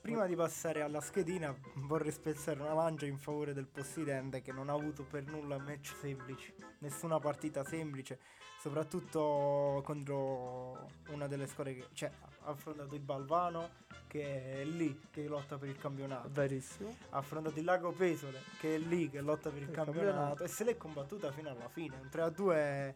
prima 0.00 0.24
di 0.24 0.34
passare 0.34 0.80
alla 0.80 1.02
schedina 1.02 1.54
vorrei 1.86 2.10
spezzare 2.10 2.58
una 2.58 2.72
lancia 2.72 3.04
in 3.04 3.18
favore 3.18 3.52
del 3.52 3.66
Possidente 3.66 4.40
che 4.40 4.50
non 4.52 4.70
ha 4.70 4.72
avuto 4.72 5.02
per 5.04 5.26
nulla 5.26 5.58
match 5.58 5.94
semplici, 6.00 6.54
nessuna 6.78 7.18
partita 7.18 7.62
semplice, 7.62 8.20
soprattutto 8.58 9.82
contro 9.84 10.92
una 11.10 11.26
delle 11.26 11.46
squadre 11.46 11.74
che 11.74 11.86
cioè, 11.92 12.10
ha 12.44 12.48
affrontato 12.48 12.94
il 12.94 13.02
Balvano 13.02 13.68
che 14.06 14.62
è 14.62 14.64
lì 14.64 14.98
che 15.10 15.26
lotta 15.26 15.58
per 15.58 15.68
il 15.68 15.76
campionato, 15.76 16.30
verissimo. 16.32 16.96
Ha 17.10 17.18
affrontato 17.18 17.58
il 17.58 17.66
Lago 17.66 17.92
Pesole 17.92 18.40
che 18.60 18.76
è 18.76 18.78
lì 18.78 19.10
che 19.10 19.20
lotta 19.20 19.50
per 19.50 19.60
il 19.60 19.68
Il 19.68 19.74
campionato, 19.74 20.06
campionato. 20.06 20.44
e 20.44 20.48
se 20.48 20.64
l'è 20.64 20.78
combattuta 20.78 21.30
fino 21.32 21.50
alla 21.50 21.68
fine, 21.68 21.96
un 22.00 22.08
3-2 22.10 22.94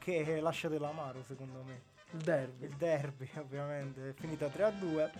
che 0.00 0.40
lascia 0.40 0.68
dell'amaro 0.68 1.22
secondo 1.22 1.62
me. 1.62 1.82
Il 2.12 2.22
derby. 2.22 2.64
Il 2.64 2.76
derby 2.76 3.30
ovviamente. 3.38 4.08
È 4.08 4.12
finita 4.14 4.46
3-2 4.46 5.10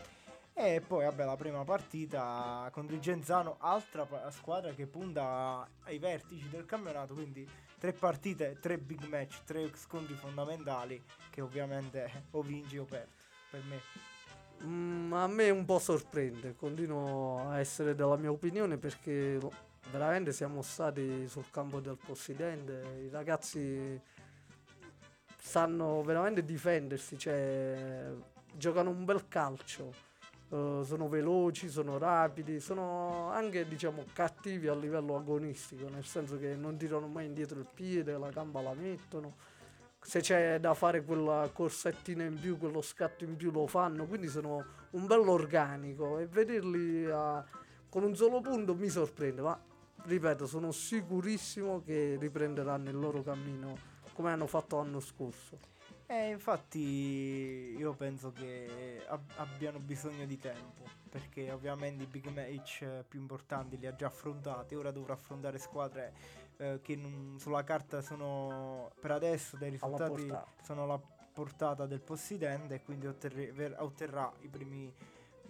e 0.55 0.83
poi 0.85 1.05
vabbè 1.05 1.25
la 1.25 1.37
prima 1.37 1.63
partita 1.63 2.69
contro 2.73 2.97
il 2.97 3.01
Genzano 3.01 3.57
altra 3.61 4.07
squadra 4.31 4.73
che 4.73 4.87
punta 4.87 5.67
ai 5.85 5.99
vertici 5.99 6.49
del 6.49 6.67
campionato. 6.67 7.15
Quindi 7.15 7.49
tre 7.79 7.93
partite 7.93 8.59
tre 8.61 8.79
big 8.79 9.05
match 9.05 9.45
tre 9.45 9.71
scontri 9.75 10.15
fondamentali 10.15 11.03
che 11.31 11.41
ovviamente 11.41 12.25
o 12.33 12.43
vinci 12.43 12.79
o 12.79 12.85
perdi 12.85 13.13
per 13.51 13.63
me. 13.69 13.81
Mm, 14.63 15.13
a 15.15 15.27
me 15.27 15.49
un 15.49 15.65
po' 15.65 15.79
sorprende, 15.79 16.55
continuo 16.55 17.49
a 17.49 17.59
essere 17.59 17.95
della 17.95 18.17
mia 18.17 18.31
opinione 18.31 18.77
perché 18.77 19.39
veramente 19.91 20.33
siamo 20.33 20.61
stati 20.61 21.27
sul 21.29 21.51
campo 21.51 21.81
del 21.81 21.97
Possidente, 21.97 23.07
i 23.07 23.09
ragazzi 23.09 23.99
sanno 25.41 26.03
veramente 26.03 26.45
difendersi, 26.45 27.19
cioè 27.19 28.13
giocano 28.55 28.91
un 28.91 29.05
bel 29.05 29.27
calcio, 29.27 29.93
eh, 30.51 30.83
sono 30.85 31.09
veloci, 31.09 31.69
sono 31.69 31.99
rapidi, 31.99 32.61
sono 32.61 33.31
anche 33.31 33.67
diciamo 33.67 34.05
cattivi 34.13 34.69
a 34.69 34.75
livello 34.75 35.17
agonistico, 35.17 35.89
nel 35.89 36.05
senso 36.05 36.39
che 36.39 36.55
non 36.55 36.77
tirano 36.77 37.07
mai 37.07 37.27
indietro 37.27 37.59
il 37.59 37.69
piede, 37.73 38.17
la 38.19 38.31
gamba 38.31 38.61
la 38.61 38.75
mettono. 38.75 39.37
Se 40.03 40.21
c'è 40.21 40.59
da 40.61 40.73
fare 40.75 41.05
quella 41.05 41.51
corsettina 41.53 42.25
in 42.25 42.39
più, 42.39 42.57
quello 42.57 42.81
scatto 42.81 43.25
in 43.25 43.37
più 43.37 43.51
lo 43.51 43.67
fanno, 43.67 44.07
quindi 44.07 44.29
sono 44.29 44.65
un 44.91 45.07
bello 45.07 45.33
organico 45.33 46.19
e 46.19 46.27
vederli 46.27 47.05
a- 47.11 47.45
con 47.89 48.03
un 48.05 48.15
solo 48.17 48.41
punto 48.41 48.75
mi 48.75 48.89
sorprende, 48.89 49.43
ma 49.43 49.59
ripeto, 50.05 50.47
sono 50.47 50.73
sicurissimo 50.73 51.83
che 51.85 52.17
riprenderanno 52.19 52.89
il 52.89 52.99
loro 52.99 53.23
cammino 53.23 53.90
come 54.21 54.33
hanno 54.33 54.47
fatto 54.47 54.77
l'anno 54.77 55.01
scorso. 55.01 55.59
e 56.07 56.29
infatti 56.31 57.75
io 57.79 57.95
penso 57.95 58.33
che 58.33 59.03
ab- 59.09 59.33
abbiano 59.37 59.79
bisogno 59.79 60.27
di 60.27 60.37
tempo 60.39 60.83
perché 61.09 61.51
ovviamente 61.53 62.03
i 62.03 62.07
big 62.07 62.27
match 62.29 62.83
eh, 62.83 63.05
più 63.09 63.19
importanti 63.21 63.79
li 63.79 63.87
ha 63.87 63.95
già 63.95 64.09
affrontati 64.09 64.75
ora 64.75 64.91
dovrà 64.91 65.15
affrontare 65.15 65.59
squadre 65.59 66.13
eh, 66.59 66.81
che 66.83 66.97
non- 66.97 67.37
sulla 67.39 67.63
carta 67.65 68.03
sono 68.03 68.91
per 69.01 69.13
adesso 69.13 69.57
dai 69.57 69.69
Alla 69.69 69.79
risultati 70.07 70.27
portata. 70.27 70.47
sono 70.63 70.83
alla 70.83 71.01
portata 71.33 71.87
del 71.87 72.01
possidente 72.01 72.75
e 72.75 72.83
quindi 72.83 73.07
otterre- 73.07 73.53
ver- 73.53 73.77
otterrà 73.81 74.31
i 74.41 74.49
primi, 74.49 74.93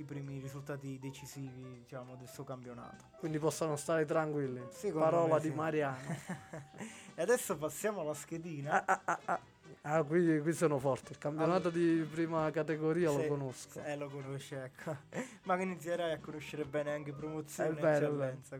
i 0.00 0.04
primi 0.04 0.38
risultati 0.40 0.98
decisivi 0.98 1.80
diciamo, 1.80 2.16
del 2.16 2.28
suo 2.28 2.44
campionato. 2.44 3.04
Quindi 3.18 3.38
possono 3.38 3.76
stare 3.76 4.04
tranquilli. 4.04 4.62
Secondo 4.70 5.04
Parola 5.08 5.38
di 5.38 5.48
sì. 5.48 5.54
Mariano. 5.54 5.98
e 7.14 7.22
adesso 7.22 7.56
passiamo 7.56 8.00
alla 8.00 8.14
schedina. 8.14 8.84
Ah, 8.84 9.00
ah, 9.02 9.02
ah, 9.04 9.20
ah. 9.26 9.40
Ah, 9.82 10.02
qui, 10.02 10.40
qui 10.40 10.52
sono 10.52 10.78
forte. 10.78 11.12
Il 11.12 11.18
campionato 11.18 11.70
di 11.70 12.06
prima 12.10 12.50
categoria 12.50 13.10
lo 13.10 13.20
Se- 13.20 13.28
conosco. 13.28 13.82
Eh, 13.82 13.96
lo 13.96 14.08
conosce, 14.08 14.64
ecco. 14.64 14.96
Ma 15.44 15.56
che 15.56 15.62
inizierai 15.62 16.12
a 16.12 16.18
conoscere 16.18 16.64
bene 16.64 16.92
anche 16.92 17.12
promozione 17.12 17.78
e 17.80 17.88
eccellenza. 17.94 18.56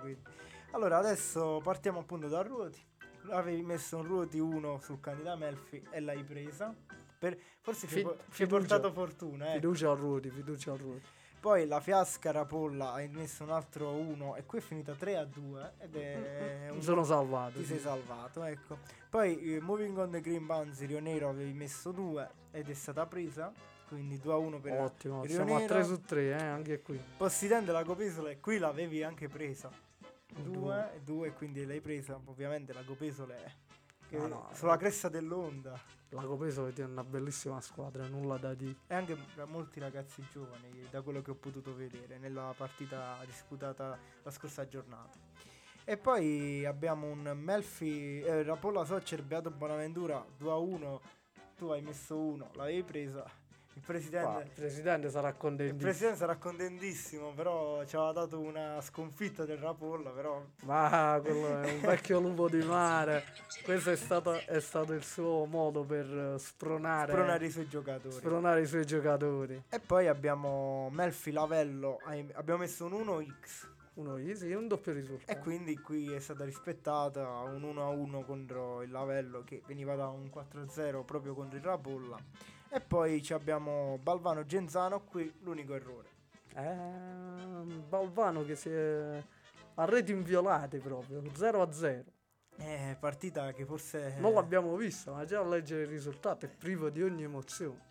Allora, 0.72 0.99
adesso 0.99 1.61
partiamo 1.62 1.99
appunto 2.01 2.28
da 2.28 2.43
Ruoti. 2.43 2.80
Avevi 3.30 3.62
messo 3.62 3.99
un 3.99 4.05
Ruoti 4.05 4.38
1 4.38 4.78
sul 4.80 5.01
Candida 5.01 5.36
Melfi 5.36 5.82
e 5.91 6.01
l'hai 6.01 6.22
presa. 6.24 6.74
Per- 7.18 7.38
forse 7.61 7.86
ci 7.86 7.97
Fi- 7.97 8.01
hai 8.07 8.14
ci 8.30 8.47
portato 8.47 8.91
fortuna, 8.93 9.51
eh. 9.51 9.55
Fiducia 9.55 9.91
al 9.91 9.99
Ruoti, 9.99 10.30
fiducia 10.30 10.72
al 10.72 10.78
Ruoti. 10.78 11.07
Poi 11.41 11.66
la 11.66 11.80
Fiasca 11.80 12.30
Rapolla 12.32 12.93
hai 12.93 13.09
messo 13.09 13.45
un 13.45 13.51
altro 13.51 13.93
1 13.93 14.36
e 14.36 14.45
qui 14.45 14.59
è 14.59 14.61
finita 14.61 14.93
3 14.95 15.16
a 15.16 15.24
2 15.24 15.72
ed 15.78 15.97
è 15.97 16.66
Mi 16.68 16.76
un 16.76 16.82
sono 16.82 17.03
salvato. 17.03 17.53
ti 17.59 17.61
sì. 17.64 17.68
sei 17.72 17.78
salvato, 17.78 18.45
ecco. 18.45 18.76
Poi 19.09 19.55
eh, 19.55 19.61
Moving 19.61 19.97
on 19.97 20.11
the 20.11 20.20
Green 20.20 20.45
Bounce 20.45 20.84
Rio 20.84 21.01
Nero 21.01 21.30
avevi 21.30 21.55
messo 21.55 21.93
2 21.93 22.28
ed 22.51 22.68
è 22.68 22.74
stata 22.74 23.07
presa, 23.07 23.51
quindi 23.88 24.18
2 24.18 24.32
a 24.32 24.36
1 24.36 24.61
per 24.61 24.80
Ottimo, 24.80 25.22
Rio 25.22 25.34
siamo 25.34 25.55
a 25.57 25.61
Nero. 25.61 25.74
3 25.74 25.84
su 25.84 26.01
3, 26.03 26.22
eh, 26.28 26.32
anche 26.34 26.82
qui. 26.82 27.01
Possidente 27.16 27.72
la 27.72 27.84
Copesola 27.84 28.28
e 28.30 28.38
qui 28.38 28.59
l'avevi 28.59 29.03
anche 29.03 29.28
presa. 29.28 29.70
Due. 30.34 30.53
2 30.53 30.93
e 30.97 31.01
2 31.03 31.32
quindi 31.32 31.64
l'hai 31.64 31.80
presa, 31.80 32.20
ovviamente 32.22 32.74
la 32.74 32.84
Copesola 32.84 33.34
è 33.34 33.51
che 34.11 34.18
No, 34.18 34.26
no, 34.26 34.48
sulla 34.52 34.74
eh. 34.74 34.78
cresta 34.78 35.08
dell'onda 35.08 35.78
La 36.11 36.22
Copeso 36.22 36.66
è 36.66 36.82
una 36.82 37.04
bellissima 37.04 37.61
squadra, 37.61 38.06
nulla 38.08 38.36
da 38.36 38.52
dire. 38.54 38.74
e 38.88 38.94
anche 38.94 39.16
molti 39.46 39.78
ragazzi 39.78 40.26
giovani 40.30 40.84
da 40.90 41.00
quello 41.02 41.22
che 41.22 41.30
ho 41.30 41.36
potuto 41.36 41.74
vedere 41.74 42.18
nella 42.18 42.52
partita 42.56 43.18
disputata 43.24 43.96
la 44.22 44.30
scorsa 44.30 44.66
giornata. 44.66 45.16
E 45.84 45.96
poi 45.96 46.64
abbiamo 46.66 47.06
un 47.06 47.32
Melfi 47.36 48.20
eh, 48.20 48.42
Rapolla 48.42 48.84
Soccer 48.84 49.22
Beato 49.22 49.50
Bonaventura 49.50 50.24
2 50.36 50.50
a 50.50 50.56
1. 50.56 51.00
Tu 51.56 51.66
hai 51.68 51.80
messo 51.82 52.18
1, 52.18 52.50
l'avevi 52.54 52.82
presa. 52.82 53.24
Il 53.75 53.83
presidente 53.83 54.43
il 54.43 54.51
presidente 54.51 55.11
sarà 55.11 55.29
il 55.29 55.37
contento. 55.37 55.77
presidente 55.77 56.16
sarà 56.18 56.37
contentissimo, 56.37 57.33
però 57.33 57.85
ci 57.85 57.97
aveva 57.97 58.12
dato 58.12 58.41
una 58.41 58.81
sconfitta 58.81 59.45
del 59.45 59.59
Rapolla, 59.59 60.11
però 60.11 60.45
Ma 60.64 61.18
quello 61.23 61.61
è 61.62 61.73
un 61.73 61.81
vecchio 61.81 62.21
lupo 62.21 62.49
di 62.49 62.62
mare. 62.64 63.25
Questo 63.64 63.91
è 63.91 63.97
stato, 63.97 64.33
è 64.35 64.61
stato 64.61 64.93
il 64.93 65.05
suo 65.05 65.45
modo 65.47 65.85
per 65.85 66.35
spronare, 66.39 67.12
spronare 67.12 67.47
i 67.47 67.51
suoi 67.51 67.68
giocatori. 67.68 68.14
spronare 68.14 68.61
i 68.61 68.66
suoi 68.66 68.85
giocatori. 68.85 69.62
e 69.68 69.81
poi 69.81 70.09
abbiamo 70.09 70.91
Melfi 70.91 71.31
Lavello, 71.31 71.99
abbiamo 72.35 72.61
messo 72.61 72.85
un 72.87 72.93
1x 72.93 73.68
Uno 73.95 74.16
e 74.16 74.55
un 74.55 74.68
doppio 74.68 74.93
risultato. 74.93 75.31
e 75.31 75.43
quindi 75.43 75.77
qui 75.79 76.12
è 76.12 76.21
stata 76.21 76.45
rispettata 76.45 77.29
un 77.41 77.62
1-1 77.62 78.25
contro 78.25 78.83
il 78.83 78.91
Lavello 78.91 79.43
che 79.45 79.62
veniva 79.66 79.95
da 79.95 80.09
un 80.09 80.31
4-0 80.33 81.05
proprio 81.05 81.35
contro 81.35 81.59
il 81.59 81.64
Rapolla. 81.64 82.16
E 82.73 82.81
poi 82.81 83.21
ci 83.21 83.33
abbiamo 83.33 83.99
Balvano 84.01 84.47
Genzano, 84.47 85.03
qui 85.03 85.33
l'unico 85.41 85.75
errore. 85.75 86.09
Ehm, 86.55 87.85
Balvano 87.89 88.45
che 88.45 88.55
si 88.55 88.71
è 88.71 89.23
a 89.75 89.85
reti 89.87 90.12
inviolate 90.12 90.79
proprio, 90.79 91.23
0 91.33 91.62
a 91.62 91.73
0. 91.73 92.05
Eh, 92.59 92.97
partita 93.01 93.53
che 93.53 93.64
forse... 93.64 94.16
Non 94.18 94.35
l'abbiamo 94.35 94.77
vista, 94.77 95.12
ma 95.12 95.25
già 95.25 95.41
a 95.41 95.45
leggere 95.45 95.83
il 95.83 95.89
risultato 95.89 96.45
è 96.45 96.49
privo 96.49 96.91
di 96.91 97.03
ogni 97.03 97.23
emozione. 97.23 97.89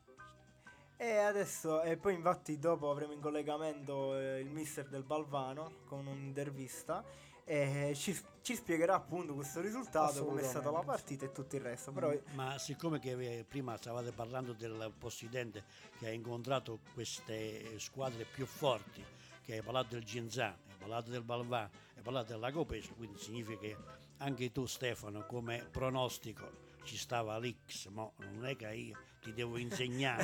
E 0.95 1.17
adesso, 1.17 1.81
e 1.81 1.97
poi 1.97 2.13
infatti 2.13 2.59
dopo 2.59 2.91
avremo 2.91 3.13
in 3.13 3.21
collegamento 3.21 4.17
eh, 4.17 4.39
il 4.39 4.49
mister 4.49 4.87
del 4.87 5.03
Balvano 5.03 5.77
con 5.85 6.05
un'intervista 6.05 7.03
e 7.49 7.93
ci, 7.95 8.15
ci 8.43 8.53
spiegherà 8.53 8.93
appunto 8.93 9.33
questo 9.33 9.59
risultato, 9.59 10.23
come 10.23 10.41
è 10.41 10.43
stata 10.43 10.69
la 10.69 10.83
partita 10.83 11.25
e 11.25 11.31
tutto 11.31 11.55
il 11.55 11.63
resto. 11.63 11.91
Però 11.91 12.13
Ma 12.35 12.59
siccome 12.59 12.99
che 12.99 13.39
eh, 13.39 13.43
prima 13.43 13.75
stavate 13.75 14.11
parlando 14.11 14.53
del 14.53 14.93
possidente 14.95 15.63
che 15.97 16.05
ha 16.05 16.11
incontrato 16.11 16.77
queste 16.93 17.79
squadre 17.79 18.25
più 18.25 18.45
forti, 18.45 19.03
che 19.43 19.53
hai 19.53 19.61
parlato 19.63 19.95
del 19.95 20.03
Ginzano, 20.03 20.57
hai 20.67 20.75
parlato 20.77 21.09
del 21.09 21.23
Balvà, 21.23 21.67
hai 21.95 22.03
parlato 22.03 22.33
della 22.33 22.51
Copesco, 22.51 22.93
quindi 22.93 23.17
significa 23.17 23.57
che 23.57 23.75
anche 24.17 24.51
tu 24.51 24.67
Stefano 24.67 25.25
come 25.25 25.65
pronostico 25.71 26.67
ci 26.83 26.97
stava 26.97 27.37
l'X, 27.37 27.87
ma 27.89 28.09
non 28.17 28.45
è 28.45 28.55
che 28.55 28.67
io 28.73 28.97
ti 29.21 29.33
devo 29.33 29.57
insegnare. 29.59 30.23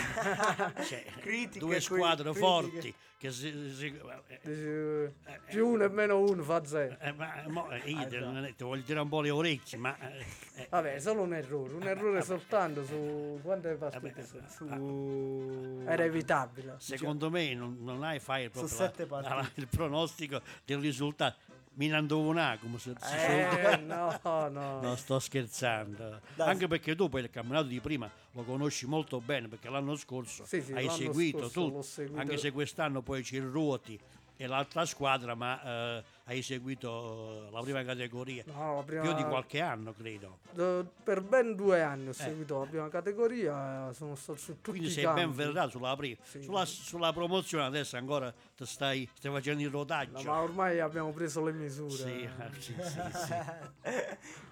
Cioè, 0.85 1.03
Critiche, 1.19 1.59
due 1.59 1.79
squadre 1.79 2.31
critiche. 2.31 2.39
forti 2.45 2.95
che 3.17 3.31
si, 3.31 3.71
si- 3.73 3.99
eh, 4.43 5.11
eh, 5.25 5.39
più 5.49 5.67
uno 5.69 5.83
e 5.85 5.89
meno 5.89 6.19
uno 6.19 6.43
fa 6.43 6.63
zero. 6.65 6.97
eh, 6.99 7.11
ma 7.13 7.43
mo, 7.47 7.69
eh, 7.71 7.77
io 7.89 7.99
Ah, 7.99 8.05
te, 8.07 8.53
ti 8.55 8.63
voglio 8.63 8.83
dire 8.85 8.99
un 8.99 9.09
po' 9.09 9.21
le 9.21 9.29
orecchie, 9.31 9.77
ma 9.77 9.97
eh, 9.99 10.25
eh, 10.55 10.67
Vabbè, 10.69 10.99
solo 10.99 11.21
un 11.23 11.33
errore, 11.33 11.73
un 11.73 11.83
errore 11.83 12.21
soltanto 12.21 12.85
su 12.85 13.39
quante 13.41 13.73
partite 13.75 14.25
Vabbè, 14.31 14.47
su... 14.49 15.83
Era 15.87 16.03
evitabile. 16.03 16.75
secondo 16.77 17.29
me 17.29 17.53
non, 17.53 17.77
non 17.81 18.03
hai 18.03 18.19
fai 18.19 18.49
proprio 18.49 18.77
la- 18.77 19.19
la- 19.21 19.51
il 19.55 19.67
pronostico 19.67 20.41
del 20.65 20.79
risultato. 20.79 21.37
Minando 21.77 22.19
una, 22.19 22.57
come 22.59 22.77
si, 22.79 22.93
si. 22.97 23.15
Eh, 23.15 23.77
no, 23.85 24.17
no. 24.23 24.81
No, 24.81 24.95
sto 24.95 25.19
scherzando. 25.19 26.21
Dai. 26.35 26.47
Anche 26.49 26.67
perché 26.67 26.95
tu 26.95 27.09
poi 27.09 27.21
il 27.21 27.29
campionato 27.29 27.67
di 27.67 27.79
prima 27.81 28.09
lo 28.31 28.43
conosci 28.43 28.85
molto 28.85 29.19
bene 29.19 29.47
perché 29.49 29.69
l'anno 29.69 29.95
scorso 29.95 30.45
Sì, 30.45 30.61
sì, 30.61 30.71
hai 30.73 30.85
l'anno 30.85 30.97
seguito 30.97 31.49
scorso 31.49 31.71
tu, 31.71 31.81
seguito. 31.81 32.19
anche 32.19 32.37
se 32.37 32.51
quest'anno 32.51 33.01
poi 33.01 33.23
c'è 33.23 33.37
il 33.37 33.43
Ruoti 33.47 33.99
e 34.37 34.47
l'altra 34.47 34.85
squadra, 34.85 35.33
ma 35.35 35.61
eh, 35.97 36.03
hai 36.25 36.41
seguito 36.41 37.47
eh, 37.47 37.51
la 37.51 37.61
prima 37.61 37.83
categoria 37.83 38.43
No, 38.47 38.75
la 38.77 38.83
prima- 38.83 39.01
più 39.01 39.13
di 39.13 39.23
qualche 39.23 39.61
anno, 39.61 39.93
credo. 39.93 40.39
d- 40.51 40.85
per 41.03 41.21
ben 41.21 41.55
due 41.55 41.81
anni 41.81 42.09
ho 42.09 42.13
seguito 42.13 42.59
la 42.59 42.65
prima 42.65 42.89
categoria, 42.89 43.91
sono 43.93 44.15
stato 44.15 44.37
su 44.39 44.53
tutti 44.55 44.71
Quindi 44.71 44.89
sei 44.89 45.05
ben 45.05 45.33
ferrato 45.33 45.69
sulla 45.71 45.95
prima. 45.95 46.17
Sì. 46.23 46.41
Sulla, 46.43 46.65
sulla 46.65 47.13
promozione 47.13 47.63
adesso 47.65 47.95
ancora 47.97 48.33
ti 48.55 48.65
stai, 48.65 49.07
stai 49.13 49.31
facendo 49.31 49.61
il 49.61 49.69
No, 49.69 49.77
rodaggio. 49.77 50.23
ma 50.23 50.41
ormai 50.41 50.79
abbiamo 50.79 51.11
preso 51.11 51.43
le 51.43 51.51
misure. 51.53 51.91
Sì, 51.91 52.23
eh, 52.23 52.29
sì, 52.59 52.73
sì, 52.81 53.01
sì. 53.11 53.33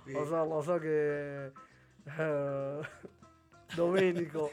Lo 0.11 0.25
so, 0.25 0.43
lo 0.45 0.61
so 0.61 0.77
che 0.79 1.51
eh, 2.03 2.79
Domenico 3.73 4.51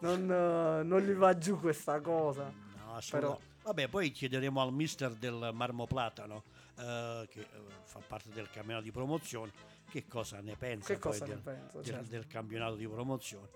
non, 0.00 0.30
eh, 0.30 0.82
non 0.82 1.00
gli 1.00 1.12
va 1.12 1.36
giù 1.36 1.58
questa 1.60 2.00
cosa. 2.00 2.44
No, 2.76 2.94
assolutamente. 2.96 3.50
Vabbè, 3.62 3.88
poi 3.88 4.10
chiederemo 4.10 4.60
al 4.60 4.72
mister 4.72 5.12
del 5.14 5.50
Marmo 5.52 5.86
Platano, 5.86 6.42
eh, 6.78 7.26
che 7.30 7.40
eh, 7.40 7.46
fa 7.84 8.00
parte 8.06 8.30
del 8.30 8.50
campionato 8.50 8.84
di 8.84 8.90
promozione, 8.90 9.52
che 9.88 10.06
cosa 10.06 10.40
ne 10.40 10.56
pensa 10.56 10.98
cosa 10.98 11.24
del, 11.24 11.36
ne 11.36 11.42
pensa, 11.42 11.76
del- 11.78 11.84
certo. 11.84 12.08
del 12.08 12.26
campionato 12.26 12.74
di 12.74 12.88
promozione. 12.88 13.48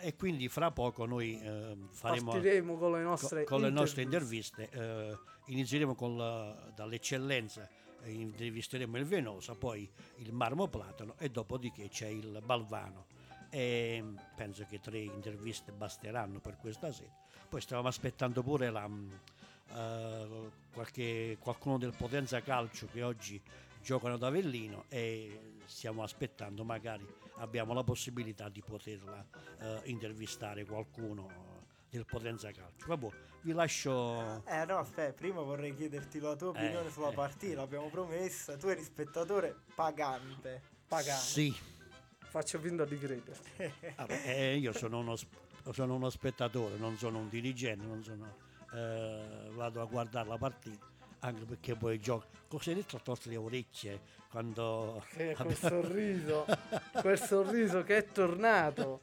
E 0.00 0.14
quindi 0.16 0.48
fra 0.48 0.70
poco 0.70 1.06
noi 1.06 1.40
eh, 1.40 1.76
faremo 1.90 2.32
Partiremo 2.32 2.76
con 2.76 2.92
le 2.92 3.02
co- 3.02 3.08
nostre 3.08 3.44
con 3.44 3.60
le 3.62 3.70
nostre 3.70 4.02
interviste, 4.02 4.68
eh, 4.70 5.16
inizieremo 5.46 5.94
con 5.94 6.16
la- 6.16 6.70
dall'eccellenza, 6.74 7.68
eh, 8.02 8.12
intervisteremo 8.12 8.96
il 8.98 9.04
Venosa, 9.04 9.54
poi 9.54 9.90
il 10.16 10.32
Marmo 10.32 10.68
Platano 10.68 11.14
e 11.18 11.30
dopodiché 11.30 11.88
c'è 11.88 12.08
il 12.08 12.40
Balvano. 12.44 13.06
E 13.50 14.04
penso 14.36 14.66
che 14.68 14.78
tre 14.78 14.98
interviste 14.98 15.72
basteranno 15.72 16.38
per 16.38 16.58
questa 16.58 16.92
sera. 16.92 17.12
Poi 17.48 17.60
stavamo 17.62 17.88
aspettando 17.88 18.42
pure 18.42 18.68
la, 18.70 18.86
eh, 19.74 20.50
qualche- 20.72 21.36
qualcuno 21.40 21.78
del 21.78 21.94
Potenza 21.96 22.40
Calcio 22.40 22.86
che 22.86 23.02
oggi 23.02 23.40
giocano 23.82 24.14
ad 24.14 24.22
Avellino 24.22 24.84
e 24.88 25.56
stiamo 25.66 26.02
aspettando 26.02 26.64
magari 26.64 27.06
abbiamo 27.36 27.72
la 27.72 27.84
possibilità 27.84 28.48
di 28.48 28.62
poterla 28.62 29.24
eh, 29.60 29.80
intervistare 29.84 30.64
qualcuno 30.64 31.56
del 31.88 32.04
Potenza 32.04 32.50
Calcio. 32.50 32.86
Vabbè, 32.86 33.08
vi 33.42 33.52
lascio 33.52 34.42
Eh 34.46 34.64
no, 34.66 34.78
aspetta, 34.78 35.12
prima 35.12 35.40
vorrei 35.42 35.74
chiederti 35.74 36.18
la 36.18 36.36
tua 36.36 36.48
opinione 36.48 36.88
Eh, 36.88 36.90
sulla 36.90 37.10
eh, 37.10 37.14
partita, 37.14 37.60
l'abbiamo 37.60 37.88
promessa, 37.88 38.56
tu 38.56 38.66
eri 38.66 38.82
spettatore 38.82 39.54
pagante. 39.74 40.60
pagare. 40.86 41.20
Sì, 41.20 41.54
Faccio 42.30 42.58
finta 42.58 42.84
di 42.84 42.98
credere. 42.98 43.38
vabbè, 43.96 44.22
eh, 44.26 44.56
io 44.58 44.72
sono 44.74 44.98
uno, 44.98 45.16
sono 45.72 45.94
uno 45.94 46.10
spettatore, 46.10 46.76
non 46.76 46.96
sono 46.98 47.18
un 47.18 47.28
dirigente, 47.30 47.86
non 47.86 48.02
sono, 48.02 48.36
eh, 48.72 49.48
vado 49.52 49.80
a 49.80 49.84
guardare 49.84 50.28
la 50.28 50.38
partita, 50.38 50.86
anche 51.20 51.44
perché 51.44 51.74
poi 51.74 51.98
gioco. 51.98 52.26
Hai 52.64 52.74
detto? 52.74 52.96
Ho 52.96 53.00
tolto 53.02 53.28
le 53.28 53.36
orecchie 53.36 54.00
quando... 54.30 55.04
Eh, 55.16 55.34
quel 55.38 55.56
sorriso, 55.56 56.46
quel 57.00 57.18
sorriso 57.20 57.82
che 57.82 57.96
è 57.98 58.06
tornato. 58.06 59.00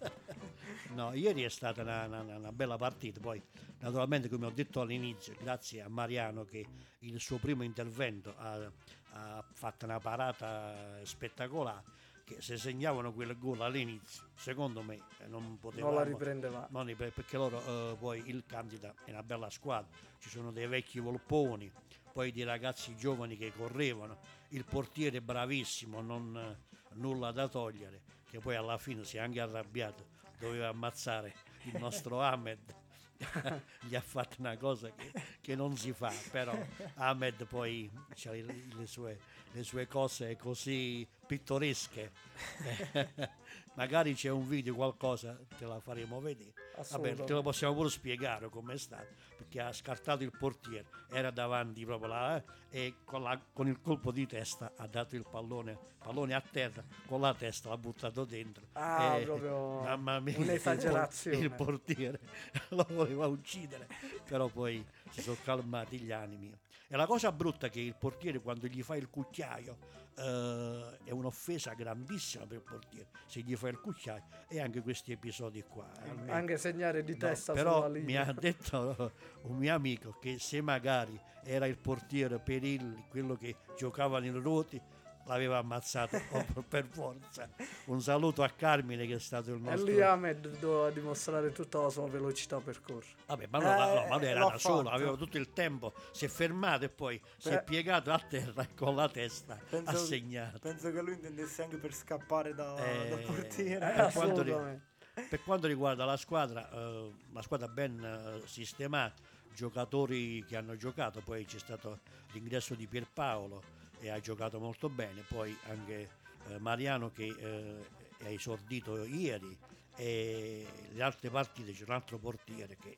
No, 0.94 1.14
ieri 1.14 1.44
è 1.44 1.50
stata 1.50 1.82
una, 1.82 2.06
una- 2.06 2.38
una 2.38 2.52
bella 2.52 2.78
partita, 2.78 3.20
poi 3.20 3.42
naturalmente 3.80 4.30
come 4.30 4.46
ho 4.46 4.52
detto 4.52 4.82
all'inizio, 4.82 5.36
grazie 5.40 5.82
a 5.82 5.90
Mariano 5.90 6.44
che 6.46 6.66
il 7.00 7.20
suo 7.20 7.38
primo 7.38 7.64
intervento 7.64 8.34
ha, 8.38 8.72
ha 9.12 9.44
fatto 9.54 9.86
una 9.86 10.00
parata 10.00 11.00
spettacolare, 11.04 11.84
che 12.26 12.42
se 12.42 12.58
segnavano 12.58 13.14
quel 13.14 13.38
gol 13.38 13.62
all'inizio, 13.62 14.24
secondo 14.34 14.82
me 14.82 14.96
eh, 15.20 15.28
non 15.28 15.60
potevamo... 15.60 15.94
Non 15.94 16.02
la 16.02 16.06
riprendeva. 16.06 16.68
non 16.72 16.86
ripre- 16.86 17.12
perché 17.12 17.38
loro 17.38 17.62
eh, 17.92 17.96
poi 17.96 18.24
il 18.26 18.44
Candida 18.48 18.94
è 19.06 19.12
una 19.12 19.22
bella 19.24 19.50
squadra, 19.52 19.96
ci 20.18 20.30
sono 20.30 20.52
dei 20.52 20.66
vecchi 20.66 21.00
volponi, 21.00 21.72
poi 22.12 22.32
dei 22.32 22.44
ragazzi 22.44 22.96
giovani 22.98 23.38
che 23.38 23.54
correvano, 23.56 24.18
il 24.50 24.66
portiere 24.66 25.22
bravissimo, 25.22 26.02
non 26.02 26.36
eh, 26.36 26.96
nulla 26.96 27.32
da 27.32 27.48
togliere, 27.48 28.02
che 28.28 28.40
poi 28.40 28.56
alla 28.56 28.80
fine 28.80 29.06
si 29.06 29.18
è 29.18 29.20
anche 29.20 29.40
arrabbiato, 29.40 30.08
doveva 30.40 30.70
ammazzare 30.70 31.34
il 31.66 31.78
nostro 31.80 32.22
Ahmed. 32.26 32.84
gli 33.88 33.96
ha 33.96 34.02
fatto 34.02 34.36
una 34.40 34.58
cosa 34.58 34.92
che, 34.92 35.10
che 35.40 35.56
non 35.56 35.78
si 35.78 35.94
fa 35.94 36.12
però 36.32 36.54
Ahmed 36.96 37.46
poi 37.46 37.90
ha 38.26 38.32
le, 38.32 38.66
le 38.76 38.86
sue, 38.88 39.18
le 39.56 39.64
sue 39.64 39.88
cose 39.88 40.36
così 40.36 41.08
pittoresche 41.26 42.12
magari 43.76 44.14
c'è 44.14 44.30
un 44.30 44.48
video 44.48 44.76
qualcosa 44.76 45.38
te 45.58 45.66
la 45.66 45.80
faremo 45.80 46.20
vedere 46.20 46.54
Vabbè, 46.92 47.16
te 47.26 47.34
lo 47.34 47.42
possiamo 47.42 47.74
pure 47.74 47.90
spiegare 47.90 48.50
com'è 48.50 48.78
stato, 48.78 49.08
perché 49.38 49.62
ha 49.62 49.72
scartato 49.72 50.24
il 50.24 50.32
portiere, 50.38 50.86
era 51.10 51.32
davanti 51.32 51.86
proprio 51.86 52.10
là 52.10 52.36
eh, 52.36 52.44
e 52.70 52.94
con, 53.06 53.24
la- 53.24 53.42
con 53.54 53.68
il 53.68 53.80
colpo 53.82 54.12
di 54.12 54.28
testa 54.28 54.74
ha 54.76 54.86
dato 54.86 55.16
il 55.16 55.26
pallone, 55.28 55.78
pallone 56.04 56.34
a 56.34 56.42
terra, 56.42 56.84
con 57.08 57.22
la 57.22 57.34
testa 57.34 57.70
l'ha 57.70 57.78
buttato 57.78 58.26
dentro. 58.26 58.66
Ah, 58.74 59.16
E, 59.18 59.24
proprio 59.24 59.80
mamma 59.80 60.20
mia, 60.20 60.38
un'esagerazione. 60.38 61.38
Il 61.38 61.52
portiere 61.54 62.20
lo 62.70 62.86
voleva 62.90 63.26
uccidere, 63.28 63.88
però 64.28 64.48
poi 64.50 64.86
si 65.12 65.22
sono 65.22 65.38
calmati 65.44 65.98
gli 66.00 66.12
animi. 66.12 66.54
E 66.88 66.96
la 66.96 67.08
cosa 67.08 67.32
brutta 67.32 67.68
è 67.68 67.70
che 67.70 67.80
il 67.80 67.96
portiere 67.96 68.40
quando 68.40 68.68
gli 68.68 68.84
fa 68.84 68.96
il 68.96 69.10
cucchiaio 69.10 69.78
eh, 70.18 70.98
è 71.06 71.12
un'offesa 71.12 71.74
grandissima 71.74 72.46
per 72.46 72.58
il 72.58 72.64
portiere, 72.64 73.08
se 73.26 73.40
gli 73.42 73.56
fa 73.56 73.70
il 73.70 73.80
cucchiaio 73.80 74.24
e 74.48 74.60
anche 74.62 74.82
questi 74.82 75.12
episodi 75.12 75.64
qua. 75.64 75.90
eh, 76.04 76.10
almeno- 76.10 76.32
Anche 76.34 76.58
segnare 76.58 77.04
di 77.04 77.14
No, 77.14 77.18
testa 77.18 77.54
però 77.54 77.90
mi 77.90 78.16
ha 78.16 78.32
detto 78.32 79.14
un 79.44 79.58
mio 79.58 79.74
amico 79.74 80.18
che 80.20 80.38
se 80.40 80.62
magari 80.62 81.20
era 81.44 81.66
il 81.66 81.78
portiere 81.78 82.40
Perilli, 82.40 83.06
quello 83.10 83.36
che 83.36 83.56
giocava 83.76 84.20
nel 84.20 84.36
Roti, 84.36 84.80
l'aveva 85.26 85.58
ammazzato 85.58 86.20
proprio 86.30 86.64
per 86.68 86.86
forza. 86.88 87.50
Un 87.86 88.02
saluto 88.02 88.44
a 88.44 88.50
Carmine 88.50 89.06
che 89.06 89.16
è 89.16 89.20
stato 89.20 89.52
il 89.52 89.58
E 89.58 89.70
nostro... 89.70 89.86
lì 89.86 90.02
Ahmed 90.02 90.58
doveva 90.60 90.90
dimostrare 90.92 91.52
tutta 91.52 91.80
la 91.82 91.90
sua 91.90 92.08
velocità 92.08 92.60
per 92.60 92.82
correre. 92.82 93.14
Vabbè, 93.28 93.48
ma, 93.50 93.58
no, 93.60 93.66
ma- 93.66 93.94
no, 93.94 94.08
ma 94.08 94.16
lui 94.18 94.26
Eh, 94.26 94.30
era 94.30 94.40
l'ho 94.40 94.50
da 94.50 94.58
solo, 94.58 94.90
aveva 94.90 95.16
tutto 95.16 95.38
il 95.38 95.52
tempo, 95.54 95.94
si 96.12 96.26
è 96.26 96.28
fermato 96.28 96.86
e 96.86 96.90
poi 96.90 97.22
si 97.38 97.50
è 97.50 97.56
Beh. 97.56 97.64
piegato 97.64 98.12
a 98.12 98.20
terra 98.20 98.62
e 98.64 98.74
con 98.76 98.96
la 98.96 99.10
testa 99.10 99.58
Penso- 99.70 99.90
ha 99.92 99.96
segnato. 99.96 100.60
Penso 100.60 100.92
che 100.92 101.02
lui 101.02 101.14
intendesse 101.14 101.64
anche 101.64 101.78
per 101.78 101.94
scappare 101.94 102.54
da- 102.54 102.76
Eh, 102.78 103.10
dal 103.10 103.20
portiere. 103.22 103.80
per 103.80 104.12
quanto 104.14 104.42
ri- 104.42 104.52
Assolutamente. 104.52 104.94
Per 105.30 105.42
quanto 105.44 105.68
riguarda 105.68 106.04
la 106.04 106.18
squadra, 106.18 106.70
eh, 106.70 107.12
una 107.32 107.42
squadra 107.42 107.68
ben 107.70 108.04
eh, 108.04 108.46
sistemata, 108.48 109.14
giocatori 109.54 110.44
che 110.46 110.58
hanno 110.58 110.76
giocato, 110.76 111.22
poi 111.22 111.46
c'è 111.46 111.58
stato 111.60 112.00
l'ingresso 112.34 112.76
di 112.76 112.86
Pierpaolo 112.86 113.64
e 114.06 114.10
ha 114.10 114.20
giocato 114.20 114.60
molto 114.60 114.88
bene, 114.88 115.24
poi 115.28 115.58
anche 115.68 116.10
eh, 116.50 116.60
Mariano 116.60 117.10
che 117.12 117.26
eh, 117.26 117.86
è 118.18 118.28
esordito 118.28 119.04
ieri 119.04 119.58
e 119.96 120.68
le 120.92 121.02
altre 121.02 121.32
partite 121.32 121.72
c'è 121.72 121.84
un 121.86 121.94
altro 121.94 122.20
portiere 122.20 122.78
che 122.78 122.90
eh, 122.90 122.98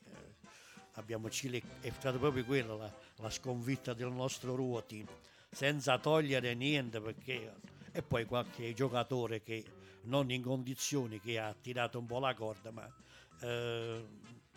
abbiamo 0.94 1.30
Cile, 1.30 1.62
è 1.80 1.90
stata 1.90 2.18
proprio 2.18 2.44
quella 2.44 2.74
la, 2.74 2.94
la 3.16 3.30
sconfitta 3.30 3.94
del 3.94 4.10
nostro 4.12 4.54
Ruoti, 4.54 5.06
senza 5.50 5.98
togliere 5.98 6.52
niente 6.54 7.00
perché 7.00 7.54
e 7.90 8.02
poi 8.02 8.26
qualche 8.26 8.74
giocatore 8.74 9.42
che 9.42 9.64
non 10.02 10.30
in 10.30 10.42
condizioni 10.42 11.20
che 11.20 11.38
ha 11.38 11.54
tirato 11.58 11.98
un 11.98 12.04
po' 12.04 12.18
la 12.18 12.34
corda 12.34 12.70
ma 12.70 12.86
eh, 13.40 14.06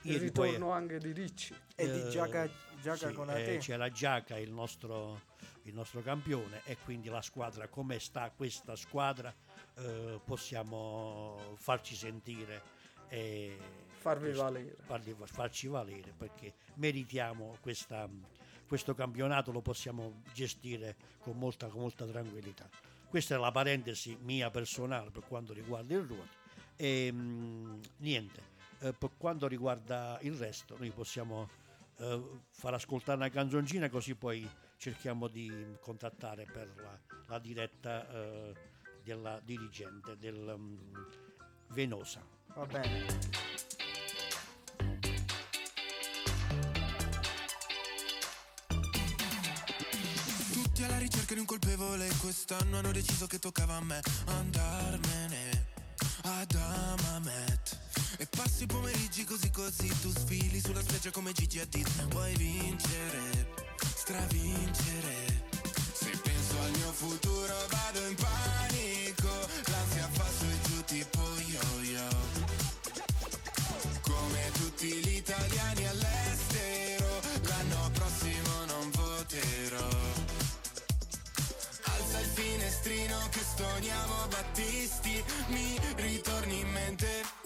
Il 0.02 0.12
Ieri 0.12 0.32
poi- 0.32 0.50
ritorno 0.52 0.72
anche 0.74 0.98
di 0.98 1.14
Ricci. 1.14 1.56
E 1.76 1.92
di 1.92 2.02
Eh, 2.02 2.10
Giaca, 2.10 2.50
Giaca 2.82 3.08
sì, 3.08 3.14
con 3.14 3.30
eh, 3.30 3.78
la 3.78 3.90
Giaca, 3.90 4.38
il 4.38 4.52
nostro, 4.52 5.22
il 5.64 5.74
nostro 5.74 6.02
campione, 6.02 6.62
e 6.66 6.78
quindi 6.84 7.10
la 7.10 7.22
squadra, 7.22 7.68
come 7.68 8.00
sta 8.00 8.32
questa 8.32 8.76
squadra, 8.76 9.34
eh, 9.76 10.20
possiamo 10.24 11.56
farci 11.56 11.96
sentire 11.96 12.80
e 13.10 13.58
Farvi 13.98 14.32
valere. 14.32 14.76
farli- 14.86 15.16
farci 15.26 15.68
valere 15.68 16.14
perché 16.18 16.54
meritiamo 16.76 17.58
questa- 17.62 18.10
questo 18.68 18.96
campionato, 18.96 19.52
lo 19.52 19.62
possiamo 19.62 20.22
gestire 20.34 20.96
con 21.20 21.38
molta, 21.38 21.68
con 21.68 21.82
molta 21.82 22.06
tranquillità. 22.06 22.68
Questa 23.10 23.36
è 23.36 23.38
la 23.38 23.52
parentesi 23.52 24.18
mia 24.22 24.50
personale 24.50 25.12
per 25.12 25.24
quanto 25.28 25.52
riguarda 25.54 25.94
il 25.94 26.02
ruolo. 26.04 26.40
E 26.78 27.12
mm, 27.12 27.80
niente, 27.98 28.42
eh, 28.80 28.94
per 28.94 29.12
quanto 29.18 29.48
riguarda 29.48 30.18
il 30.22 30.34
resto, 30.34 30.78
noi 30.78 30.90
possiamo 30.92 31.50
eh, 31.98 32.22
far 32.50 32.74
ascoltare 32.74 33.18
una 33.18 33.30
canzoncina 33.30 33.88
così 33.90 34.16
poi 34.16 34.50
cerchiamo 34.82 35.28
di 35.28 35.78
contattare 35.80 36.48
per 36.52 36.74
la, 36.78 37.00
la 37.28 37.38
diretta 37.38 38.10
eh, 38.10 38.54
della 39.04 39.40
dirigente 39.44 40.18
del 40.18 40.56
mm, 40.58 40.76
Venosa. 41.68 42.26
Va 42.56 42.66
bene. 42.66 43.06
Tutti 50.52 50.84
alla 50.84 50.98
ricerca 50.98 51.36
di 51.36 51.40
un 51.40 51.46
colpevole 51.46 52.10
Quest'anno 52.20 52.80
hanno 52.80 52.92
deciso 52.92 53.28
che 53.28 53.38
toccava 53.38 53.76
a 53.76 53.82
me 53.82 54.02
Andarmene 54.26 55.68
ad 56.24 56.54
Amamet 56.56 57.80
E 58.18 58.26
passi 58.26 58.64
i 58.64 58.66
pomeriggi 58.66 59.24
così 59.26 59.52
così 59.52 59.88
Tu 60.02 60.10
sfili 60.10 60.60
sulla 60.60 60.82
spiaggia 60.82 61.12
come 61.12 61.32
Gigi 61.34 61.60
Hadid 61.60 62.10
Vuoi 62.10 62.36
vincere, 62.36 63.51
stravincere 64.02 65.44
Se 65.94 66.10
penso 66.24 66.56
al 66.60 66.72
mio 66.72 66.92
futuro 66.92 67.54
vado 67.70 68.08
in 68.08 68.16
panico 68.16 69.34
L'ansia 69.72 70.08
fa 70.12 70.26
su 70.38 70.46
e 70.46 70.58
giù 70.68 70.84
tipo 70.86 71.22
yo-yo 71.54 72.10
come 74.02 74.52
tutti 74.54 74.88
gli 74.88 75.16
italiani 75.16 75.88
all'estero, 75.88 77.22
l'anno 77.44 77.90
prossimo 77.94 78.66
non 78.66 78.92
voterò. 78.92 79.90
Alza 81.84 82.20
il 82.20 82.28
finestrino 82.34 83.18
che 83.30 83.40
stoniamo 83.40 84.28
Battisti, 84.30 85.24
mi 85.48 85.80
ritorni 85.96 86.60
in 86.60 86.70
mente. 86.70 87.41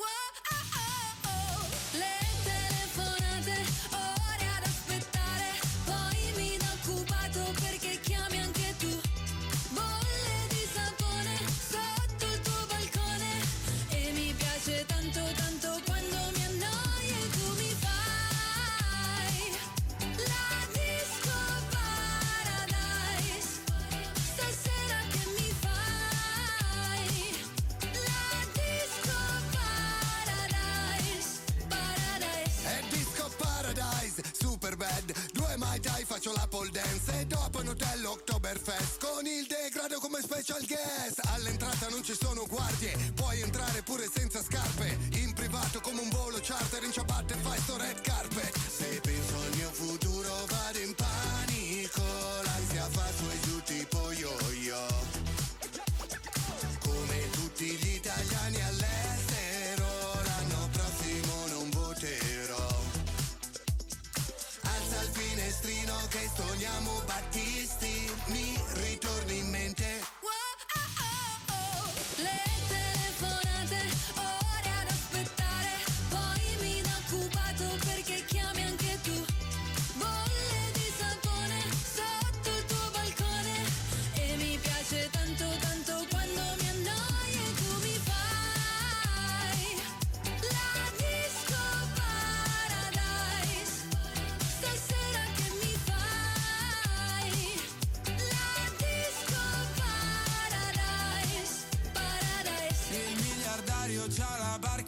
Puoi 43.36 43.41
entrare 43.41 43.81
pure 43.81 44.07
senza 44.11 44.41
scarpe, 44.41 44.97
in 45.15 45.33
privato 45.33 45.81
come 45.81 45.99
un 46.01 46.09
volo 46.09 46.39
charter 46.41 46.83
in 46.83 46.91
ciabatte 46.91 47.36
fai 47.36 47.59
sto 47.59 47.77
red 47.77 48.01
carpet. 48.01 48.14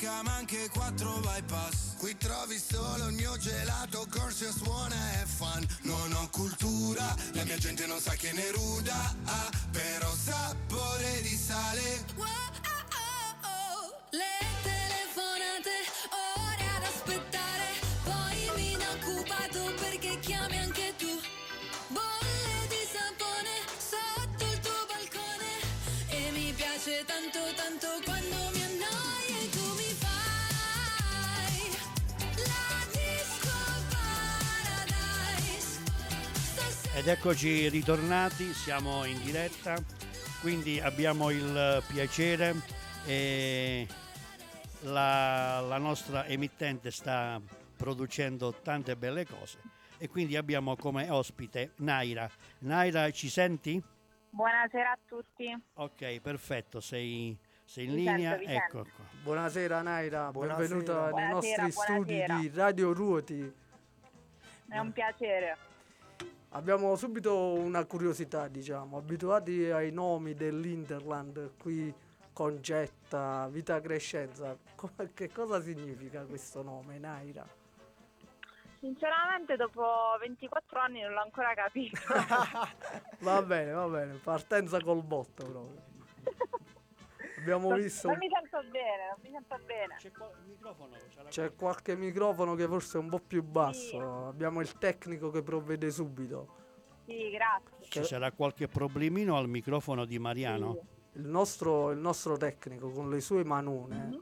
Barca 0.07 0.23
ma 0.23 0.35
anche 0.37 0.69
quattro 0.69 1.19
bypass. 1.19 1.95
Qui 1.97 2.15
trovi 2.17 2.57
solo 2.57 3.07
il 3.07 3.15
mio 3.15 3.37
gelato, 3.37 4.05
corso 4.09 4.51
suona 4.51 5.21
e 5.21 5.25
fan. 5.25 5.65
Non 5.81 6.13
ho 6.13 6.29
cultura, 6.31 7.15
la 7.33 7.43
mia 7.43 7.57
gente 7.57 7.85
non 7.85 7.99
sa 7.99 8.11
che 8.11 8.31
ne 8.31 8.51
ruda, 8.51 9.15
ah, 9.25 9.49
Ed 37.07 37.13
eccoci 37.13 37.69
ritornati, 37.69 38.53
siamo 38.53 39.05
in 39.05 39.17
diretta, 39.23 39.77
quindi 40.41 40.81
abbiamo 40.81 41.29
il 41.29 41.81
piacere 41.87 42.53
e 43.05 43.87
la, 44.81 45.61
la 45.61 45.77
nostra 45.77 46.25
emittente 46.25 46.91
sta 46.91 47.39
producendo 47.77 48.55
tante 48.61 48.97
belle 48.97 49.25
cose 49.25 49.57
e 49.97 50.09
quindi 50.09 50.35
abbiamo 50.35 50.75
come 50.75 51.09
ospite 51.09 51.71
Naira. 51.77 52.29
Naira 52.59 53.09
ci 53.11 53.29
senti? 53.29 53.81
Buonasera 54.29 54.91
a 54.91 54.97
tutti. 55.07 55.57
Ok, 55.75 56.19
perfetto, 56.19 56.81
sei, 56.81 57.37
sei 57.63 57.85
in 57.85 57.91
Vi 57.91 57.97
linea. 58.01 58.35
sento, 58.35 58.49
ecco 58.49 58.79
qua. 58.79 59.05
Buonasera 59.23 59.81
Naira, 59.81 60.29
Buonasera. 60.31 60.67
benvenuta 60.67 61.01
nei 61.03 61.09
Buonasera, 61.11 61.63
nostri 61.63 61.71
studi 61.71 62.15
buonasera. 62.15 62.37
di 62.37 62.51
Radio 62.53 62.91
Ruoti. 62.91 63.53
È 64.67 64.77
un 64.77 64.91
piacere. 64.91 65.66
Abbiamo 66.57 66.95
subito 66.95 67.53
una 67.53 67.85
curiosità, 67.85 68.47
diciamo, 68.47 68.97
abituati 68.97 69.69
ai 69.69 69.91
nomi 69.91 70.33
dell'Interland, 70.33 71.51
qui 71.55 71.93
Concetta, 72.33 73.47
Vita 73.47 73.79
Crescenza, 73.79 74.57
che 75.13 75.29
cosa 75.31 75.61
significa 75.61 76.25
questo 76.25 76.63
nome, 76.63 76.97
Naira? 76.97 77.45
Sinceramente 78.79 79.55
dopo 79.55 80.17
24 80.19 80.79
anni 80.79 81.01
non 81.01 81.11
l'ho 81.11 81.21
ancora 81.21 81.53
capito. 81.53 81.99
Va 83.19 83.41
bene, 83.43 83.71
va 83.71 83.87
bene, 83.87 84.13
partenza 84.15 84.81
col 84.81 85.03
botto 85.03 85.45
proprio. 85.45 85.96
Abbiamo 87.53 87.73
visto, 87.75 88.09
Non 88.09 88.17
mi 88.17 88.27
sento 88.29 88.59
bene, 88.69 89.07
non 89.09 89.17
mi 89.21 89.29
sento 89.31 89.57
bene. 89.65 89.95
C'è 89.97 90.11
qua- 90.11 90.27
il 90.27 90.49
microfono? 90.49 90.95
c'è 90.97 91.23
la- 91.23 91.29
c'è 91.29 91.55
qualche 91.55 91.95
microfono 91.95 92.55
che 92.55 92.67
forse 92.67 92.97
è 92.97 93.01
un 93.01 93.09
po' 93.09 93.19
più 93.19 93.41
basso, 93.41 94.27
abbiamo 94.27 94.59
il 94.59 94.73
tecnico 94.77 95.29
che 95.31 95.41
provvede 95.43 95.89
subito. 95.89 96.55
Sì, 97.05 97.29
grazie. 97.29 97.85
Ci 97.87 98.03
sarà 98.03 98.31
qualche 98.33 98.67
problemino 98.67 99.37
al 99.37 99.47
microfono 99.47 100.03
di 100.03 100.19
Mariano? 100.19 100.77
Il 101.13 101.25
nostro, 101.25 101.91
il 101.91 101.99
nostro 101.99 102.35
tecnico 102.35 102.91
con 102.91 103.09
le 103.09 103.21
sue 103.21 103.45
manone 103.45 104.19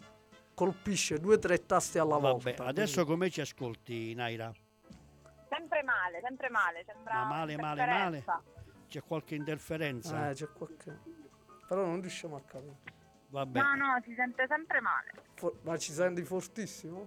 colpisce 0.54 1.20
due 1.20 1.36
o 1.36 1.40
tre 1.40 1.66
tasti 1.66 1.98
alla 1.98 2.18
volta. 2.18 2.52
Vabbè, 2.52 2.70
adesso 2.70 3.06
come 3.06 3.32
ci 3.32 3.42
ascolti, 3.42 4.14
Naira? 4.14 4.54
Sempre 5.50 5.82
male, 5.84 6.22
sempre 6.22 6.50
male. 6.50 6.84
Sembra 6.86 7.14
Ma 7.24 7.26
male, 7.26 7.56
male, 7.58 7.86
male? 7.86 8.24
C'è 8.88 9.02
qualche 9.02 9.34
interferenza? 9.34 10.12
quindi- 10.12 10.30
Eh, 10.30 10.34
c'è 10.36 10.52
qualche... 10.54 11.00
Però 11.68 11.84
non 11.84 12.00
riusciamo 12.00 12.36
a 12.36 12.42
capire. 12.42 12.78
Vabbè. 13.36 13.60
No, 13.60 13.76
no, 13.76 14.02
si 14.06 14.14
sente 14.16 14.46
sempre 14.48 14.80
male. 14.80 15.12
For- 15.34 15.58
ma 15.64 15.78
ci 15.78 15.92
senti 15.92 16.24
fortissimo? 16.24 17.06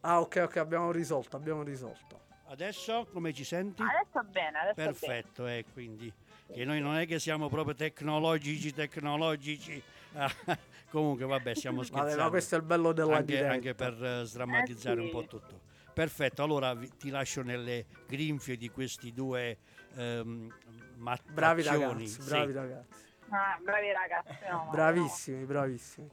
Ah, 0.00 0.20
ok, 0.20 0.42
ok, 0.44 0.56
abbiamo 0.58 0.90
risolto, 0.92 1.36
abbiamo 1.36 1.62
risolto. 1.62 2.20
Adesso 2.48 3.06
come 3.10 3.32
ci 3.32 3.44
senti? 3.44 3.80
Adesso 3.80 4.28
bene, 4.28 4.58
adesso 4.58 4.74
bene. 4.74 4.92
Perfetto, 4.92 5.46
eh, 5.46 5.64
quindi 5.72 6.12
che 6.52 6.64
noi 6.66 6.80
non 6.82 6.96
è 6.96 7.06
che 7.06 7.18
siamo 7.18 7.48
proprio 7.48 7.74
tecnologici, 7.74 8.74
tecnologici. 8.74 9.82
Ah, 10.12 10.30
comunque, 10.90 11.24
vabbè, 11.24 11.54
stiamo 11.54 11.82
scherzando. 11.82 12.10
Vabbè, 12.10 12.22
ma 12.24 12.28
questo 12.28 12.54
è 12.54 12.58
il 12.58 12.64
bello 12.64 12.92
della 12.92 13.16
anche, 13.16 13.24
diretta. 13.24 13.52
anche 13.52 13.74
per 13.74 14.04
eh, 14.04 14.24
sdrammatizzare 14.26 15.00
Eh, 15.00 15.04
un 15.04 15.10
po' 15.10 15.22
sì. 15.22 15.28
tutto. 15.28 15.60
Perfetto, 15.94 16.42
allora 16.42 16.74
vi- 16.74 16.94
ti 16.94 17.08
lascio 17.08 17.42
nelle 17.42 17.86
grinfie 18.06 18.58
di 18.58 18.68
questi 18.70 19.14
due 19.14 19.56
ehm, 19.96 20.52
Bravi 20.94 21.62
mattaccioni, 21.62 21.64
ragazzi, 21.64 22.06
sì. 22.06 22.28
bravi 22.28 22.52
ragazzi. 22.52 23.06
Ah, 23.30 23.58
bravi 23.62 23.92
ragazzi. 23.92 24.38
no, 24.50 24.64
no, 24.64 24.70
Bravissimi, 24.70 25.44
bravissimi. 25.44 26.10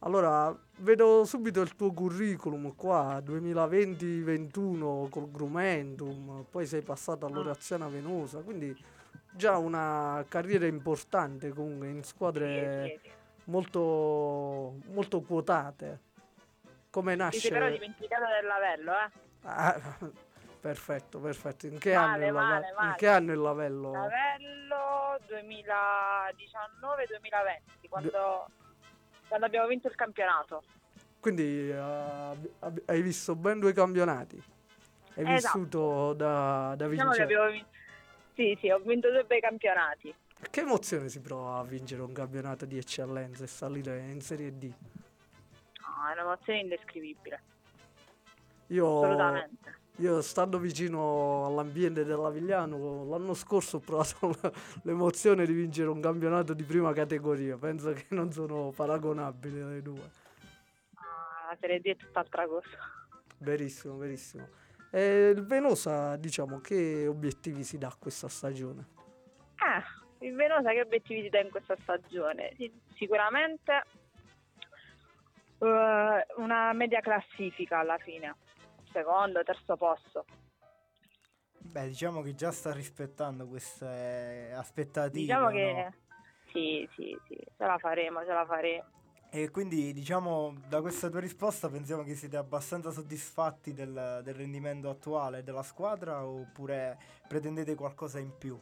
Allora, 0.00 0.54
vedo 0.78 1.24
subito 1.24 1.60
il 1.62 1.74
tuo 1.76 1.92
curriculum 1.92 2.74
qua, 2.74 3.18
2020-21 3.24 5.08
col 5.08 5.30
Grumentum, 5.30 6.44
poi 6.50 6.66
sei 6.66 6.82
passato 6.82 7.24
all'Oraziana 7.26 7.88
Venosa, 7.88 8.40
quindi 8.40 8.76
già 9.32 9.56
una 9.56 10.22
carriera 10.28 10.66
importante 10.66 11.50
comunque 11.50 11.88
in 11.88 12.02
squadre 12.04 12.84
Sì, 12.84 13.00
sì, 13.02 13.08
sì. 13.08 13.50
molto, 13.50 14.74
molto 14.92 15.20
quotate. 15.22 16.00
Come 16.90 17.16
Ti 17.30 17.38
sei 17.38 17.50
però 17.50 17.64
nasce... 17.64 17.78
dimenticato 17.80 18.24
del 18.26 18.46
lavello, 18.46 18.92
eh? 18.92 19.10
Ah, 19.42 19.80
perfetto, 20.64 21.20
perfetto. 21.20 21.66
In 21.66 21.78
che, 21.78 21.94
Male, 21.94 22.14
anno, 22.14 22.26
il 22.26 22.32
lave- 22.32 22.72
male, 22.72 22.88
in 22.88 22.94
che 22.96 23.06
anno 23.06 23.32
il 23.32 23.38
lavello? 23.38 23.92
Lavello 23.92 25.18
2019-2020, 25.26 27.88
quando, 27.90 28.46
quando 29.28 29.44
abbiamo 29.44 29.66
vinto 29.66 29.88
il 29.88 29.94
campionato. 29.94 30.62
Quindi 31.20 31.70
ab- 31.70 32.80
hai 32.86 33.02
visto 33.02 33.36
ben 33.36 33.60
due 33.60 33.74
campionati. 33.74 34.42
Hai 35.16 35.34
Esatto. 35.34 35.58
vissuto 35.58 36.14
da, 36.14 36.72
da 36.78 36.88
Diciamo 36.88 37.10
vincere. 37.10 37.24
abbiamo 37.24 37.50
vinto. 37.50 37.68
Sì, 38.34 38.56
sì, 38.60 38.70
ho 38.70 38.78
vinto 38.78 39.10
due 39.10 39.24
bei 39.24 39.40
campionati. 39.40 40.14
Che 40.50 40.60
emozione 40.60 41.10
si 41.10 41.20
prova 41.20 41.58
a 41.58 41.62
vincere 41.62 42.00
un 42.00 42.14
campionato 42.14 42.64
di 42.64 42.78
eccellenza 42.78 43.44
e 43.44 43.48
salire 43.48 43.98
in 44.10 44.22
Serie 44.22 44.56
D? 44.58 44.64
No, 44.64 46.08
è 46.08 46.12
un'emozione 46.12 46.60
indescrivibile. 46.60 47.42
Io, 48.68 48.86
Assolutamente. 48.86 49.82
Io 49.98 50.20
stando 50.22 50.58
vicino 50.58 51.46
all'ambiente 51.46 52.04
dell'Avigliano, 52.04 53.04
l'anno 53.04 53.34
scorso 53.34 53.76
ho 53.76 53.80
provato 53.80 54.34
l'emozione 54.82 55.46
di 55.46 55.52
vincere 55.52 55.88
un 55.88 56.00
campionato 56.00 56.52
di 56.52 56.64
prima 56.64 56.92
categoria. 56.92 57.56
Penso 57.56 57.92
che 57.92 58.06
non 58.10 58.32
sono 58.32 58.72
paragonabili 58.74 59.62
le 59.62 59.82
due. 59.82 60.10
Ah, 60.94 61.50
La 61.50 61.56
Serie 61.60 61.80
D 61.80 61.86
è 61.86 61.96
tutt'altra 61.96 62.46
cosa. 62.46 62.68
Verissimo, 63.38 63.96
verissimo. 63.96 64.48
E 64.90 65.30
il 65.30 65.44
Venosa, 65.44 66.16
diciamo, 66.16 66.60
che 66.60 67.06
obiettivi 67.06 67.62
si 67.62 67.78
dà 67.78 67.94
questa 67.96 68.28
stagione? 68.28 68.86
Eh, 69.56 70.26
il 70.26 70.34
Venosa 70.34 70.70
che 70.70 70.80
obiettivi 70.80 71.22
ti 71.22 71.30
dà 71.30 71.40
in 71.40 71.50
questa 71.50 71.76
stagione? 71.80 72.56
Sicuramente 72.94 73.82
eh, 75.58 76.26
una 76.36 76.72
media 76.72 77.00
classifica 77.00 77.78
alla 77.78 77.98
fine. 77.98 78.34
Secondo, 78.94 79.42
terzo 79.42 79.76
posto. 79.76 80.24
Beh, 81.58 81.88
diciamo 81.88 82.22
che 82.22 82.36
già 82.36 82.52
sta 82.52 82.72
rispettando 82.72 83.48
queste 83.48 84.52
aspettative. 84.54 85.18
Diciamo 85.18 85.46
no? 85.46 85.50
che 85.50 85.92
sì, 86.52 86.88
sì, 86.94 87.18
sì, 87.26 87.36
ce 87.36 87.64
la 87.66 87.76
faremo, 87.78 88.20
ce 88.20 88.32
la 88.32 88.46
faremo. 88.46 88.84
E 89.30 89.50
quindi, 89.50 89.92
diciamo, 89.92 90.54
da 90.68 90.80
questa 90.80 91.08
tua 91.08 91.18
risposta 91.18 91.68
pensiamo 91.68 92.04
che 92.04 92.14
siete 92.14 92.36
abbastanza 92.36 92.92
soddisfatti 92.92 93.72
del, 93.72 94.20
del 94.22 94.34
rendimento 94.34 94.88
attuale 94.88 95.42
della 95.42 95.64
squadra 95.64 96.24
oppure 96.24 96.96
pretendete 97.26 97.74
qualcosa 97.74 98.20
in 98.20 98.38
più? 98.38 98.56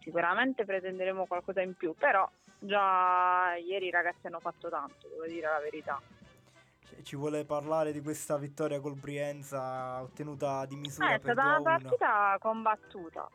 Sicuramente 0.00 0.66
pretenderemo 0.66 1.24
qualcosa 1.24 1.62
in 1.62 1.74
più, 1.76 1.94
però 1.94 2.28
già 2.58 3.54
ieri 3.54 3.86
i 3.86 3.90
ragazzi 3.90 4.26
hanno 4.26 4.40
fatto 4.40 4.68
tanto, 4.68 5.08
devo 5.08 5.24
dire 5.24 5.48
la 5.48 5.60
verità. 5.60 5.98
Ci 7.02 7.16
vuole 7.16 7.44
parlare 7.44 7.92
di 7.92 8.00
questa 8.00 8.36
vittoria 8.38 8.80
col 8.80 8.94
Brienza 8.98 10.00
ottenuta 10.02 10.64
di 10.66 10.76
misura 10.76 11.10
Eh, 11.12 11.14
è 11.16 11.18
per 11.18 11.32
stata 11.32 11.48
una 11.48 11.58
2-1? 11.58 11.62
partita 11.62 12.36
combattuta, 12.40 13.28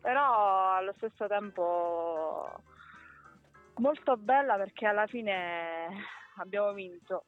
però 0.00 0.74
allo 0.76 0.92
stesso 0.96 1.26
tempo 1.26 2.52
molto 3.76 4.16
bella 4.16 4.56
perché 4.56 4.86
alla 4.86 5.06
fine 5.06 5.88
abbiamo 6.36 6.72
vinto, 6.72 7.24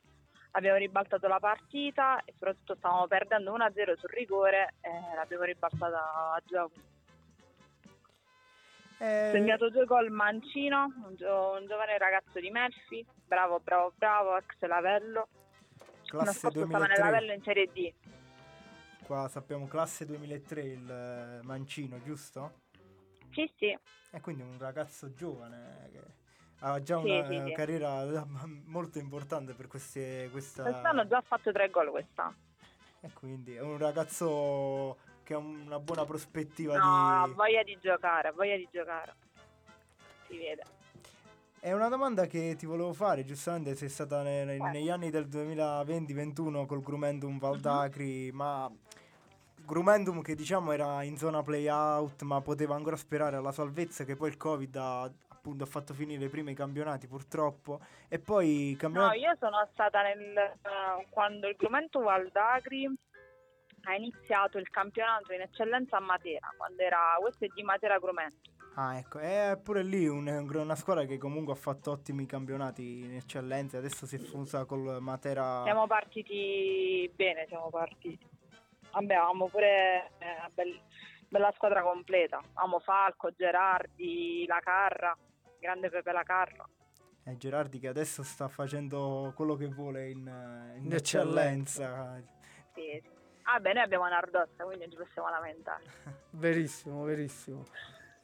abbiamo 0.52 0.76
ribaltato 0.78 1.26
la 1.26 1.40
partita 1.40 2.22
e 2.24 2.32
soprattutto 2.32 2.74
stavamo 2.76 3.06
perdendo 3.06 3.56
1-0 3.56 3.96
sul 3.98 4.10
rigore 4.10 4.74
e 4.80 4.90
l'abbiamo 5.16 5.44
ribaltata 5.44 6.32
a 6.34 6.42
2-1. 6.46 6.70
Eh, 8.98 9.30
segnato 9.32 9.70
due 9.70 9.84
gol 9.86 10.10
Mancino, 10.10 10.84
un, 11.04 11.14
gio- 11.16 11.56
un 11.60 11.66
giovane 11.66 11.98
ragazzo 11.98 12.38
di 12.38 12.48
Melfi, 12.50 13.04
bravo, 13.26 13.58
bravo, 13.60 13.92
bravo, 13.96 14.36
ex 14.36 14.46
Lavello. 14.60 15.28
Classe 16.16 16.50
scorso 16.50 16.64
stava 16.66 16.86
nel 16.86 16.94
2003, 16.96 17.34
in 17.34 17.42
Serie 17.42 17.66
D. 17.72 17.92
qua 19.02 19.28
sappiamo 19.28 19.66
classe 19.66 20.06
2003 20.06 20.62
il 20.62 20.90
eh, 20.90 21.44
Mancino, 21.44 22.00
giusto? 22.02 22.62
Sì, 23.32 23.50
sì, 23.56 23.76
E 24.10 24.20
quindi 24.20 24.42
un 24.42 24.56
ragazzo 24.58 25.12
giovane 25.12 25.86
eh, 25.86 25.90
che 25.90 26.02
ha 26.60 26.80
già 26.82 27.00
Sì, 27.00 27.04
una 27.10 27.24
sì, 27.26 27.34
eh, 27.36 27.42
sì. 27.44 27.52
carriera 27.52 28.02
eh, 28.02 28.24
molto 28.66 28.98
importante 28.98 29.54
per 29.54 29.66
queste, 29.66 30.28
questa... 30.30 30.62
quest'anno 30.62 31.00
ha 31.02 31.06
già 31.06 31.20
fatto 31.20 31.52
tre 31.52 31.68
gol 31.70 31.90
quest'anno. 31.90 32.36
E 33.00 33.12
quindi 33.12 33.54
è 33.54 33.60
un 33.60 33.76
ragazzo 33.76 34.96
che 35.24 35.34
ha 35.34 35.38
una 35.38 35.78
buona 35.80 36.04
prospettiva 36.04 36.76
No, 36.76 37.26
di... 37.26 37.32
voglia 37.34 37.62
di 37.62 37.76
giocare, 37.80 38.30
voglia 38.32 38.56
di 38.56 38.68
giocare. 38.70 39.14
Si 40.28 40.36
vede. 40.38 40.62
È 41.64 41.72
una 41.72 41.88
domanda 41.88 42.26
che 42.26 42.56
ti 42.58 42.66
volevo 42.66 42.92
fare, 42.92 43.24
giustamente 43.24 43.74
sei 43.74 43.88
stata 43.88 44.20
ne- 44.22 44.44
ne- 44.44 44.56
Eh. 44.56 44.70
negli 44.70 44.90
anni 44.90 45.08
del 45.08 45.26
2020-21 45.28 46.66
col 46.66 46.82
Grumendum. 46.82 47.38
Valdacri, 47.38 48.30
ma 48.32 48.70
Grumendum 49.64 50.20
che 50.20 50.34
diciamo 50.34 50.72
era 50.72 51.02
in 51.04 51.16
zona 51.16 51.42
play-out, 51.42 52.20
ma 52.20 52.42
poteva 52.42 52.74
ancora 52.74 52.96
sperare 52.96 53.36
alla 53.36 53.50
salvezza 53.50 54.04
che 54.04 54.14
poi 54.14 54.28
il 54.28 54.36
Covid 54.36 54.76
ha 54.76 55.10
appunto 55.28 55.64
ha 55.64 55.66
fatto 55.66 55.94
finire 55.94 56.26
i 56.26 56.28
primi 56.28 56.52
campionati 56.52 57.06
purtroppo 57.06 57.80
e 58.08 58.18
poi 58.18 58.68
i 58.68 58.72
No, 58.72 58.76
campionati... 58.78 59.18
io 59.20 59.34
sono 59.40 59.66
stata 59.72 60.02
nel 60.02 60.36
eh, 60.36 61.06
quando 61.08 61.48
il 61.48 61.56
Grumento 61.56 62.00
Valdagri 62.00 62.86
ha 63.84 63.94
iniziato 63.94 64.58
il 64.58 64.68
campionato 64.68 65.32
in 65.32 65.40
eccellenza 65.40 65.96
a 65.96 66.00
Matera, 66.00 66.46
quando 66.58 66.82
era 66.82 67.16
USD 67.22 67.58
Matera 67.62 67.98
Grumento. 67.98 68.52
Ah 68.76 68.98
ecco, 68.98 69.18
è 69.18 69.56
pure 69.62 69.84
lì 69.84 70.08
un- 70.08 70.26
una 70.26 70.74
squadra 70.74 71.04
che 71.04 71.16
comunque 71.16 71.52
ha 71.52 71.56
fatto 71.56 71.92
ottimi 71.92 72.26
campionati 72.26 73.04
in 73.04 73.14
eccellenza, 73.14 73.78
adesso 73.78 74.04
si 74.04 74.16
è 74.16 74.18
fusa 74.18 74.64
col 74.64 75.00
Matera... 75.00 75.62
Siamo 75.62 75.86
partiti 75.86 77.08
bene, 77.14 77.46
siamo 77.46 77.70
partiti. 77.70 78.26
Vabbè, 78.90 79.14
avevamo 79.14 79.48
pure 79.48 80.10
eh, 80.18 80.36
una 80.38 80.50
bel- 80.52 80.80
bella 81.28 81.52
squadra 81.54 81.82
completa. 81.82 82.38
Avevamo 82.38 82.80
Falco, 82.80 83.30
Gerardi, 83.30 84.44
La 84.46 84.58
Carra, 84.58 85.16
grande 85.60 85.88
Pepe 85.88 86.10
La 86.10 86.22
Carra. 86.24 86.68
Eh, 87.26 87.36
Gerardi 87.36 87.78
che 87.78 87.88
adesso 87.88 88.24
sta 88.24 88.48
facendo 88.48 89.32
quello 89.36 89.54
che 89.54 89.68
vuole 89.68 90.10
in, 90.10 90.26
eh, 90.26 90.78
in 90.78 90.92
eccellenza. 90.92 92.20
Sì, 92.74 93.00
sì. 93.02 93.02
Ah, 93.44 93.60
beh, 93.60 93.72
noi 93.72 93.82
abbiamo 93.82 94.08
Nardossa, 94.08 94.64
quindi 94.64 94.84
non 94.84 94.90
ci 94.90 94.96
possiamo 94.96 95.28
lamentare. 95.28 95.84
Verissimo, 96.30 97.04
verissimo. 97.04 97.64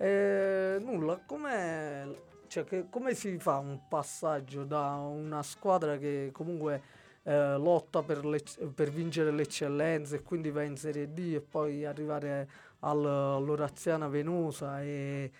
E, 0.03 0.78
nulla, 0.80 1.20
come, 1.26 2.22
cioè, 2.46 2.88
come 2.88 3.14
si 3.14 3.38
fa 3.38 3.59
un 3.59 3.80
passaggio 3.88 4.64
da 4.64 4.94
una 4.94 5.42
squadra 5.42 5.98
che 5.98 6.30
comunque 6.32 6.82
eh, 7.24 7.57
lotta 7.59 8.03
per, 8.03 8.24
l'ec- 8.24 8.64
per 8.68 8.90
vincere 8.90 9.30
l'eccellenza 9.30 10.16
e 10.16 10.22
quindi 10.22 10.51
va 10.51 10.62
in 10.62 10.76
Serie 10.76 11.12
D 11.12 11.18
e 11.34 11.40
poi 11.42 11.84
arrivare 11.84 12.48
al- 12.80 13.05
all'Oraziana 13.05 14.09
Venosa 14.09 14.82
e 14.82 15.30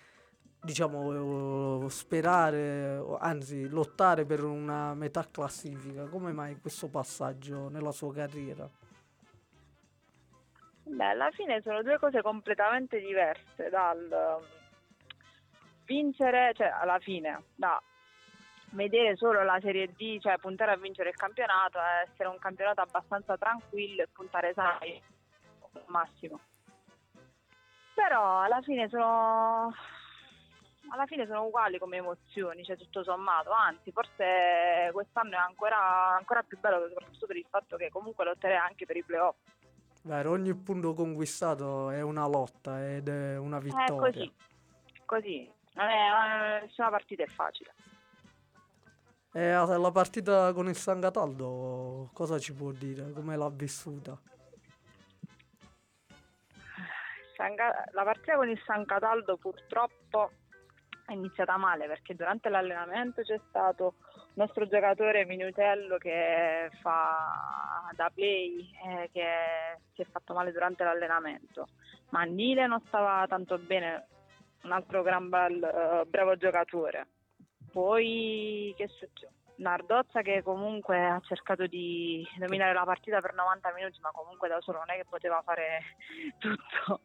diciamo 0.61 1.83
eh, 1.85 1.89
sperare, 1.89 3.03
anzi 3.19 3.67
lottare 3.67 4.25
per 4.25 4.43
una 4.43 4.93
metà 4.93 5.27
classifica? 5.29 6.05
Come 6.05 6.31
mai 6.33 6.59
questo 6.61 6.87
passaggio 6.87 7.67
nella 7.69 7.91
sua 7.91 8.13
carriera? 8.13 8.69
Beh, 10.83 11.05
alla 11.05 11.31
fine 11.31 11.61
sono 11.61 11.81
due 11.83 11.97
cose 11.99 12.21
completamente 12.21 12.99
diverse 12.99 13.69
dal 13.69 14.39
um, 14.39 14.45
vincere, 15.85 16.53
cioè 16.55 16.67
alla 16.67 16.99
fine, 16.99 17.43
da 17.55 17.81
vedere 18.71 19.15
solo 19.15 19.43
la 19.43 19.59
Serie 19.61 19.87
D, 19.87 20.19
cioè 20.19 20.37
puntare 20.37 20.71
a 20.71 20.77
vincere 20.77 21.09
il 21.09 21.15
campionato, 21.15 21.79
essere 21.79 22.29
un 22.29 22.39
campionato 22.39 22.81
abbastanza 22.81 23.37
tranquillo 23.37 24.03
e 24.03 24.09
puntare 24.11 24.53
sai 24.53 25.01
al 25.73 25.83
massimo. 25.87 26.39
Però 27.93 28.41
alla 28.41 28.61
fine 28.61 28.89
sono 28.89 29.73
alla 30.93 31.05
fine 31.05 31.25
sono 31.25 31.45
uguali 31.45 31.77
come 31.77 31.97
emozioni, 31.97 32.63
cioè 32.63 32.75
tutto 32.75 33.03
sommato, 33.03 33.51
anzi 33.51 33.91
forse 33.91 34.89
quest'anno 34.91 35.35
è 35.35 35.39
ancora, 35.39 36.15
ancora 36.17 36.43
più 36.43 36.59
bello 36.59 36.87
soprattutto 36.89 37.27
per 37.27 37.37
il 37.37 37.45
fatto 37.49 37.77
che 37.77 37.89
comunque 37.89 38.25
lotterei 38.25 38.57
anche 38.57 38.85
per 38.85 38.97
i 38.97 39.03
playoff. 39.03 39.37
Vero, 40.03 40.31
ogni 40.31 40.53
punto 40.55 40.93
conquistato 40.93 41.91
è 41.91 42.01
una 42.01 42.27
lotta 42.27 42.89
ed 42.89 43.07
è 43.07 43.37
una 43.37 43.57
È 43.57 43.61
vittoria. 43.61 43.95
così, 43.95 44.33
così, 45.05 45.53
non 45.73 45.87
è, 45.87 46.59
eh, 46.59 46.61
nessuna 46.65 46.89
partita 46.89 47.23
è 47.23 47.27
facile. 47.27 47.73
E 49.33 49.51
la 49.51 49.91
partita 49.91 50.51
con 50.53 50.67
il 50.67 50.75
San 50.75 50.99
Cataldo 50.99 52.09
cosa 52.13 52.37
ci 52.39 52.53
può 52.53 52.71
dire? 52.71 53.11
Come 53.11 53.37
l'ha 53.37 53.49
vissuta? 53.49 54.19
La 57.93 58.03
partita 58.03 58.35
con 58.35 58.49
il 58.49 58.61
San 58.65 58.85
Cataldo 58.85 59.37
purtroppo 59.37 60.31
è 61.07 61.13
iniziata 61.13 61.57
male 61.57 61.87
perché 61.87 62.13
durante 62.13 62.49
l'allenamento 62.49 63.23
c'è 63.23 63.39
stato 63.49 63.95
nostro 64.33 64.67
giocatore 64.67 65.25
Minutello 65.25 65.97
che 65.97 66.69
fa 66.81 67.89
da 67.95 68.09
play 68.13 68.69
eh, 68.85 69.09
che 69.11 69.27
si 69.93 70.01
è 70.01 70.05
fatto 70.05 70.33
male 70.33 70.51
durante 70.51 70.83
l'allenamento. 70.83 71.67
Mannile 72.09 72.67
non 72.67 72.81
stava 72.87 73.25
tanto 73.27 73.57
bene, 73.57 74.07
un 74.63 74.71
altro 74.71 75.01
gran 75.01 75.29
bel, 75.29 75.63
eh, 75.63 76.05
bravo 76.07 76.35
giocatore. 76.35 77.07
Poi 77.71 78.73
che 78.77 78.87
succede? 78.87 79.39
Nardozza 79.61 80.21
che 80.21 80.41
comunque 80.41 81.05
ha 81.05 81.19
cercato 81.19 81.67
di 81.67 82.27
dominare 82.37 82.73
la 82.73 82.83
partita 82.83 83.19
per 83.19 83.33
90 83.35 83.73
minuti, 83.73 83.99
ma 84.01 84.09
comunque 84.11 84.47
da 84.47 84.59
solo 84.59 84.79
non 84.79 84.89
è 84.89 84.95
che 84.95 85.05
poteva 85.07 85.41
fare 85.43 85.81
tutto. 86.39 87.01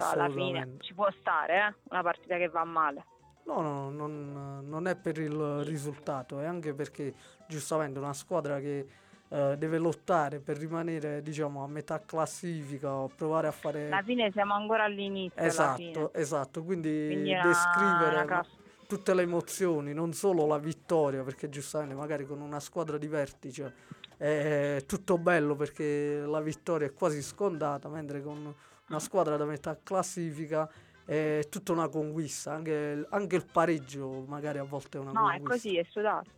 Alla 0.00 0.30
fine 0.30 0.76
ci 0.78 0.94
può 0.94 1.10
stare, 1.18 1.56
eh? 1.56 1.74
una 1.90 2.02
partita 2.02 2.36
che 2.36 2.48
va 2.48 2.62
male. 2.62 3.04
No, 3.48 3.62
no, 3.62 3.88
non, 3.90 4.62
non 4.68 4.86
è 4.86 4.94
per 4.94 5.16
il 5.18 5.62
risultato, 5.64 6.38
è 6.38 6.44
anche 6.44 6.74
perché 6.74 7.14
giustamente 7.48 7.98
una 7.98 8.12
squadra 8.12 8.60
che 8.60 8.86
eh, 9.30 9.54
deve 9.56 9.78
lottare 9.78 10.38
per 10.38 10.58
rimanere, 10.58 11.22
diciamo, 11.22 11.64
a 11.64 11.66
metà 11.66 11.98
classifica 12.04 12.92
o 12.92 13.08
provare 13.08 13.46
a 13.46 13.50
fare... 13.50 13.86
Alla 13.86 14.02
fine 14.02 14.30
siamo 14.32 14.52
ancora 14.52 14.84
all'inizio. 14.84 15.40
Esatto, 15.40 16.12
esatto, 16.12 16.62
quindi, 16.62 17.06
Quindi 17.06 17.30
una- 17.32 17.42
descrivere 17.42 18.14
una 18.16 18.24
class- 18.26 18.48
tutte 18.86 19.14
le 19.14 19.22
emozioni, 19.22 19.94
non 19.94 20.12
solo 20.12 20.46
la 20.46 20.58
vittoria, 20.58 21.22
perché 21.22 21.48
giustamente 21.48 21.94
magari 21.94 22.26
con 22.26 22.42
una 22.42 22.60
squadra 22.60 22.98
di 22.98 23.06
vertice 23.06 23.74
è 24.18 24.82
tutto 24.86 25.16
bello 25.16 25.54
perché 25.54 26.20
la 26.26 26.40
vittoria 26.40 26.86
è 26.86 26.92
quasi 26.92 27.22
scontata, 27.22 27.88
mentre 27.88 28.22
con 28.22 28.54
una 28.88 28.98
squadra 28.98 29.38
da 29.38 29.46
metà 29.46 29.78
classifica 29.82 30.68
è 31.08 31.46
tutta 31.48 31.72
una 31.72 31.88
conquista, 31.88 32.52
anche, 32.52 33.06
anche 33.08 33.36
il 33.36 33.46
pareggio 33.46 34.26
magari 34.28 34.58
a 34.58 34.62
volte 34.64 34.98
è 34.98 35.00
una 35.00 35.12
No, 35.12 35.30
è 35.30 35.38
conquista. 35.38 35.68
così, 35.68 35.78
è 35.78 35.86
sudato. 35.88 36.30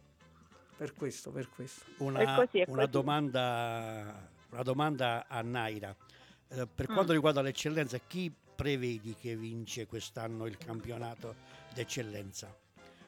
Per 0.76 0.94
questo, 0.94 1.30
per 1.32 1.48
questo. 1.48 1.84
Una, 1.98 2.20
È 2.20 2.36
così, 2.46 2.58
è 2.60 2.64
una 2.68 2.82
così. 2.82 2.90
domanda, 2.92 4.28
una 4.50 4.62
domanda 4.62 5.26
a 5.26 5.42
Naira. 5.42 5.94
Eh, 6.48 6.68
per 6.72 6.88
Mm. 6.88 6.94
quanto 6.94 7.12
riguarda 7.12 7.42
l'eccellenza, 7.42 7.98
chi 7.98 8.32
prevedi 8.54 9.16
che 9.20 9.34
vince 9.36 9.86
quest'anno 9.88 10.46
il 10.46 10.56
campionato 10.56 11.34
d'eccellenza? 11.74 12.56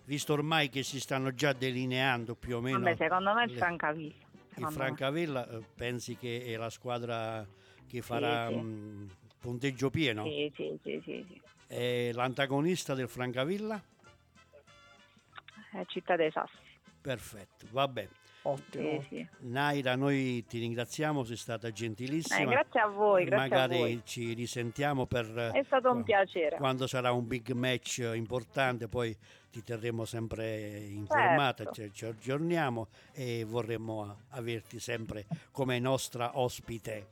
Visto 0.05 0.33
ormai 0.33 0.69
che 0.69 0.83
si 0.83 0.99
stanno 0.99 1.33
già 1.33 1.53
delineando 1.53 2.35
più 2.35 2.57
o 2.57 2.61
meno 2.61 2.81
Vabbè, 2.81 2.97
secondo 2.97 3.33
me 3.35 3.45
il 3.45 3.53
le- 3.53 3.59
Francavilla. 3.59 4.15
il 4.57 4.63
me. 4.65 4.71
Francavilla, 4.71 5.49
eh, 5.49 5.63
pensi 5.77 6.17
che 6.17 6.43
è 6.45 6.57
la 6.57 6.71
squadra 6.71 7.47
che 7.87 8.03
farà 8.03 8.49
sì. 8.49 8.55
mh, 8.57 9.09
punteggio 9.39 9.91
pieno? 9.91 10.25
Sì, 10.25 10.53
sì, 10.57 10.79
sì, 10.83 11.01
sì, 11.05 11.27
sì. 11.29 11.42
E 11.75 12.11
l'antagonista 12.13 12.93
del 12.95 13.09
Francavilla? 13.09 13.83
È 15.73 15.83
Città 15.87 16.17
dei 16.17 16.31
Sassi. 16.31 16.53
Perfetto, 17.01 17.67
vabbè. 17.71 18.07
Ottimo. 18.43 19.01
Sì, 19.03 19.07
sì. 19.09 19.27
Naira, 19.49 19.95
noi 19.97 20.45
ti 20.47 20.59
ringraziamo, 20.59 21.25
sei 21.25 21.37
stata 21.37 21.69
Eh, 21.69 21.73
gentilissima. 21.73 22.45
grazie 22.51 22.81
a 22.81 22.89
voi, 22.89 23.25
grazie 23.25 23.49
Magari 23.49 23.75
a 23.77 23.79
voi. 23.79 24.03
ci 24.05 24.35
risentiamo 24.35 25.07
per 25.07 25.25
È 25.55 25.63
stato 25.65 25.89
un 25.89 25.95
qua- 25.95 26.03
piacere. 26.03 26.57
quando 26.57 26.87
sarà 26.87 27.11
un 27.13 27.27
big 27.27 27.51
match 27.53 28.07
importante, 28.15 28.89
poi 28.89 29.17
ti 29.51 29.63
terremo 29.63 30.05
sempre 30.05 30.77
informata, 30.89 31.65
Certo. 31.65 31.75
ci, 31.75 31.91
ci 31.95 32.05
aggiorniamo 32.05 32.89
e 33.13 33.45
vorremmo 33.47 34.25
averti 34.31 34.79
sempre 34.79 35.25
come 35.53 35.79
nostra 35.79 36.37
ospite, 36.39 37.07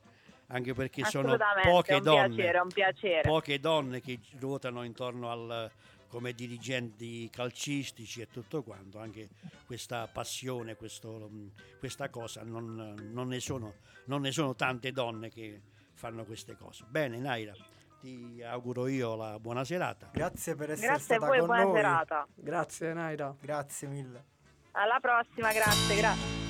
anche 0.50 0.74
perché 0.74 1.04
sono 1.04 1.36
poche 1.62 1.94
un 1.94 2.02
donne, 2.02 2.34
piacere, 2.34 2.58
un 2.58 2.68
piacere. 2.68 3.20
poche 3.22 3.60
donne 3.60 4.00
che 4.00 4.18
ruotano 4.38 4.82
intorno 4.84 5.30
al 5.30 5.70
come 6.08 6.32
dirigenti 6.32 7.30
calcistici 7.30 8.20
e 8.20 8.28
tutto 8.28 8.64
quanto, 8.64 8.98
anche 8.98 9.28
questa 9.64 10.08
passione, 10.12 10.74
questo, 10.74 11.30
questa 11.78 12.08
cosa, 12.08 12.42
non, 12.42 12.96
non 13.12 13.28
ne 13.28 13.38
sono, 13.38 13.74
non 14.06 14.22
ne 14.22 14.32
sono 14.32 14.56
tante 14.56 14.90
donne 14.90 15.30
che 15.30 15.60
fanno 15.94 16.24
queste 16.24 16.56
cose. 16.56 16.84
Bene, 16.88 17.18
Naira, 17.18 17.54
ti 18.00 18.42
auguro 18.42 18.88
io 18.88 19.14
la 19.14 19.38
buona 19.38 19.62
serata. 19.64 20.10
Grazie 20.12 20.56
per 20.56 20.72
essere 20.72 20.88
Grazie 20.88 21.14
a 21.14 21.18
stata 21.18 21.26
voi, 21.30 21.38
con 21.38 21.46
buona 21.46 21.62
noi. 21.62 21.74
serata. 21.76 22.26
Grazie 22.34 22.92
Naira. 22.92 23.36
Grazie 23.40 23.88
mille. 23.88 24.24
Alla 24.72 24.98
prossima, 25.00 25.52
grazie, 25.52 25.96
grazie. 25.96 26.49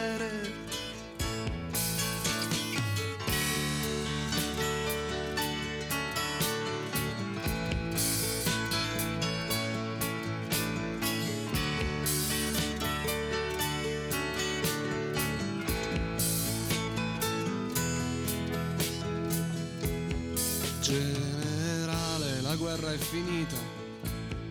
Guerra 22.71 22.93
è 22.93 22.97
finita. 22.97 23.79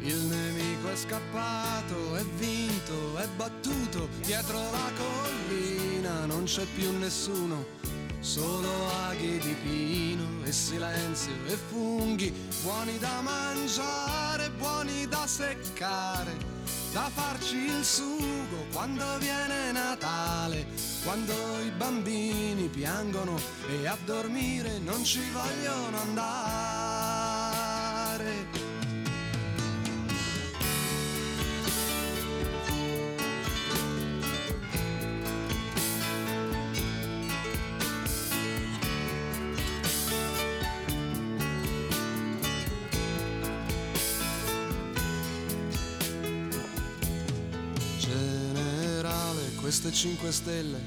Il 0.03 0.16
nemico 0.16 0.91
è 0.91 0.97
scappato, 0.97 2.16
è 2.16 2.25
vinto, 2.37 3.16
è 3.18 3.27
battuto, 3.37 4.09
dietro 4.25 4.59
la 4.59 4.91
collina 4.97 6.25
non 6.25 6.45
c'è 6.45 6.64
più 6.75 6.97
nessuno, 6.99 7.66
solo 8.21 8.71
aghi 9.09 9.39
di 9.39 9.55
pino 9.62 10.45
e 10.45 10.53
silenzio 10.53 11.33
e 11.47 11.57
funghi, 11.68 12.33
buoni 12.62 12.99
da 12.99 13.21
mangiare, 13.21 14.51
buoni 14.51 15.07
da 15.07 15.27
seccare, 15.27 16.35
da 16.93 17.11
farci 17.12 17.57
il 17.57 17.85
sugo 17.85 18.66
quando 18.73 19.05
viene 19.18 19.73
Natale, 19.73 20.66
quando 21.05 21.33
i 21.62 21.71
bambini 21.71 22.68
piangono 22.68 23.39
e 23.68 23.87
a 23.87 23.97
dormire 24.05 24.79
non 24.79 25.05
ci 25.05 25.21
vogliono 25.31 25.99
andare. 26.01 27.49
Generale, 47.99 49.55
queste 49.61 49.93
cinque 49.93 50.33
stelle, 50.33 50.81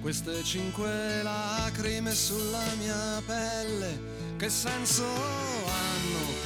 queste 0.00 0.42
cinque 0.42 1.22
lacrime 1.22 2.14
sulla 2.14 2.62
mia 2.78 3.22
pelle, 3.24 3.98
che 4.36 4.50
senso 4.50 5.04
hanno 5.04 6.45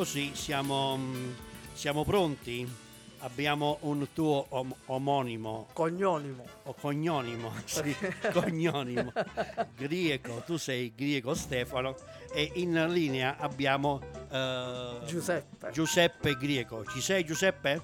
Così 0.00 0.34
siamo, 0.34 0.96
mm, 0.96 1.32
siamo 1.74 2.04
pronti. 2.06 2.66
Abbiamo 3.18 3.76
un 3.82 4.06
tuo 4.14 4.46
om- 4.48 4.74
omonimo 4.86 5.66
Cognonimo. 5.74 6.42
o 6.62 6.72
cognonimo, 6.72 7.52
sì, 7.66 7.94
cognonimo, 8.32 9.12
Grieco, 9.76 10.42
tu 10.46 10.56
sei 10.56 10.94
Grieco 10.96 11.34
Stefano 11.34 11.94
e 12.32 12.50
in 12.54 12.82
linea 12.88 13.36
abbiamo 13.36 14.00
eh, 14.30 15.00
Giuseppe. 15.04 15.68
Giuseppe 15.70 16.34
Grieco. 16.38 16.82
Ci 16.86 17.02
sei 17.02 17.22
Giuseppe? 17.22 17.82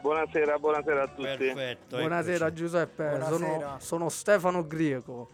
Buonasera, 0.00 0.56
buonasera 0.56 1.02
a 1.02 1.08
tutti. 1.08 1.22
Perfetto. 1.22 1.96
Buonasera 1.96 2.46
eccoci. 2.46 2.54
Giuseppe, 2.62 3.10
Sono, 3.24 3.38
Buonasera. 3.38 3.76
sono 3.80 4.08
Stefano 4.08 4.64
Greco. 4.68 5.30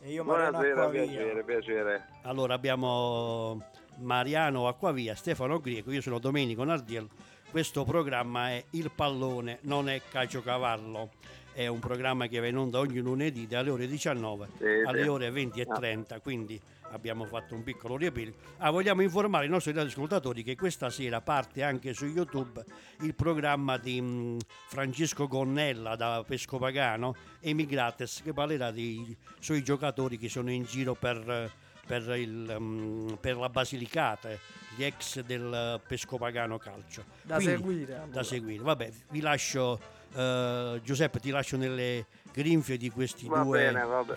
E 0.00 0.12
io 0.12 0.24
Mariano 0.24 0.52
Buonasera, 0.52 0.88
piacere, 0.88 1.44
piacere. 1.44 2.08
Allora 2.22 2.54
abbiamo 2.54 3.62
Mariano 3.98 4.68
Acquavia, 4.68 5.14
Stefano 5.14 5.60
Grieco, 5.60 5.90
io 5.90 6.00
sono 6.00 6.18
Domenico 6.18 6.64
Nardiel. 6.64 7.08
Questo 7.50 7.84
programma 7.84 8.50
è 8.50 8.64
Il 8.70 8.90
Pallone, 8.94 9.58
non 9.62 9.88
è 9.88 10.00
Caciocavallo. 10.08 11.10
È 11.52 11.66
un 11.68 11.78
programma 11.78 12.26
che 12.26 12.38
va 12.38 12.48
in 12.48 12.58
onda 12.58 12.78
ogni 12.80 12.98
lunedì 12.98 13.46
dalle 13.46 13.70
ore 13.70 13.86
19 13.86 14.48
Sì, 14.58 14.64
alle 14.84 15.08
ore 15.08 15.30
20 15.30 15.60
e 15.60 15.64
30, 15.64 16.20
quindi 16.20 16.60
abbiamo 16.90 17.24
fatto 17.24 17.54
un 17.54 17.62
piccolo 17.62 17.96
riepillo. 17.96 18.34
Ah, 18.58 18.70
vogliamo 18.70 19.00
informare 19.00 19.46
i 19.46 19.48
nostri 19.48 19.78
ascoltatori 19.78 20.42
che 20.42 20.54
questa 20.54 20.90
sera 20.90 21.22
parte 21.22 21.62
anche 21.62 21.94
su 21.94 22.04
YouTube 22.04 22.62
il 23.00 23.14
programma 23.14 23.78
di 23.78 23.98
mh, 23.98 24.36
Francesco 24.66 25.26
Gonnella 25.26 25.96
da 25.96 26.22
Pescopagano, 26.26 27.14
Emigrates, 27.40 28.20
che 28.22 28.34
parlerà 28.34 28.70
dei 28.70 29.16
suoi 29.38 29.64
giocatori 29.64 30.18
che 30.18 30.28
sono 30.28 30.50
in 30.50 30.64
giro 30.64 30.94
per, 30.94 31.50
per 31.86 32.02
il, 32.16 32.56
mh, 32.60 33.18
per 33.20 33.36
la 33.36 33.48
Basilicata, 33.48 34.28
gli 34.76 34.82
ex 34.84 35.20
del 35.20 35.80
Pescopagano 35.86 36.58
Calcio. 36.58 37.04
Da 37.22 37.36
Quindi, 37.36 37.54
seguire. 37.56 37.94
allora. 37.94 38.10
Da 38.10 38.22
seguire. 38.22 38.62
Vabbè, 38.62 38.90
vi 39.10 39.20
lascio, 39.20 39.78
eh, 40.14 40.80
Giuseppe, 40.82 41.20
ti 41.20 41.30
lascio 41.30 41.56
nelle 41.56 42.06
grinfie 42.32 42.76
di 42.76 42.90
questi 42.90 43.26
Va 43.28 43.42
due. 43.42 43.58
bene, 43.58 43.84
va, 43.84 44.02
be- 44.04 44.16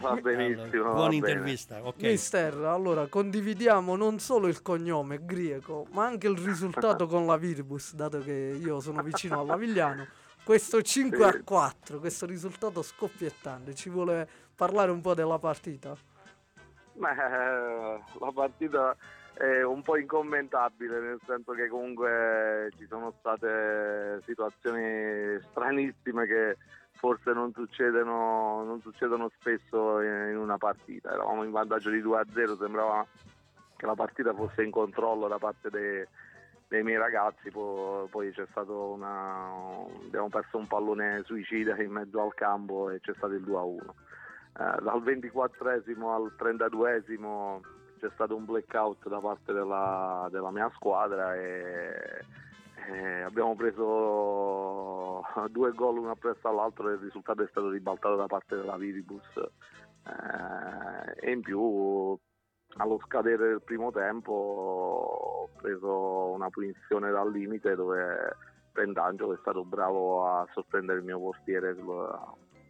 va 0.00 0.14
benissimo. 0.20 0.62
Allora, 0.64 0.82
va 0.82 0.92
buona 0.92 1.08
bene. 1.08 1.16
intervista, 1.16 1.80
ok. 1.86 2.02
Mister, 2.02 2.54
allora 2.64 3.06
condividiamo 3.06 3.96
non 3.96 4.18
solo 4.18 4.48
il 4.48 4.60
cognome 4.60 5.24
greco, 5.24 5.86
ma 5.92 6.04
anche 6.04 6.26
il 6.26 6.36
risultato 6.36 7.06
con 7.08 7.24
la 7.24 7.36
Virbus, 7.36 7.94
dato 7.94 8.18
che 8.20 8.58
io 8.60 8.80
sono 8.80 9.02
vicino 9.02 9.40
alla 9.40 9.56
Vigliano. 9.56 10.06
Questo 10.44 10.82
5 10.82 11.24
a 11.26 11.40
4, 11.42 11.98
questo 12.00 12.26
risultato 12.26 12.82
scoppiettante, 12.82 13.74
ci 13.74 13.88
vuole 13.88 14.28
parlare 14.54 14.90
un 14.90 15.00
po' 15.00 15.14
della 15.14 15.38
partita? 15.38 15.96
Ma, 16.94 17.10
eh, 17.12 18.00
la 18.20 18.32
partita 18.32 18.96
è 19.34 19.62
un 19.62 19.82
po' 19.82 19.96
incommentabile, 19.96 21.00
nel 21.00 21.20
senso 21.26 21.52
che 21.52 21.68
comunque 21.68 22.70
ci 22.76 22.86
sono 22.86 23.12
state 23.18 24.20
situazioni 24.24 25.40
stranissime 25.50 26.26
che 26.26 26.56
forse 26.92 27.32
non 27.32 27.52
succedono, 27.52 28.62
non 28.64 28.80
succedono 28.80 29.30
spesso 29.38 30.00
in, 30.00 30.36
una 30.36 30.56
partita. 30.56 31.12
Eravamo 31.12 31.42
in 31.42 31.50
vantaggio 31.50 31.90
di 31.90 32.00
2-0, 32.00 32.58
sembrava 32.58 33.04
che 33.76 33.86
la 33.86 33.94
partita 33.94 34.32
fosse 34.32 34.62
in 34.62 34.70
controllo 34.70 35.26
da 35.26 35.38
parte 35.38 35.68
dei, 35.68 36.06
dei 36.68 36.82
miei 36.84 36.96
ragazzi, 36.96 37.50
po- 37.50 38.06
poi 38.10 38.32
c'è 38.32 38.46
stato 38.50 38.92
una... 38.92 39.50
abbiamo 40.06 40.28
perso 40.28 40.58
un 40.58 40.68
pallone 40.68 41.22
suicida 41.24 41.76
in 41.82 41.90
mezzo 41.90 42.22
al 42.22 42.34
campo 42.34 42.88
e 42.88 43.00
c'è 43.00 43.12
stato 43.16 43.34
il 43.34 43.42
2-1. 43.42 43.78
Eh, 44.56 44.82
dal 44.82 45.02
24esimo 45.02 46.12
al 46.12 46.32
32esimo 46.38 47.60
c'è 47.98 48.08
stato 48.12 48.36
un 48.36 48.44
blackout 48.44 49.08
da 49.08 49.18
parte 49.18 49.52
della, 49.52 50.28
della 50.30 50.52
mia 50.52 50.70
squadra 50.76 51.34
e, 51.34 52.24
e 52.88 53.20
abbiamo 53.22 53.56
preso 53.56 55.22
due 55.50 55.72
gol 55.72 55.98
uno 55.98 56.10
appresso 56.10 56.46
all'altro 56.48 56.88
e 56.88 56.92
il 56.92 57.00
risultato 57.00 57.42
è 57.42 57.48
stato 57.48 57.68
ribaltato 57.68 58.14
da 58.14 58.26
parte 58.26 58.54
della 58.54 58.76
Viribus. 58.76 59.26
Eh, 59.36 61.26
e 61.28 61.32
in 61.32 61.40
più 61.40 62.16
allo 62.76 63.00
scadere 63.06 63.48
del 63.48 63.62
primo 63.62 63.90
tempo 63.90 64.32
ho 64.32 65.48
preso 65.60 66.30
una 66.32 66.48
punizione 66.50 67.10
dal 67.10 67.30
limite 67.30 67.74
dove 67.74 68.36
Pentangelo 68.72 69.34
è 69.34 69.38
stato 69.40 69.64
bravo 69.64 70.26
a 70.26 70.46
sorprendere 70.52 70.98
il 70.98 71.04
mio 71.04 71.18
portiere 71.18 71.74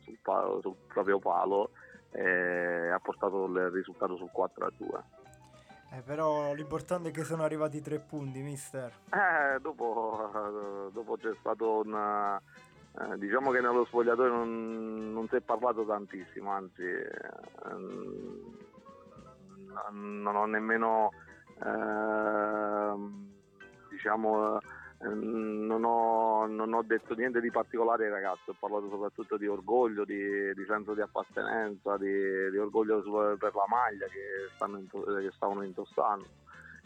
sul, 0.05 0.19
palo- 0.23 0.61
sul 0.61 0.75
proprio 0.87 1.19
palo 1.19 1.71
e 2.11 2.91
ha 2.91 2.99
portato 3.01 3.47
il 3.47 3.71
risultato 3.71 4.17
sul 4.17 4.31
4 4.31 4.67
a 4.67 4.73
2. 4.77 5.05
Eh, 5.97 6.01
però 6.03 6.53
l'importante 6.55 7.09
è 7.11 7.13
che 7.13 7.25
sono 7.25 7.45
arrivati 7.45 7.81
tre 7.81 7.99
punti, 7.99 8.41
mister. 8.41 8.93
Eh, 9.11 9.61
dopo, 9.61 10.31
eh, 10.35 10.93
dopo 10.93 11.17
c'è 11.17 11.33
stato 11.39 11.83
un... 11.85 12.41
eh, 13.01 13.19
diciamo 13.19 13.51
che 13.51 13.61
nello 13.61 13.85
spogliatoio 13.85 14.31
non, 14.31 15.13
non 15.13 15.29
si 15.29 15.37
è 15.37 15.41
parlato 15.41 15.85
tantissimo, 15.85 16.51
anzi 16.51 16.83
ehm, 16.83 18.57
non 19.93 20.35
ho 20.35 20.47
nemmeno 20.47 21.11
ehm, 21.65 23.33
diciamo, 23.91 24.59
non 25.13 25.85
ho, 25.85 26.47
non 26.47 26.73
ho 26.73 26.83
detto 26.83 27.15
niente 27.15 27.41
di 27.41 27.51
particolare 27.51 28.05
ai 28.05 28.11
ragazzi, 28.11 28.51
ho 28.51 28.57
parlato 28.59 28.89
soprattutto 28.89 29.37
di 29.37 29.47
orgoglio, 29.47 30.05
di, 30.05 30.53
di 30.55 30.65
senso 30.67 30.95
di 30.95 31.01
appartenenza, 31.01 31.97
di, 31.97 32.51
di 32.51 32.57
orgoglio 32.57 33.03
su- 33.03 33.37
per 33.39 33.55
la 33.55 33.67
maglia 33.69 34.07
che, 34.07 34.51
stanno 34.55 34.83
che 34.89 35.31
stavano 35.33 35.63
indossando. 35.63 36.27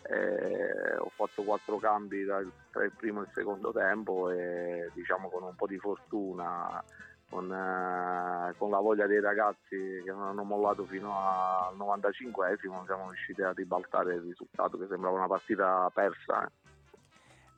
Eh, 0.02 0.96
ho 0.96 1.10
fatto 1.14 1.42
quattro 1.42 1.78
cambi 1.78 2.24
tra 2.24 2.38
il 2.38 2.92
primo 2.96 3.20
e 3.20 3.24
il 3.24 3.30
secondo 3.34 3.72
tempo 3.72 4.30
e 4.30 4.90
diciamo 4.94 5.28
con 5.28 5.42
un 5.42 5.54
po' 5.56 5.66
di 5.66 5.76
fortuna 5.76 6.82
con, 7.28 7.52
eh, 7.52 8.54
con 8.56 8.70
la 8.70 8.78
voglia 8.78 9.06
dei 9.06 9.20
ragazzi 9.20 10.00
che 10.04 10.10
non 10.10 10.22
hanno 10.22 10.44
mollato 10.44 10.84
fino 10.84 11.12
al 11.14 11.76
95esimo 11.76 12.84
siamo 12.86 13.08
riusciti 13.08 13.42
a 13.42 13.52
ribaltare 13.52 14.14
il 14.14 14.22
risultato 14.22 14.78
che 14.78 14.86
sembrava 14.88 15.16
una 15.16 15.26
partita 15.26 15.90
persa. 15.92 16.44
eh. 16.46 16.67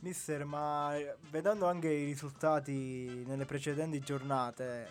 Mister, 0.01 0.45
ma 0.45 0.97
eh, 0.97 1.15
vedendo 1.31 1.67
anche 1.67 1.89
i 1.89 2.05
risultati 2.07 3.23
nelle 3.27 3.45
precedenti 3.45 4.01
giornate, 4.01 4.89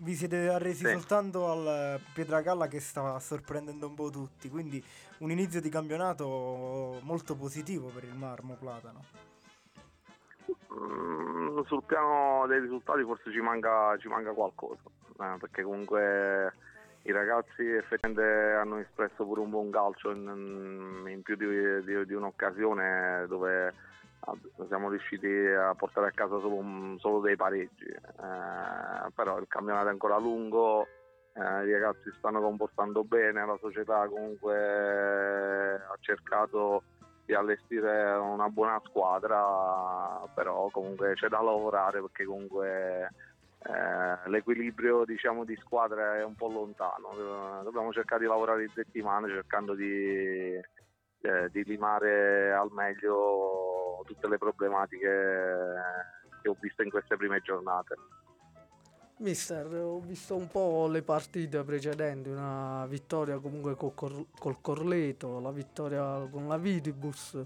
vi 0.00 0.14
siete 0.14 0.48
arresi 0.48 0.84
Sì. 0.84 0.92
soltanto 0.92 1.50
al 1.50 2.00
Pietragalla 2.14 2.68
che 2.68 2.78
sta 2.78 3.18
sorprendendo 3.18 3.88
un 3.88 3.94
po' 3.94 4.10
tutti, 4.10 4.48
quindi 4.48 4.82
un 5.18 5.32
inizio 5.32 5.60
di 5.60 5.68
campionato 5.68 7.00
molto 7.02 7.34
positivo 7.34 7.88
per 7.88 8.04
il 8.04 8.14
Marmo 8.14 8.54
Platano. 8.54 9.04
Mm, 10.72 11.60
sul 11.62 11.82
piano 11.82 12.46
dei 12.46 12.60
risultati 12.60 13.02
forse 13.02 13.32
ci 13.32 13.40
manca, 13.40 13.96
ci 13.98 14.06
manca 14.06 14.30
qualcosa, 14.30 14.82
eh, 15.18 15.36
perché 15.40 15.62
comunque 15.62 16.52
i 17.02 17.10
ragazzi 17.10 17.62
effettivamente 17.66 18.22
hanno 18.22 18.76
espresso 18.78 19.24
pure 19.24 19.40
un 19.40 19.50
buon 19.50 19.70
calcio 19.70 20.10
in, 20.12 21.04
in 21.08 21.22
più 21.22 21.34
di, 21.34 21.84
di- 21.84 22.06
di 22.06 22.14
un'occasione 22.14 23.24
dove 23.26 23.74
siamo 24.66 24.90
riusciti 24.90 25.26
a 25.26 25.74
portare 25.74 26.08
a 26.08 26.12
casa 26.12 26.38
solo, 26.40 26.56
un- 26.56 26.98
solo 26.98 27.20
dei 27.20 27.36
pareggi, 27.36 27.86
Eh, 27.86 29.10
però 29.14 29.38
il 29.38 29.46
campionato 29.48 29.88
è 29.88 29.90
ancora 29.90 30.18
lungo, 30.18 30.86
eh, 31.32 31.66
i 31.66 31.72
ragazzi 31.72 32.12
stanno 32.18 32.40
comportando 32.40 33.04
bene, 33.04 33.46
la 33.46 33.56
società 33.60 34.06
comunque 34.08 35.74
ha 35.74 35.96
cercato 36.00 36.82
di 37.24 37.34
allestire 37.34 38.12
una 38.14 38.48
buona 38.48 38.80
squadra, 38.86 40.22
però 40.34 40.68
comunque 40.70 41.12
c'è 41.14 41.28
da 41.28 41.42
lavorare 41.42 42.00
perché 42.00 42.24
comunque 42.24 43.12
eh, 43.60 44.28
l'equilibrio 44.30 45.04
diciamo, 45.04 45.44
di 45.44 45.54
squadra 45.56 46.16
è 46.16 46.24
un 46.24 46.34
po' 46.34 46.48
lontano. 46.48 47.10
Eh, 47.60 47.62
Dobbiamo 47.64 47.92
cercare 47.92 48.22
di 48.22 48.28
lavorare 48.28 48.62
in 48.62 48.70
settimana 48.70 49.28
cercando 49.28 49.74
di, 49.74 50.58
eh, 51.20 51.48
di 51.50 51.64
limare 51.64 52.52
al 52.52 52.70
meglio 52.72 54.02
tutte 54.06 54.28
le 54.28 54.38
problematiche 54.38 55.74
che 56.42 56.48
ho 56.48 56.56
visto 56.60 56.82
in 56.82 56.90
queste 56.90 57.16
prime 57.16 57.40
giornate. 57.40 57.94
Mister, 59.18 59.66
ho 59.74 59.98
visto 59.98 60.36
un 60.36 60.46
po' 60.46 60.86
le 60.86 61.02
partite 61.02 61.64
precedenti, 61.64 62.28
una 62.28 62.86
vittoria 62.86 63.38
comunque 63.38 63.74
col, 63.74 63.92
Cor- 63.92 64.26
col 64.38 64.60
Corleto, 64.60 65.40
la 65.40 65.50
vittoria 65.50 66.28
con 66.30 66.46
la 66.46 66.56
Vitibus 66.56 67.42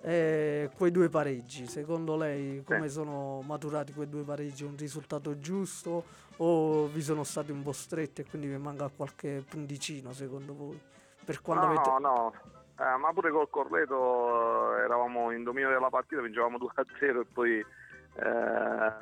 e 0.00 0.70
quei 0.76 0.90
due 0.90 1.08
pareggi. 1.08 1.68
Secondo 1.68 2.16
lei 2.16 2.64
come 2.64 2.88
sono 2.88 3.42
maturati 3.42 3.92
quei 3.92 4.08
due 4.08 4.24
pareggi? 4.24 4.64
Un 4.64 4.76
risultato 4.76 5.38
giusto 5.38 6.04
o 6.38 6.86
vi 6.88 7.00
sono 7.00 7.22
stati 7.22 7.52
un 7.52 7.62
po' 7.62 7.72
stretti 7.72 8.22
e 8.22 8.24
quindi 8.24 8.48
vi 8.48 8.56
manca 8.56 8.90
qualche 8.94 9.44
punticino 9.48 10.12
secondo 10.12 10.52
voi? 10.52 10.80
Per 11.24 11.40
quando 11.40 11.66
no, 11.66 11.72
avete... 11.72 11.90
no, 12.00 12.32
Eh, 12.76 12.96
ma 12.98 13.12
pure 13.12 13.30
col 13.30 13.48
Corleto 13.50 14.76
eh, 14.76 14.82
eravamo 14.82 15.30
in 15.30 15.44
dominio 15.44 15.68
della 15.68 15.90
partita, 15.90 16.20
vincevamo 16.20 16.58
2-0 16.58 17.20
e 17.20 17.24
poi 17.32 17.58
eh, 17.58 18.92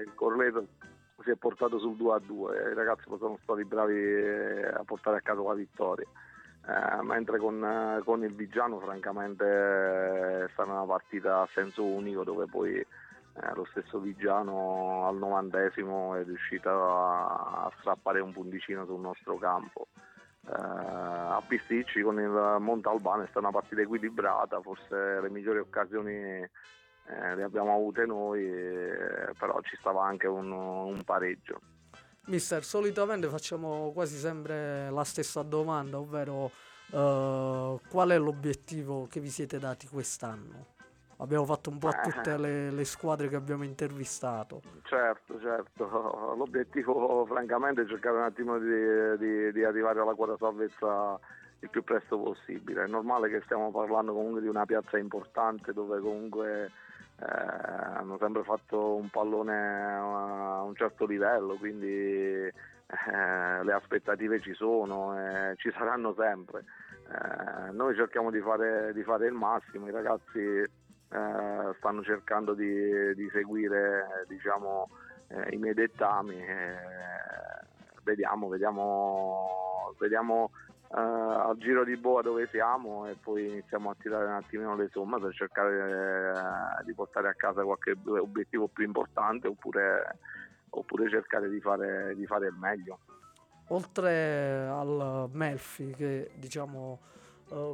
il 0.00 0.14
Corleto 0.14 0.64
si 1.24 1.30
è 1.30 1.34
portato 1.34 1.80
sul 1.80 1.96
2-2 1.96 2.54
e 2.54 2.70
i 2.70 2.74
ragazzi 2.74 3.02
sono 3.18 3.38
stati 3.42 3.64
bravi 3.64 3.96
eh, 3.96 4.68
a 4.68 4.84
portare 4.84 5.16
a 5.16 5.20
casa 5.20 5.42
la 5.42 5.54
vittoria. 5.54 6.06
Eh, 6.68 7.02
mentre 7.02 7.38
con, 7.38 7.64
eh, 7.64 8.02
con 8.04 8.22
il 8.22 8.34
Vigiano 8.34 8.78
francamente 8.78 9.44
è 9.44 10.48
stata 10.52 10.70
una 10.70 10.84
partita 10.84 11.40
a 11.40 11.48
senso 11.52 11.82
unico 11.82 12.22
dove 12.22 12.46
poi 12.46 12.76
eh, 12.76 13.54
lo 13.54 13.64
stesso 13.70 13.98
Vigiano 13.98 15.06
al 15.06 15.16
novantesimo 15.16 16.14
è 16.14 16.24
riuscito 16.24 16.68
a, 16.68 17.64
a 17.64 17.72
strappare 17.80 18.20
un 18.20 18.32
punticino 18.32 18.84
sul 18.84 19.00
nostro 19.00 19.36
campo. 19.36 19.88
Eh, 20.48 20.54
a 20.54 21.42
Pisticci 21.46 22.00
con 22.00 22.18
il 22.18 22.56
Montalbano 22.60 23.22
è 23.22 23.26
stata 23.26 23.40
una 23.40 23.50
partita 23.50 23.82
equilibrata, 23.82 24.60
forse 24.60 25.20
le 25.20 25.30
migliori 25.30 25.58
occasioni 25.58 26.12
eh, 26.12 27.34
le 27.34 27.42
abbiamo 27.42 27.74
avute 27.74 28.06
noi, 28.06 28.44
però 29.38 29.60
ci 29.62 29.76
stava 29.78 30.04
anche 30.04 30.26
un, 30.26 30.50
un 30.50 31.02
pareggio. 31.04 31.60
Mister, 32.26 32.62
solitamente 32.62 33.28
facciamo 33.28 33.90
quasi 33.92 34.18
sempre 34.18 34.90
la 34.90 35.04
stessa 35.04 35.42
domanda, 35.42 35.98
ovvero 35.98 36.50
eh, 36.92 37.80
qual 37.88 38.08
è 38.10 38.18
l'obiettivo 38.18 39.06
che 39.06 39.20
vi 39.20 39.30
siete 39.30 39.58
dati 39.58 39.86
quest'anno? 39.86 40.76
Abbiamo 41.20 41.44
fatto 41.44 41.70
un 41.70 41.78
po' 41.78 41.88
a 41.88 42.00
tutte 42.00 42.36
le, 42.38 42.70
le 42.70 42.84
squadre 42.84 43.28
che 43.28 43.34
abbiamo 43.34 43.64
intervistato. 43.64 44.62
Certo, 44.84 45.40
certo, 45.40 46.34
l'obiettivo 46.38 47.26
francamente 47.26 47.82
è 47.82 47.86
cercare 47.86 48.16
un 48.18 48.22
attimo 48.22 48.58
di, 48.58 49.18
di- 49.18 49.52
di 49.52 49.64
arrivare 49.64 50.00
alla 50.00 50.14
quota 50.14 50.36
salvezza 50.38 51.18
il 51.60 51.70
più 51.70 51.82
presto 51.82 52.18
possibile. 52.18 52.84
È 52.84 52.86
normale 52.86 53.28
che 53.28 53.40
stiamo 53.42 53.72
parlando 53.72 54.12
comunque 54.12 54.40
di 54.40 54.46
una 54.46 54.64
piazza 54.64 54.96
importante 54.96 55.72
dove 55.72 55.98
comunque 55.98 56.70
eh, 57.18 57.24
hanno 57.26 58.16
sempre 58.18 58.44
fatto 58.44 58.94
un 58.94 59.08
pallone 59.08 59.94
a 59.96 60.62
un 60.62 60.74
certo 60.76 61.04
livello, 61.04 61.56
quindi 61.56 61.86
eh, 62.46 62.52
le 62.86 63.72
aspettative 63.72 64.40
ci 64.40 64.54
sono 64.54 65.18
e 65.18 65.54
ci 65.56 65.72
saranno 65.72 66.14
sempre. 66.16 66.64
Eh, 67.08 67.72
noi 67.72 67.96
cerchiamo 67.96 68.30
di 68.30 68.40
fare, 68.40 68.92
di 68.92 69.02
fare 69.02 69.26
il 69.26 69.32
massimo, 69.32 69.88
i 69.88 69.90
ragazzi 69.90 70.86
eh, 71.10 71.74
stanno 71.78 72.02
cercando 72.02 72.54
di, 72.54 73.14
di 73.14 73.28
seguire 73.32 74.24
diciamo, 74.26 74.88
eh, 75.28 75.54
i 75.54 75.56
miei 75.56 75.74
dettami. 75.74 76.36
eh, 76.36 77.66
vediamo, 78.02 78.48
vediamo, 78.48 79.94
vediamo 79.98 80.50
eh, 80.90 80.98
al 80.98 81.56
giro 81.58 81.84
di 81.84 81.96
boa 81.96 82.22
dove 82.22 82.48
siamo 82.48 83.06
e 83.06 83.16
poi 83.20 83.46
iniziamo 83.46 83.90
a 83.90 83.96
tirare 83.98 84.24
un 84.24 84.32
attimino 84.32 84.74
le 84.74 84.88
somme 84.90 85.20
per 85.20 85.34
cercare 85.34 86.32
eh, 86.80 86.84
di 86.84 86.94
portare 86.94 87.28
a 87.28 87.34
casa 87.34 87.62
qualche 87.62 87.94
obiettivo 88.06 88.68
più 88.68 88.84
importante 88.84 89.48
oppure, 89.48 90.18
oppure 90.70 91.10
cercare 91.10 91.48
di 91.50 91.60
fare, 91.60 92.14
di 92.14 92.26
fare 92.26 92.46
il 92.46 92.54
meglio. 92.54 92.98
Oltre 93.70 94.66
al 94.66 95.28
Melfi, 95.30 95.90
che 95.90 96.30
diciamo 96.34 97.00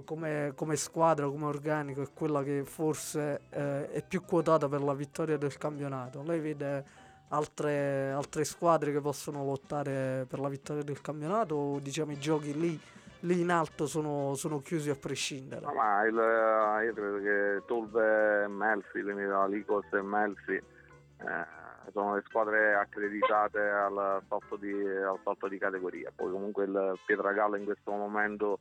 come, 0.05 0.53
come 0.55 0.77
squadra, 0.77 1.27
come 1.27 1.47
organico, 1.47 2.03
è 2.03 2.09
quella 2.13 2.43
che 2.43 2.65
forse 2.65 3.43
eh, 3.51 3.91
è 3.91 4.03
più 4.07 4.23
quotata 4.25 4.69
per 4.69 4.83
la 4.83 4.95
vittoria 4.95 5.37
del 5.37 5.57
campionato. 5.57 6.23
Lei 6.23 6.41
vede 6.41 6.85
altre, 7.29 8.11
altre 8.13 8.45
squadre 8.45 8.93
che 8.93 9.01
possono 9.01 9.45
lottare 9.45 10.27
per 10.29 10.39
la 10.39 10.49
vittoria 10.49 10.83
del 10.83 11.01
campionato 11.01 11.55
o 11.55 11.79
diciamo 11.79 12.13
i 12.13 12.19
giochi 12.19 12.59
lì, 12.59 12.79
lì 13.21 13.41
in 13.41 13.51
alto 13.51 13.87
sono, 13.87 14.35
sono 14.35 14.61
chiusi 14.61 14.91
a 14.91 14.97
prescindere? 14.97 15.67
Ma 15.73 16.05
il, 16.05 16.19
eh, 16.19 16.85
io 16.87 16.93
credo 16.93 17.19
che 17.19 17.63
Tolve 17.67 18.45
e 18.45 18.49
Melfi, 18.49 19.03
Licos 19.49 19.93
e 19.93 20.03
Melfi, 20.03 20.55
eh, 20.55 21.63
sono 21.93 22.15
le 22.15 22.23
squadre 22.27 22.75
accreditate 22.75 23.61
al 23.61 24.23
salto, 24.29 24.57
di, 24.57 24.73
di 25.49 25.59
categoria. 25.59 26.11
Poi 26.15 26.31
comunque 26.31 26.65
il 26.65 26.99
Pietragallo 27.05 27.57
in 27.57 27.65
questo 27.65 27.91
momento 27.93 28.61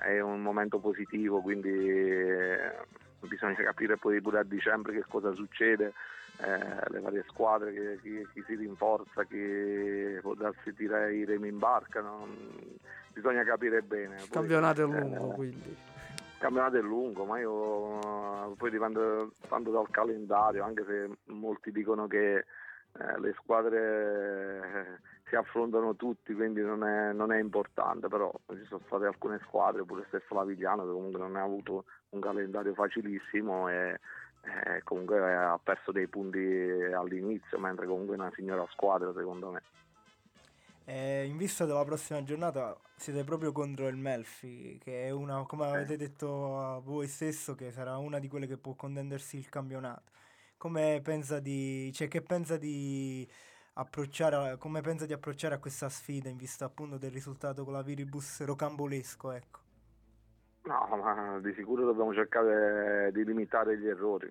è 0.00 0.20
un 0.20 0.40
momento 0.42 0.78
positivo, 0.78 1.40
quindi 1.40 1.68
eh, 1.68 2.72
bisogna 3.20 3.54
capire 3.54 3.96
poi 3.96 4.20
pure 4.20 4.38
a 4.40 4.44
dicembre 4.44 4.92
che 4.92 5.04
cosa 5.08 5.32
succede. 5.32 5.92
eh, 6.40 6.90
le 6.90 7.00
varie 7.00 7.24
squadre, 7.26 7.72
che- 7.72 7.98
chi, 8.00 8.24
chi 8.32 8.44
si 8.46 8.54
rinforza, 8.54 9.24
chi 9.24 10.18
può 10.20 10.34
darsi 10.34 10.72
tirare 10.72 11.12
i 11.12 11.24
remi 11.24 11.48
in 11.48 11.58
barca, 11.58 12.00
non- 12.00 12.78
bisogna 13.12 13.42
capire 13.42 13.82
bene. 13.82 14.14
Il 14.14 14.20
Poi, 14.20 14.46
campionato 14.46 14.82
è 14.82 14.84
eh, 14.84 15.00
lungo, 15.00 15.26
quindi. 15.34 15.68
il 15.68 16.38
campionato 16.38 16.76
è 16.76 16.80
lungo, 16.80 17.24
ma 17.24 17.40
io 17.40 18.54
poi 18.56 18.70
dipende 18.70 19.30
tanto 19.48 19.72
dal 19.72 19.90
calendario, 19.90 20.62
anche 20.62 20.84
se 20.86 21.10
molti 21.32 21.72
dicono 21.72 22.06
che 22.06 22.36
eh, 22.36 23.18
le 23.18 23.32
squadre 23.42 24.60
eh, 24.62 25.00
si 25.28 25.36
affrontano 25.36 25.94
tutti, 25.96 26.34
quindi 26.34 26.60
non 26.60 26.84
è, 26.84 27.12
non 27.12 27.32
è 27.32 27.38
importante, 27.38 28.08
però 28.08 28.32
ci 28.50 28.64
sono 28.68 28.82
state 28.86 29.06
alcune 29.06 29.40
squadre, 29.46 29.84
pure 29.84 30.04
stesso 30.08 30.34
la 30.34 30.44
Vigliano, 30.44 30.84
che 30.84 30.92
comunque 30.92 31.20
non 31.20 31.36
ha 31.36 31.42
avuto 31.42 31.84
un 32.10 32.20
calendario 32.20 32.74
facilissimo 32.74 33.68
e 33.68 34.00
eh, 34.42 34.82
comunque 34.84 35.18
ha 35.34 35.58
perso 35.62 35.92
dei 35.92 36.08
punti 36.08 36.38
all'inizio, 36.38 37.58
mentre 37.58 37.86
comunque 37.86 38.16
è 38.16 38.18
una 38.18 38.32
signora 38.34 38.66
squadra 38.70 39.12
secondo 39.14 39.50
me. 39.50 39.62
E 40.84 41.26
in 41.26 41.36
vista 41.36 41.66
della 41.66 41.84
prossima 41.84 42.22
giornata 42.22 42.74
siete 42.96 43.22
proprio 43.22 43.52
contro 43.52 43.88
il 43.88 43.96
Melfi, 43.96 44.78
che 44.82 45.06
è 45.06 45.10
una, 45.10 45.44
come 45.44 45.66
avete 45.66 45.98
detto 45.98 46.58
a 46.58 46.78
voi 46.78 47.06
stesso, 47.06 47.54
che 47.54 47.70
sarà 47.72 47.98
una 47.98 48.18
di 48.18 48.28
quelle 48.28 48.46
che 48.46 48.56
può 48.56 48.72
contendersi 48.72 49.36
il 49.36 49.50
campionato. 49.50 50.12
Come 50.56 51.00
pensa 51.04 51.40
di, 51.40 51.92
cioè, 51.92 52.08
che 52.08 52.22
pensa 52.22 52.56
di 52.56 53.28
approcciare, 53.78 54.56
come 54.58 54.80
pensa 54.80 55.06
di 55.06 55.12
approcciare 55.12 55.54
a 55.54 55.58
questa 55.58 55.88
sfida 55.88 56.28
in 56.28 56.36
vista 56.36 56.64
appunto 56.64 56.98
del 56.98 57.12
risultato 57.12 57.62
con 57.64 57.72
la 57.72 57.82
Viribus 57.82 58.44
rocambolesco, 58.44 59.30
ecco. 59.30 59.60
No, 60.64 60.96
ma 60.96 61.38
di 61.40 61.54
sicuro 61.54 61.84
dobbiamo 61.84 62.12
cercare 62.12 63.10
di 63.12 63.24
limitare 63.24 63.78
gli 63.78 63.86
errori, 63.86 64.30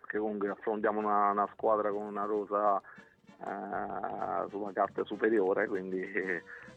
perché 0.00 0.18
comunque 0.18 0.50
affrontiamo 0.50 0.98
una, 0.98 1.30
una 1.30 1.48
squadra 1.52 1.90
con 1.90 2.02
una 2.02 2.24
rosa 2.24 2.78
eh, 2.78 4.48
sulla 4.50 4.72
carta 4.72 5.04
superiore, 5.04 5.68
quindi 5.68 6.04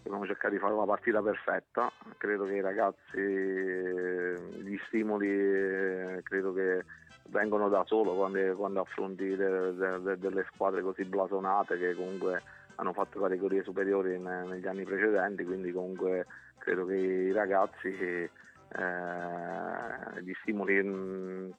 dobbiamo 0.03 0.26
cercare 0.28 0.53
di 0.53 0.60
fare 0.60 0.76
la 0.76 0.86
partita 0.86 1.22
perfetta. 1.22 1.91
Credo 2.18 2.45
che 2.45 2.56
i 2.56 2.61
ragazzi, 2.61 3.20
gli 3.20 4.80
stimoli, 4.88 5.28
eh, 5.28 6.22
credo 6.24 6.53
che 6.53 6.86
vengono 7.30 7.70
da 7.70 7.84
solo 7.86 8.14
quando, 8.16 8.56
quando 8.56 8.82
affronti 8.82 9.36
de- 9.36 9.74
de- 9.76 10.02
de- 10.02 10.18
delle 10.18 10.46
squadre 10.52 10.82
così 10.82 11.04
blasonate 11.06 11.78
che 11.78 11.96
comunque 11.96 12.42
hanno 12.76 12.94
fatto 12.94 13.20
categorie 13.20 13.64
superiori 13.64 14.18
ne- 14.20 14.46
negli 14.46 14.68
anni 14.68 14.84
precedenti, 14.84 15.44
quindi 15.44 15.72
comunque 15.72 16.26
credo 16.58 16.86
che 16.86 16.96
i 16.96 17.32
ragazzi 17.32 18.30
eh, 18.72 20.22
gli 20.22 20.34
stimoli 20.42 20.82
mm, 20.84 21.50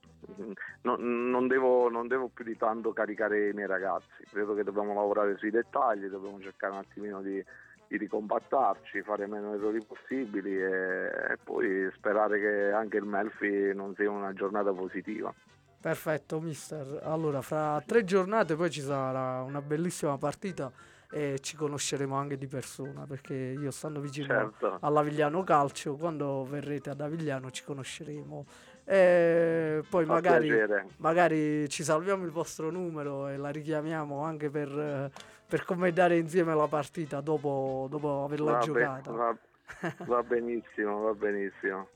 no- 0.82 0.96
non, 0.96 1.48
devo, 1.48 1.88
non 1.88 2.06
devo 2.06 2.28
più 2.28 2.44
di 2.44 2.56
tanto 2.56 2.92
caricare 2.92 3.48
i 3.48 3.52
miei 3.52 3.66
ragazzi. 3.66 4.24
Credo 4.30 4.54
che 4.54 4.62
dobbiamo 4.62 4.94
lavorare 4.94 5.36
sui 5.36 5.50
dettagli 5.50 6.06
dobbiamo 6.06 6.40
cercare 6.40 6.72
un 6.72 6.78
attimino 6.78 7.20
di, 7.20 7.42
di 7.88 7.96
ricompattarci 7.96 9.02
fare 9.02 9.26
meno 9.26 9.54
errori 9.54 9.84
possibili 9.84 10.56
e, 10.56 11.06
e 11.32 11.38
poi 11.42 11.90
sperare 11.96 12.38
che 12.38 12.70
anche 12.70 12.98
il 12.98 13.04
Melfi 13.04 13.74
non 13.74 13.94
sia 13.94 14.10
una 14.10 14.32
giornata 14.32 14.72
positiva 14.72 15.34
Perfetto, 15.80 16.40
mister. 16.40 17.00
Allora, 17.04 17.40
fra 17.40 17.82
tre 17.86 18.04
giornate 18.04 18.54
poi 18.54 18.70
ci 18.70 18.80
sarà 18.82 19.42
una 19.42 19.62
bellissima 19.62 20.18
partita 20.18 20.70
e 21.12 21.38
ci 21.40 21.56
conosceremo 21.56 22.14
anche 22.14 22.36
di 22.36 22.46
persona 22.46 23.04
perché 23.06 23.34
io 23.34 23.70
stando 23.72 23.98
vicino 24.00 24.26
certo 24.28 24.76
all'Avigliano 24.80 25.42
Calcio, 25.42 25.96
quando 25.96 26.44
verrete 26.48 26.90
ad 26.90 27.00
Avigliano 27.00 27.50
ci 27.50 27.64
conosceremo 27.64 28.46
e 28.84 29.82
poi 29.88 30.04
magari, 30.04 30.52
magari 30.98 31.68
ci 31.68 31.82
salviamo 31.82 32.24
il 32.24 32.30
vostro 32.30 32.70
numero 32.70 33.26
e 33.28 33.36
la 33.36 33.48
richiamiamo 33.50 34.22
anche 34.22 34.50
per, 34.50 35.10
per 35.48 35.64
commentare 35.64 36.16
insieme 36.18 36.54
la 36.54 36.68
partita 36.68 37.20
dopo, 37.20 37.86
dopo 37.90 38.24
averla 38.24 38.52
Va 38.52 38.58
be- 38.58 38.64
giocata. 38.64 39.10
va- 39.10 39.36
va 40.06 40.22
benissimo 40.22 41.00
va 41.00 41.14
benissimo 41.14 41.88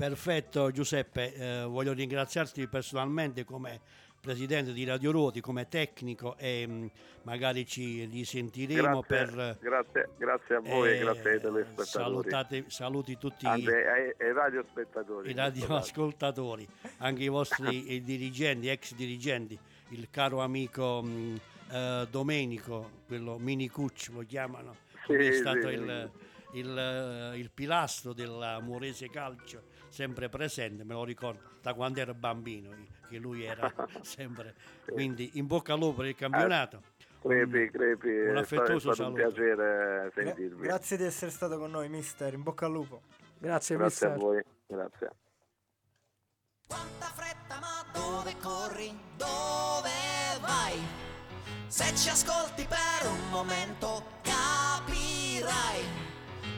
Perfetto 0.00 0.70
Giuseppe, 0.70 1.34
eh, 1.34 1.64
voglio 1.64 1.92
ringraziarti 1.92 2.66
personalmente 2.68 3.44
come 3.44 3.82
presidente 4.18 4.72
di 4.72 4.86
Radio 4.86 5.10
Ruoti, 5.10 5.42
come 5.42 5.68
tecnico 5.68 6.38
e 6.38 6.66
mh, 6.66 6.90
magari 7.24 7.66
ci 7.66 8.06
risentiremo 8.06 9.04
grazie, 9.06 9.34
per... 9.34 9.58
grazie, 9.60 10.08
grazie 10.16 10.54
a 10.54 10.60
voi 10.60 10.88
e 10.88 10.96
eh, 10.96 10.98
grazie 11.00 11.30
ai 11.32 11.40
telespettatori. 11.40 11.86
salutate- 11.86 12.64
saluti 12.68 13.18
tutti 13.18 13.44
ai, 13.44 13.62
ai 13.68 14.32
radiospettatori 14.32 15.32
i 15.32 15.34
radioascoltatori, 15.34 16.66
anche 17.00 17.22
i 17.22 17.28
vostri 17.28 17.92
i 17.92 18.00
dirigenti, 18.00 18.68
ex 18.68 18.94
dirigenti, 18.94 19.58
il 19.90 20.08
caro 20.08 20.40
amico 20.40 21.02
mh, 21.02 21.40
eh, 21.72 22.08
Domenico, 22.10 22.90
quello 23.06 23.36
Mini 23.36 23.68
Cucci 23.68 24.14
lo 24.14 24.24
chiamano, 24.26 24.76
Sì, 25.04 25.12
che 25.12 25.28
è 25.28 25.32
stato 25.32 25.68
sì, 25.68 25.74
il, 25.74 26.10
il, 26.52 26.78
eh, 26.78 27.38
il 27.38 27.50
pilastro 27.50 28.14
della 28.14 28.60
Morese 28.60 29.10
Calcio, 29.10 29.69
sempre 29.90 30.28
presente, 30.28 30.84
me 30.84 30.94
lo 30.94 31.04
ricordo 31.04 31.40
da 31.60 31.74
quando 31.74 32.00
ero 32.00 32.14
bambino, 32.14 32.70
che 33.08 33.18
lui 33.18 33.44
era 33.44 33.70
sempre. 34.02 34.54
Quindi 34.86 35.32
in 35.34 35.46
bocca 35.46 35.74
al 35.74 35.78
lupo 35.78 35.96
per 35.98 36.06
il 36.06 36.14
campionato. 36.16 36.82
Crepi, 37.20 37.58
Un- 37.58 37.70
crepi, 37.70 38.08
un 38.08 38.36
è 38.36 38.44
stato, 38.44 38.62
è 38.62 38.64
affettuoso 38.64 38.92
stato 38.94 39.10
un 39.10 39.16
saluto. 39.16 39.32
piacere 39.34 40.10
Gra- 40.14 40.22
sentirvi. 40.24 40.62
grazie 40.62 40.96
di 40.96 41.04
essere 41.04 41.30
stato 41.30 41.58
con 41.58 41.70
noi, 41.70 41.88
mister. 41.90 42.32
In 42.32 42.42
bocca 42.42 42.64
al 42.66 42.72
lupo. 42.72 43.02
Grazie, 43.38 43.76
Grazie 43.76 44.06
a 44.06 44.10
mister. 44.10 44.24
voi, 44.26 44.42
grazie. 44.66 45.10
Quanta 46.66 47.06
fretta, 47.06 47.58
ma 47.60 47.84
dove 47.92 48.34
corri? 48.40 48.96
Dove 49.16 49.90
vai? 50.40 50.78
Se 51.66 51.94
ci 51.94 52.08
ascolti 52.08 52.64
per 52.66 53.08
un 53.10 53.28
momento 53.30 54.02
capirai. 54.22 55.82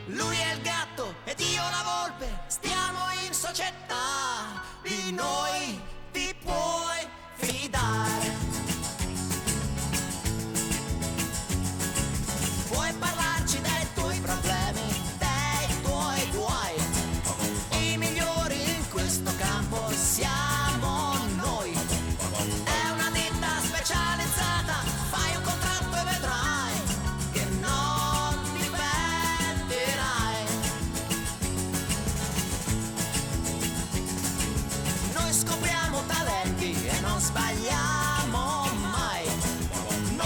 Lui 0.07 0.35
è 0.35 0.53
il 0.53 0.61
gatto 0.61 1.15
ed 1.23 1.39
io 1.39 1.61
la 1.61 1.83
volpe, 1.83 2.27
stiamo 2.47 2.99
in 3.25 3.33
società. 3.33 4.61
Di 4.81 5.13
noi 5.13 5.79
ti 6.11 6.35
puoi 6.43 7.07
fidare. 7.35 8.52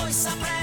Noi 0.08 0.14
sapremo 0.14 0.57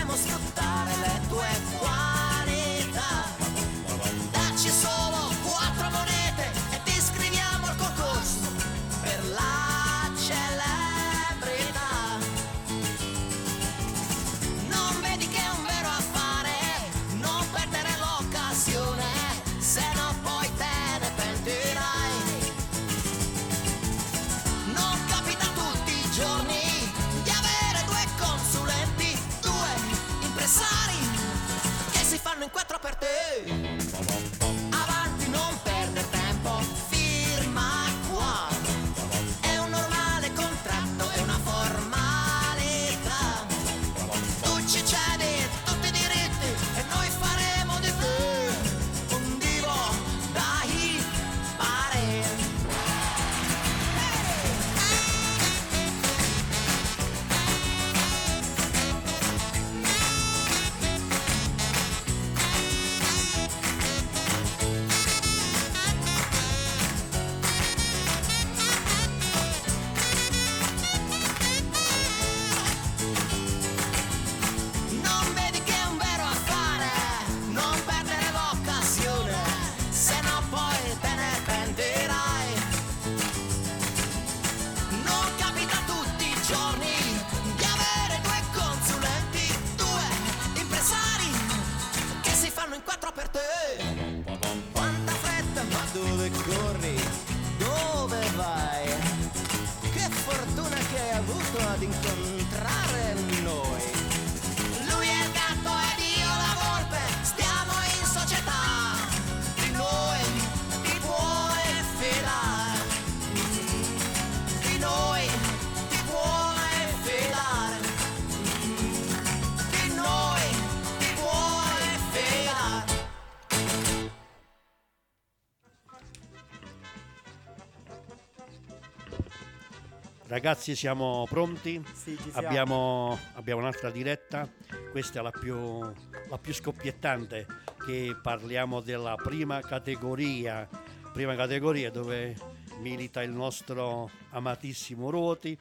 Ragazzi, 130.44 130.76
siamo 130.76 131.24
pronti? 131.26 131.82
Sì, 131.94 132.18
ci 132.18 132.30
siamo. 132.30 132.46
Abbiamo, 132.46 133.18
abbiamo 133.32 133.60
un'altra 133.62 133.88
diretta, 133.88 134.46
questa 134.90 135.20
è 135.20 135.22
la 135.22 135.30
più, 135.30 135.56
la 135.80 136.38
più 136.38 136.52
scoppiettante, 136.52 137.46
che 137.86 138.14
parliamo 138.22 138.82
della 138.82 139.14
prima 139.14 139.62
categoria, 139.62 140.68
prima 141.14 141.34
categoria 141.34 141.90
dove 141.90 142.36
milita 142.80 143.22
il 143.22 143.30
nostro 143.30 144.10
amatissimo 144.32 145.08
Ruoti 145.08 145.58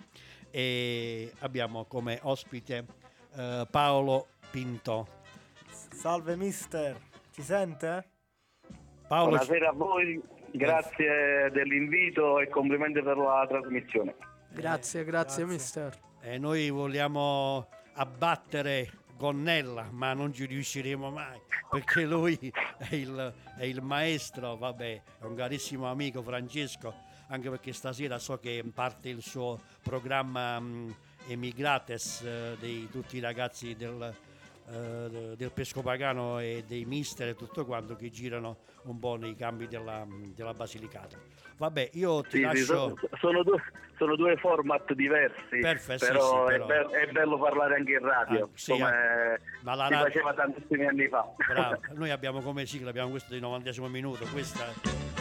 e 0.52 1.32
abbiamo 1.40 1.86
come 1.86 2.20
ospite 2.24 2.86
eh, 3.38 3.66
Paolo 3.72 4.28
Pinto. 4.52 5.08
Salve 5.70 6.36
mister, 6.36 7.00
ci 7.32 7.42
sente? 7.42 8.10
Paolo, 9.08 9.30
Buonasera 9.30 9.70
a 9.70 9.74
voi, 9.74 10.22
grazie 10.52 11.50
dell'invito 11.54 12.42
e 12.42 12.50
complimenti 12.50 13.02
per 13.02 13.16
la 13.16 13.46
trasmissione. 13.48 14.32
Grazie, 14.54 15.04
grazie, 15.04 15.44
grazie. 15.44 15.46
mister. 15.46 16.00
eh, 16.22 16.38
noi 16.38 16.70
vogliamo 16.70 17.68
abbattere 17.94 18.92
Gonnella, 19.18 19.90
ma 19.92 20.14
non 20.14 20.34
ci 20.34 20.46
riusciremo 20.46 21.10
mai 21.10 21.40
perché 21.70 22.06
lui 22.06 22.38
è 22.78 22.94
il, 22.94 23.34
è 23.58 23.64
il 23.64 23.82
maestro, 23.82 24.56
vabbè, 24.56 25.02
è 25.20 25.24
un 25.24 25.36
carissimo 25.36 25.88
amico 25.90 26.22
Francesco, 26.22 26.94
anche 27.28 27.50
perché 27.50 27.74
stasera 27.74 28.20
so 28.20 28.38
che 28.38 28.64
parte 28.74 29.10
il 29.10 29.22
suo 29.24 29.60
programma 29.82 30.60
mh, 30.60 30.96
Emigrates 31.28 32.22
eh, 32.22 32.56
di 32.60 32.88
tutti 32.92 33.18
i 33.18 33.20
ragazzi 33.20 33.76
del, 33.76 34.14
eh, 34.70 35.34
del 35.36 35.52
Pesco 35.54 35.82
Pagano 35.82 36.40
e 36.40 36.64
dei 36.68 36.86
mister 36.86 37.30
e 37.30 37.36
tutto 37.36 37.66
quanto 37.66 37.96
che 37.96 38.10
girano 38.10 38.58
un 38.84 39.00
po' 39.00 39.16
nei 39.16 39.36
campi 39.36 39.68
della, 39.68 40.06
della 40.08 40.54
Basilicata. 40.54 41.18
Vabbè, 41.58 41.90
io 41.94 42.22
ti 42.24 42.30
Sì, 42.30 42.38
sì, 42.38 42.42
lascio... 42.42 42.66
sono, 42.66 42.96
sono 43.20 43.44
due, 43.44 43.62
sono 43.98 44.16
due 44.16 44.36
format 44.38 44.92
diversi, 44.94 45.60
Perfetto, 45.60 46.06
sì, 46.06 46.12
però, 46.12 46.48
sì, 46.48 46.54
è, 46.54 46.58
però- 46.58 46.66
be- 46.90 47.00
è 47.00 47.12
bello 47.12 47.38
parlare 47.38 47.76
anche 47.76 47.92
in 47.92 48.00
radio, 48.00 48.46
Ah, 48.46 48.50
sì, 48.54 48.72
come 48.72 49.40
ma 49.62 49.76
la 49.76 49.88
radio- 49.88 50.06
faceva 50.06 50.34
tantissimi 50.34 50.86
anni 50.86 51.08
fa. 51.08 51.26
Bravo, 51.48 51.80
noi 51.94 52.10
abbiamo 52.10 52.42
come 52.42 52.66
sigla, 52.66 52.90
abbiamo 52.90 53.12
questo 53.12 53.34
di 53.34 53.40
90 53.40 53.88
minuto, 53.88 54.26
questa 54.32 54.66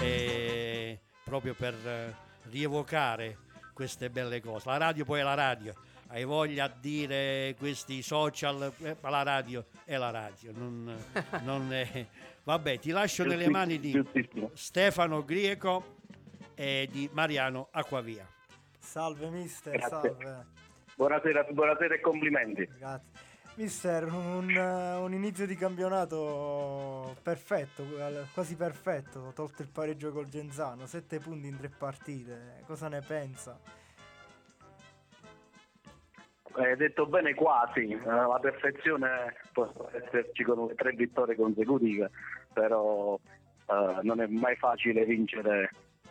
è 0.00 0.98
proprio 1.24 1.54
per 1.54 1.74
eh, 1.84 2.14
rievocare 2.50 3.36
queste 3.72 4.10
belle 4.10 4.40
cose. 4.40 4.68
La 4.68 4.76
radio 4.78 5.04
poi 5.04 5.20
è 5.20 5.22
la 5.22 5.34
radio, 5.34 5.74
hai 6.12 6.24
voglia 6.24 6.64
a 6.64 6.72
dire 6.78 7.54
questi 7.58 8.02
social, 8.02 8.70
eh, 8.82 8.96
ma 9.00 9.08
la 9.08 9.22
radio 9.22 9.64
è 9.84 9.96
la 9.96 10.10
radio. 10.10 10.52
Non, 10.54 10.94
non 11.42 11.72
è... 11.72 12.06
Vabbè, 12.44 12.78
ti 12.78 12.90
lascio 12.90 13.24
nelle 13.24 13.48
mani 13.48 13.78
di. 13.78 13.98
Stefano 14.52 15.24
Grieco 15.24 15.96
e 16.54 16.86
di 16.90 17.08
Mariano 17.12 17.68
Acquavia. 17.70 18.26
Salve 18.78 19.30
mister, 19.30 19.78
Grazie. 19.78 20.16
salve. 20.18 20.46
Buonasera, 20.96 21.44
buonasera 21.44 21.94
e 21.94 22.00
complimenti. 22.00 22.68
Grazie. 22.76 23.30
Mister, 23.54 24.04
un, 24.04 24.54
un 24.54 25.12
inizio 25.14 25.46
di 25.46 25.56
campionato 25.56 27.16
perfetto, 27.22 27.84
quasi 28.32 28.56
perfetto, 28.56 29.32
tolto 29.34 29.62
il 29.62 29.68
pareggio 29.68 30.10
col 30.10 30.28
Genzano, 30.28 30.86
7 30.86 31.18
punti 31.20 31.48
in 31.48 31.58
tre 31.58 31.68
partite, 31.68 32.62
cosa 32.66 32.88
ne 32.88 33.00
pensa? 33.00 33.58
Hai 36.54 36.76
detto 36.76 37.06
bene 37.06 37.34
quasi, 37.34 37.88
eh, 37.90 38.04
la 38.04 38.38
perfezione 38.40 39.34
può 39.52 39.70
esserci 39.92 40.42
con 40.44 40.70
tre 40.74 40.92
vittorie 40.92 41.34
consecutive, 41.34 42.10
però 42.52 43.18
eh, 43.66 43.98
non 44.02 44.20
è 44.20 44.26
mai 44.26 44.54
facile 44.56 45.04
vincere 45.04 45.70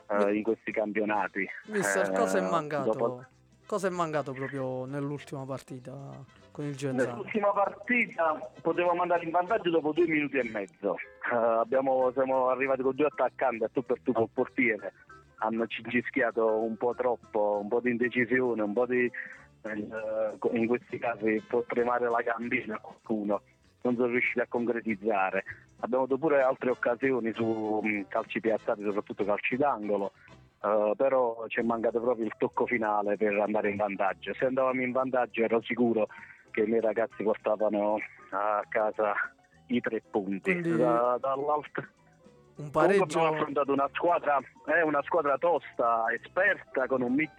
eh, 0.09 0.33
in 0.35 0.43
questi 0.43 0.71
campionati. 0.71 1.47
Mister, 1.67 2.11
Eh, 2.11 2.17
cosa 2.17 2.37
è 2.39 2.49
mancato? 2.49 2.91
dopo- 2.91 3.25
Cosa 3.67 3.87
è 3.87 3.89
mancato 3.91 4.33
proprio 4.33 4.83
nell'ultima 4.85 5.45
partita 5.45 5.93
con 6.51 6.65
il 6.65 6.75
Genzano? 6.75 7.09
Nell'ultima 7.11 7.51
partita 7.53 8.51
potevamo 8.61 9.01
andare 9.03 9.23
in 9.23 9.29
vantaggio 9.31 9.69
dopo 9.69 9.93
due 9.93 10.07
minuti 10.07 10.37
e 10.39 10.43
mezzo. 10.49 10.95
Eh, 11.31 11.35
abbiamo- 11.35 12.11
siamo 12.11 12.49
arrivati 12.49 12.81
con 12.81 12.93
due 12.95 13.05
attaccanti 13.05 13.63
a 13.63 13.69
tu 13.71 13.81
per 13.85 13.99
tu 14.03 14.11
col 14.11 14.27
portiere. 14.33 14.91
Hanno 15.37 15.65
cincischiato 15.67 16.45
un 16.61 16.75
po' 16.75 16.93
troppo, 16.95 17.59
un 17.61 17.69
po' 17.69 17.79
di 17.79 17.91
indecisione, 17.91 18.61
un 18.61 18.73
po' 18.73 18.85
di. 18.85 19.09
Eh, 19.63 20.57
in 20.57 20.67
questi 20.67 20.97
casi 20.97 21.43
può 21.47 21.63
tremare 21.67 22.09
la 22.09 22.21
gambina 22.21 22.75
a 22.75 22.79
qualcuno. 22.79 23.41
Non 23.83 23.95
sono 23.95 24.07
riusciti 24.07 24.39
a 24.39 24.47
concretizzare. 24.47 25.43
Abbiamo 25.79 26.03
avuto 26.03 26.19
pure 26.19 26.41
altre 26.41 26.69
occasioni 26.69 27.31
su 27.33 27.79
mh, 27.81 28.07
calci 28.07 28.39
piazzati, 28.39 28.83
soprattutto 28.83 29.25
calci 29.25 29.57
d'angolo. 29.57 30.11
eh, 30.63 30.93
però 30.95 31.45
ci 31.47 31.59
è 31.59 31.63
mancato 31.63 31.99
proprio 31.99 32.25
il 32.25 32.33
tocco 32.37 32.67
finale 32.67 33.17
per 33.17 33.33
andare 33.39 33.71
in 33.71 33.77
vantaggio. 33.77 34.33
Se 34.35 34.45
andavamo 34.45 34.81
in 34.81 34.91
vantaggio 34.91 35.41
ero 35.43 35.59
sicuro 35.63 36.07
che 36.51 36.61
i 36.61 36.67
miei 36.67 36.81
ragazzi 36.81 37.23
portavano 37.23 37.97
a 38.31 38.63
casa 38.69 39.13
i 39.67 39.79
tre 39.81 40.03
punti. 40.11 40.51
Quindi- 40.51 40.77
Da- 40.77 41.17
dall'altro- 41.19 41.87
Un 42.57 42.69
Comunque 42.69 42.83
abbiamo 42.95 43.05
pareggio, 43.05 43.25
affrontato 43.25 43.71
una 43.71 43.89
squadra, 43.93 44.39
è 44.65 44.81
una 44.81 45.01
squadra 45.01 45.37
tosta, 45.39 46.03
esperta, 46.13 46.85
con 46.85 47.01
un 47.01 47.13
mix 47.13 47.31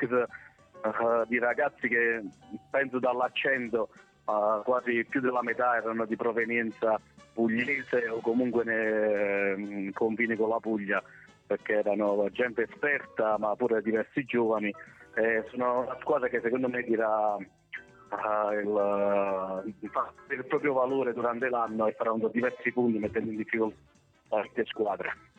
eh, 0.85 1.25
di 1.27 1.39
ragazzi 1.39 1.89
che 1.89 2.23
penso 2.71 2.99
dall'accento 2.99 3.89
eh, 4.27 4.61
quasi 4.65 5.05
più 5.09 5.21
della 5.21 5.43
metà 5.43 5.77
erano 5.77 6.05
di 6.05 6.17
provenienza 6.17 7.01
pugliese 7.33 8.09
o 8.09 8.21
comunque 8.21 8.65
nei 8.65 9.89
eh, 9.89 9.93
confini 9.93 10.37
con 10.37 10.49
la 10.51 10.59
Puglia, 10.61 11.03
perché 11.47 11.75
erano 11.75 12.29
gente 12.31 12.63
esperta 12.69 13.37
ma 13.39 13.55
pure 13.57 13.83
diversi 13.83 14.25
giovani. 14.25 14.75
Eh, 15.15 15.45
sono 15.51 15.81
una 15.81 15.97
squadra 16.01 16.29
che 16.29 16.41
secondo 16.41 16.69
me 16.69 16.83
dirà 16.83 17.37
eh, 17.37 18.61
il, 18.61 19.75
il 20.31 20.45
proprio 20.47 20.73
valore 20.73 21.13
durante 21.13 21.49
l'anno 21.49 21.87
e 21.87 21.93
faranno 21.93 22.29
diversi 22.29 22.73
punti 22.73 22.99
mettendo 22.99 23.31
in 23.31 23.37
difficoltà 23.37 23.77
altre 24.37 24.65
squadre. 24.67 25.32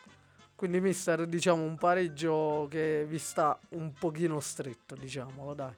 Quindi 0.63 0.79
mister, 0.79 1.25
diciamo 1.25 1.61
un 1.61 1.75
pareggio 1.75 2.67
che 2.69 3.03
vi 3.05 3.17
sta 3.17 3.59
un 3.71 3.91
pochino 3.91 4.39
stretto, 4.39 4.95
diciamolo, 4.95 5.53
dai. 5.53 5.73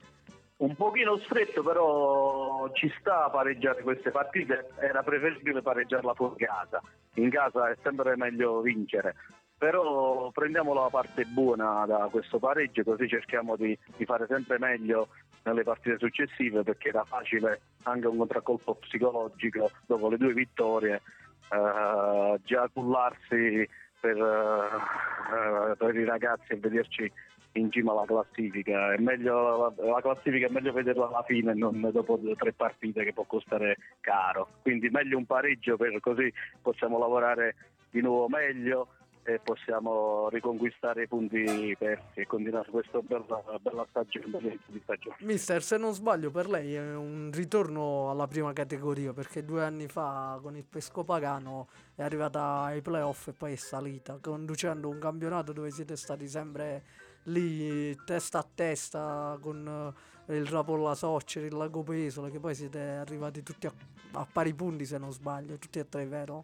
Un 0.57 0.75
pochino 0.75 1.17
stretto, 1.25 1.63
però 1.63 2.69
ci 2.73 2.93
sta 2.99 3.25
a 3.25 3.29
pareggiare 3.31 3.81
queste 3.81 4.11
partite. 4.11 4.69
Era 4.79 5.01
preferibile 5.01 5.63
pareggiarla 5.63 6.13
fuori 6.13 6.45
casa. 6.45 6.79
In 7.15 7.31
casa 7.31 7.71
è 7.71 7.75
sempre 7.81 8.15
meglio 8.15 8.61
vincere. 8.61 9.15
Però 9.57 10.29
prendiamo 10.29 10.75
la 10.75 10.89
parte 10.91 11.25
buona 11.25 11.87
da 11.87 12.07
questo 12.11 12.37
pareggio, 12.37 12.83
così 12.83 13.07
cerchiamo 13.07 13.55
di, 13.55 13.75
di 13.97 14.05
fare 14.05 14.27
sempre 14.27 14.59
meglio 14.59 15.07
nelle 15.45 15.63
partite 15.63 15.97
successive, 15.97 16.61
perché 16.61 16.89
era 16.89 17.05
facile 17.05 17.61
anche 17.85 18.05
un 18.05 18.17
contraccolpo 18.17 18.75
psicologico 18.75 19.71
dopo 19.87 20.09
le 20.09 20.17
due 20.17 20.33
vittorie, 20.33 21.01
eh, 21.49 22.39
già 22.43 22.69
cullarsi 22.71 23.67
per, 24.05 25.71
eh, 25.71 25.75
per 25.75 25.95
i 25.95 26.03
ragazzi 26.03 26.51
e 26.51 26.57
vederci 26.57 27.11
in 27.53 27.71
cima 27.71 27.91
alla 27.91 28.05
classifica. 28.05 28.93
È 28.93 28.97
meglio, 28.97 29.73
la, 29.77 29.85
la 29.85 30.01
classifica 30.01 30.47
è 30.47 30.49
meglio 30.49 30.73
vederla 30.73 31.07
alla 31.07 31.23
fine, 31.23 31.53
non 31.53 31.89
dopo 31.91 32.19
tre 32.37 32.53
partite 32.53 33.03
che 33.03 33.13
può 33.13 33.23
costare 33.23 33.77
caro. 34.01 34.47
Quindi 34.61 34.89
meglio 34.89 35.17
un 35.17 35.25
pareggio 35.25 35.77
per 35.77 35.99
così 35.99 36.31
possiamo 36.61 36.99
lavorare 36.99 37.55
di 37.89 38.01
nuovo 38.01 38.27
meglio 38.27 38.89
e 39.27 39.39
possiamo 39.39 40.29
riconquistare 40.29 41.03
i 41.03 41.07
punti 41.07 41.75
persi 41.79 42.19
e 42.19 42.27
continuare 42.27 42.69
questa 42.69 42.99
bella, 42.99 43.41
bella 43.59 43.83
stagione, 43.89 44.59
stagione. 44.83 45.15
Mister, 45.21 45.63
se 45.63 45.77
non 45.77 45.93
sbaglio, 45.93 46.29
per 46.29 46.47
lei 46.47 46.75
è 46.75 46.95
un 46.95 47.31
ritorno 47.33 48.11
alla 48.11 48.27
prima 48.27 48.53
categoria 48.53 49.13
perché 49.13 49.43
due 49.43 49.63
anni 49.63 49.87
fa 49.87 50.37
con 50.43 50.55
il 50.55 50.63
Pesco 50.63 51.03
Pagano 51.03 51.67
è 51.95 52.03
arrivata 52.03 52.61
ai 52.61 52.83
playoff 52.83 53.29
e 53.29 53.33
poi 53.33 53.53
è 53.53 53.55
salita, 53.55 54.19
conducendo 54.21 54.89
un 54.89 54.99
campionato 54.99 55.53
dove 55.53 55.71
siete 55.71 55.95
stati 55.95 56.27
sempre 56.27 56.83
lì 57.23 57.95
testa 58.05 58.37
a 58.37 58.47
testa 58.53 59.39
con 59.41 59.93
eh, 60.27 60.35
il 60.35 60.45
Rapolla 60.45 60.93
Socceri, 60.93 61.47
il 61.47 61.55
Lago 61.55 61.81
Pesola, 61.81 62.29
che 62.29 62.39
poi 62.39 62.53
siete 62.53 62.79
arrivati 62.79 63.41
tutti 63.41 63.65
a, 63.65 63.73
a 64.11 64.27
pari 64.31 64.53
punti 64.53 64.85
se 64.85 64.99
non 64.99 65.11
sbaglio, 65.11 65.57
tutti 65.57 65.79
e 65.79 65.89
tre, 65.89 66.05
vero? 66.05 66.43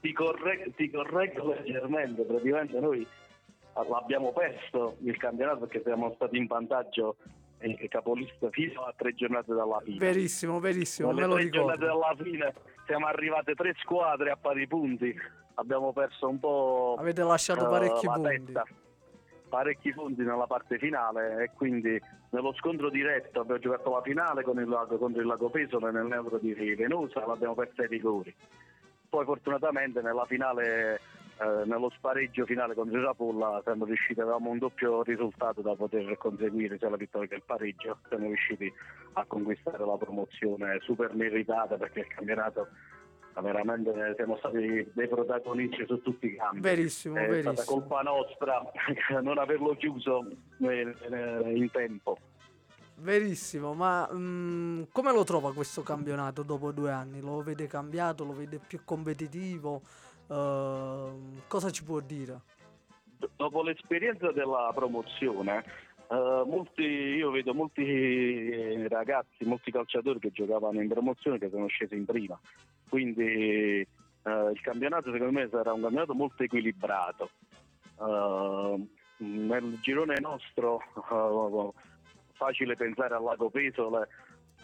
Ti, 0.00 0.12
corre- 0.12 0.72
ti 0.76 0.90
correggo 0.90 1.48
leggermente, 1.52 2.22
praticamente 2.22 2.80
noi 2.80 3.06
abbiamo 3.74 4.32
perso 4.32 4.96
il 5.02 5.16
campionato 5.16 5.60
perché 5.66 5.82
siamo 5.84 6.12
stati 6.14 6.36
in 6.38 6.46
vantaggio 6.46 7.16
e 7.58 7.88
capolista 7.88 8.48
fino 8.50 8.80
a 8.82 8.94
tre 8.96 9.14
giornate 9.14 9.52
dalla 9.52 9.78
fine. 9.84 9.98
Verissimo, 9.98 10.58
verissimo, 10.58 11.10
Alle 11.10 11.20
me 11.20 11.26
lo 11.26 11.34
tre 11.34 11.48
giornate 11.50 11.80
ricordo. 11.84 12.00
dalla 12.00 12.22
fine 12.22 12.54
siamo 12.86 13.06
arrivate 13.06 13.54
tre 13.54 13.74
squadre 13.82 14.30
a 14.30 14.36
pari 14.36 14.66
punti, 14.66 15.14
abbiamo 15.54 15.92
perso 15.92 16.28
un 16.28 16.40
po' 16.40 16.96
Avete 16.98 17.22
lasciato 17.22 17.66
eh, 17.66 17.68
parecchi 17.68 18.06
punti. 18.06 18.44
testa. 18.44 18.64
parecchi 19.50 19.92
punti 19.92 20.22
nella 20.22 20.46
parte 20.46 20.78
finale 20.78 21.42
e 21.44 21.50
quindi 21.54 22.00
nello 22.30 22.54
scontro 22.54 22.88
diretto 22.88 23.40
abbiamo 23.40 23.60
giocato 23.60 23.90
la 23.90 24.00
finale 24.00 24.42
con 24.44 24.58
il 24.58 24.66
Lago, 24.68 24.96
contro 24.96 25.20
il 25.20 25.26
Lago 25.26 25.50
Pesole 25.50 25.90
nel 25.92 26.06
neutro 26.06 26.38
di 26.38 26.54
Venosa, 26.54 27.26
l'abbiamo 27.26 27.54
persa 27.54 27.82
ai 27.82 27.88
rigori. 27.88 28.34
Poi 29.10 29.24
fortunatamente 29.24 30.00
nella 30.02 30.24
finale 30.24 31.00
eh, 31.40 31.64
nello 31.64 31.90
spareggio 31.96 32.44
finale 32.44 32.74
contro 32.74 32.98
il 32.98 33.04
Rapolla 33.04 33.60
siamo 33.64 33.86
riusciti, 33.86 34.20
avevamo 34.20 34.50
un 34.50 34.58
doppio 34.58 35.02
risultato 35.02 35.62
da 35.62 35.74
poter 35.74 36.16
conseguire, 36.18 36.76
sia 36.78 36.90
la 36.90 36.96
vittoria 36.96 37.28
che 37.28 37.34
il 37.36 37.42
pareggio, 37.44 37.98
siamo 38.08 38.26
riusciti 38.26 38.70
a 39.14 39.24
conquistare 39.26 39.84
la 39.84 39.96
promozione 39.96 40.78
super 40.82 41.14
meritata 41.14 41.76
perché 41.76 42.00
il 42.00 42.08
campionato 42.08 42.68
eh, 43.34 43.40
veramente 43.40 44.12
siamo 44.16 44.36
stati 44.36 44.90
dei 44.92 45.08
protagonisti 45.08 45.86
su 45.86 46.02
tutti 46.02 46.26
i 46.26 46.36
campi. 46.36 46.60
Verissimo, 46.60 47.16
È 47.16 47.26
verissimo. 47.26 47.54
stata 47.54 47.70
colpa 47.70 48.02
nostra 48.02 48.62
non 49.22 49.38
averlo 49.38 49.74
chiuso 49.76 50.26
eh, 50.60 50.94
eh, 51.10 51.52
in 51.56 51.70
tempo. 51.70 52.18
Verissimo, 53.00 53.72
ma 53.72 54.06
mm, 54.12 54.82
come 54.92 55.10
lo 55.12 55.24
trova 55.24 55.54
questo 55.54 55.82
campionato 55.82 56.42
dopo 56.42 56.70
due 56.70 56.90
anni? 56.90 57.20
Lo 57.20 57.42
vede 57.42 57.66
cambiato, 57.66 58.24
lo 58.24 58.34
vede 58.34 58.58
più 58.58 58.80
competitivo? 58.84 59.80
Ehm, 60.28 61.40
cosa 61.48 61.70
ci 61.70 61.82
può 61.82 62.00
dire? 62.00 62.40
Dopo 63.36 63.62
l'esperienza 63.62 64.30
della 64.32 64.70
promozione, 64.74 65.64
eh, 66.10 66.42
molti, 66.46 66.82
io 66.82 67.30
vedo 67.30 67.54
molti 67.54 67.82
eh, 67.82 68.86
ragazzi, 68.88 69.44
molti 69.44 69.70
calciatori 69.70 70.18
che 70.18 70.30
giocavano 70.30 70.82
in 70.82 70.88
promozione 70.88 71.38
che 71.38 71.48
sono 71.48 71.68
scesi 71.68 71.94
in 71.94 72.04
prima. 72.04 72.38
Quindi 72.86 73.22
eh, 73.22 73.86
il 74.24 74.60
campionato 74.60 75.10
secondo 75.10 75.32
me 75.32 75.48
sarà 75.50 75.72
un 75.72 75.80
campionato 75.80 76.12
molto 76.12 76.42
equilibrato. 76.42 77.30
Eh, 77.98 78.86
nel 79.16 79.78
girone 79.80 80.18
nostro 80.20 80.82
facile 82.40 82.74
pensare 82.74 83.14
al 83.14 83.22
Lago 83.22 83.50
Pesole 83.50 84.08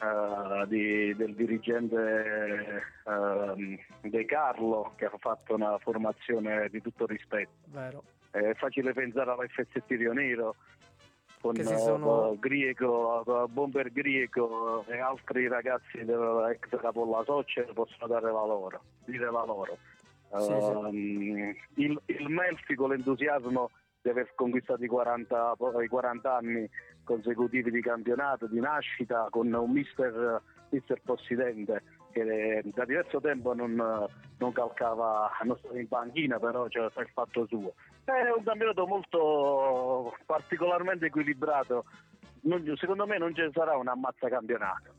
eh, 0.00 0.66
di- 0.66 1.14
del 1.14 1.34
dirigente 1.34 2.82
ehm, 3.06 3.78
De 4.00 4.24
Carlo 4.24 4.92
che 4.96 5.04
ha 5.04 5.12
fatto 5.18 5.54
una 5.54 5.76
formazione 5.78 6.68
di 6.70 6.80
tutto 6.80 7.04
rispetto. 7.06 7.50
Vero. 7.66 8.02
È 8.30 8.54
facile 8.54 8.92
pensare 8.94 9.30
all'FST 9.30 9.84
Rio 9.88 10.12
Nero 10.14 10.54
con 11.40 11.52
Che 11.54 11.64
si 11.64 11.74
eh, 11.74 11.78
sono- 11.78 12.34
Grieco, 12.38 13.44
eh, 13.44 13.48
Bomber 13.48 13.92
Grieco 13.92 14.84
e 14.88 14.98
altri 14.98 15.48
ragazzi 15.48 16.02
dell'ex 16.02 16.58
Capolla 16.80 17.22
Soccer 17.24 17.72
possono 17.74 18.06
dare 18.06 18.32
la 18.32 18.44
loro, 18.44 18.80
dire 19.04 19.30
la 19.30 19.44
loro. 19.44 19.76
Sì, 20.38 20.44
sì. 20.44 20.50
Ehm, 20.52 21.54
il, 21.76 22.00
il 22.06 22.28
Melfi 22.28 22.74
con 22.74 22.90
l'entusiasmo 22.90 23.70
di 24.02 24.08
aver 24.10 24.32
conquistato 24.34 24.82
i 24.84 24.88
40, 24.88 25.54
po- 25.56 25.80
i 25.80 25.88
40 25.88 26.36
anni 26.36 26.68
consecutivi 27.06 27.70
di 27.70 27.80
campionato, 27.80 28.46
di 28.46 28.60
nascita, 28.60 29.28
con 29.30 29.50
un 29.50 29.70
mister, 29.70 30.42
mister 30.70 31.00
possidente 31.02 31.82
che 32.10 32.62
da 32.74 32.84
diverso 32.84 33.20
tempo 33.20 33.54
non, 33.54 33.74
non 33.74 34.52
calcava, 34.52 35.30
non 35.44 35.56
stava 35.58 35.78
in 35.78 35.88
panchina, 35.88 36.38
però 36.38 36.66
c'era 36.66 36.90
il 36.96 37.10
fatto 37.12 37.46
suo. 37.46 37.74
È 38.04 38.30
un 38.36 38.42
campionato 38.42 38.86
molto 38.86 40.14
particolarmente 40.24 41.06
equilibrato. 41.06 41.84
Non- 42.42 42.76
secondo 42.76 43.06
me 43.06 43.18
non 43.18 43.34
ci 43.34 43.48
sarà 43.52 43.76
un 43.76 43.88
ammazza 43.88 44.28
campionato, 44.28 44.94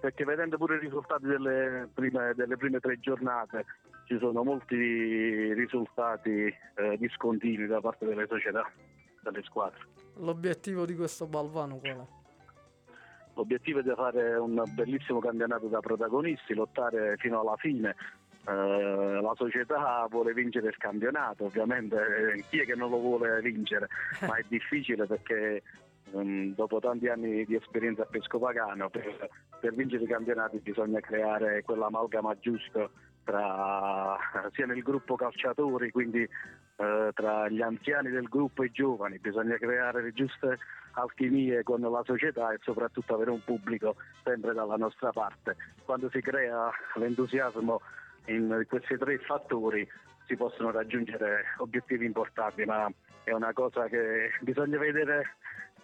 perché 0.00 0.24
vedendo 0.24 0.58
pure 0.58 0.76
i 0.76 0.80
risultati 0.80 1.26
delle 1.26 1.88
prime, 1.92 2.34
delle 2.34 2.56
prime 2.56 2.80
tre 2.80 2.98
giornate 3.00 3.64
ci 4.04 4.18
sono 4.18 4.42
molti 4.42 5.54
risultati 5.54 6.52
eh, 6.74 6.96
discontinui 6.98 7.66
da 7.66 7.80
parte 7.80 8.04
delle 8.04 8.26
società, 8.26 8.68
delle 9.22 9.42
squadre. 9.42 9.78
L'obiettivo 10.16 10.84
di 10.84 10.94
questo 10.94 11.26
Balvano 11.26 11.76
qual 11.76 11.96
è? 11.96 12.06
L'obiettivo 13.34 13.78
è 13.78 13.82
di 13.82 13.92
fare 13.96 14.34
un 14.36 14.62
bellissimo 14.74 15.18
campionato 15.18 15.66
da 15.66 15.80
protagonisti, 15.80 16.54
lottare 16.54 17.16
fino 17.16 17.40
alla 17.40 17.56
fine. 17.56 17.96
Eh, 18.46 19.20
la 19.22 19.32
società 19.36 20.06
vuole 20.10 20.34
vincere 20.34 20.68
il 20.68 20.76
campionato, 20.76 21.44
ovviamente 21.44 21.96
eh, 21.96 22.44
chi 22.50 22.58
è 22.58 22.66
che 22.66 22.74
non 22.74 22.90
lo 22.90 22.98
vuole 22.98 23.40
vincere, 23.40 23.88
ma 24.26 24.36
è 24.36 24.44
difficile 24.48 25.06
perché 25.06 25.62
ehm, 26.12 26.54
dopo 26.54 26.78
tanti 26.78 27.08
anni 27.08 27.44
di 27.46 27.54
esperienza 27.54 28.02
a 28.02 28.06
Pescopagano 28.06 28.90
per, 28.90 29.30
per 29.60 29.74
vincere 29.74 30.04
i 30.04 30.08
campionati 30.08 30.58
bisogna 30.58 31.00
creare 31.00 31.62
quell'amalgama 31.62 32.36
giusto 32.38 32.90
tra, 33.24 34.18
sia 34.52 34.66
nel 34.66 34.82
gruppo 34.82 35.14
calciatori, 35.14 35.90
quindi 35.90 36.28
eh, 36.82 37.12
tra 37.14 37.48
gli 37.48 37.62
anziani 37.62 38.10
del 38.10 38.28
gruppo 38.28 38.62
e 38.62 38.66
i 38.66 38.70
giovani, 38.72 39.18
bisogna 39.18 39.56
creare 39.56 40.02
le 40.02 40.12
giuste 40.12 40.58
alchimie 40.94 41.62
con 41.62 41.80
la 41.80 42.02
società 42.04 42.52
e 42.52 42.58
soprattutto 42.60 43.14
avere 43.14 43.30
un 43.30 43.42
pubblico 43.44 43.94
sempre 44.24 44.52
dalla 44.52 44.76
nostra 44.76 45.12
parte. 45.12 45.56
Quando 45.84 46.10
si 46.10 46.20
crea 46.20 46.70
l'entusiasmo 46.94 47.80
in 48.26 48.66
questi 48.68 48.98
tre 48.98 49.18
fattori 49.18 49.88
si 50.26 50.36
possono 50.36 50.72
raggiungere 50.72 51.44
obiettivi 51.58 52.04
importanti, 52.04 52.64
ma 52.64 52.90
è 53.22 53.32
una 53.32 53.52
cosa 53.52 53.86
che 53.86 54.30
bisogna 54.40 54.78
vedere, 54.78 55.36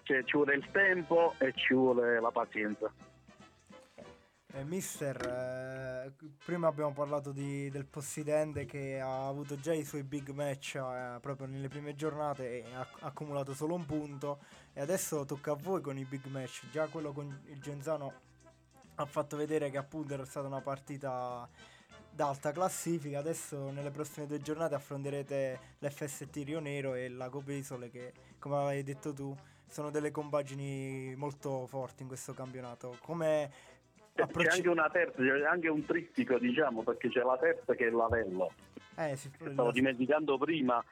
cioè, 0.02 0.24
ci 0.24 0.36
vuole 0.36 0.56
il 0.56 0.68
tempo 0.72 1.34
e 1.38 1.52
ci 1.54 1.74
vuole 1.74 2.20
la 2.20 2.30
pazienza. 2.30 2.92
Eh, 4.50 4.64
mister, 4.64 5.14
eh, 5.26 6.12
prima 6.42 6.68
abbiamo 6.68 6.92
parlato 6.94 7.32
di- 7.32 7.68
del 7.68 7.84
Possidente 7.84 8.64
che 8.64 8.98
ha 8.98 9.26
avuto 9.26 9.60
già 9.60 9.74
i 9.74 9.84
suoi 9.84 10.02
big 10.04 10.30
match 10.30 10.76
eh, 10.76 11.18
proprio 11.20 11.46
nelle 11.46 11.68
prime 11.68 11.94
giornate 11.94 12.64
e 12.64 12.74
ha 12.74 12.86
accumulato 13.00 13.52
solo 13.52 13.74
un 13.74 13.84
punto 13.84 14.38
e 14.72 14.80
adesso 14.80 15.26
tocca 15.26 15.52
a 15.52 15.54
voi 15.54 15.82
con 15.82 15.98
i 15.98 16.04
big 16.06 16.24
match. 16.28 16.70
Già 16.70 16.86
quello 16.86 17.12
con 17.12 17.26
il 17.44 17.60
Genzano 17.60 18.12
ha 18.94 19.04
fatto 19.04 19.36
vedere 19.36 19.68
che 19.70 19.76
appunto 19.76 20.14
era 20.14 20.24
stata 20.24 20.46
una 20.46 20.62
partita 20.62 21.46
d'alta 22.10 22.50
classifica, 22.50 23.18
adesso 23.18 23.70
nelle 23.70 23.90
prossime 23.90 24.26
due 24.26 24.40
giornate 24.40 24.74
affronterete 24.74 25.60
l'FST 25.80 26.34
Rio 26.44 26.60
Nero 26.60 26.94
e 26.94 27.04
il 27.04 27.16
Lago 27.18 27.40
Pesole 27.40 27.90
che 27.90 28.12
come 28.38 28.56
avevi 28.56 28.82
detto 28.82 29.12
tu 29.12 29.36
sono 29.68 29.90
delle 29.90 30.10
compagini 30.10 31.14
molto 31.16 31.66
forti 31.66 32.02
in 32.02 32.08
questo 32.08 32.32
campionato. 32.32 32.96
Come 33.02 33.50
C'è 34.18 34.24
approcci- 34.24 34.48
anche 34.48 34.68
una 34.68 34.90
terza, 34.90 35.22
c'è 35.22 35.46
anche 35.46 35.68
un 35.68 35.84
trittico 35.86 36.38
diciamo, 36.38 36.82
perché 36.82 37.08
c'è 37.08 37.22
la 37.22 37.38
terza 37.38 37.72
che 37.76 37.86
è 37.86 37.90
l'Avello. 37.90 38.50
Eh, 38.96 39.14
sì, 39.14 39.30
Stavo 39.38 39.70
dimenticando 39.70 40.36
prima, 40.36 40.84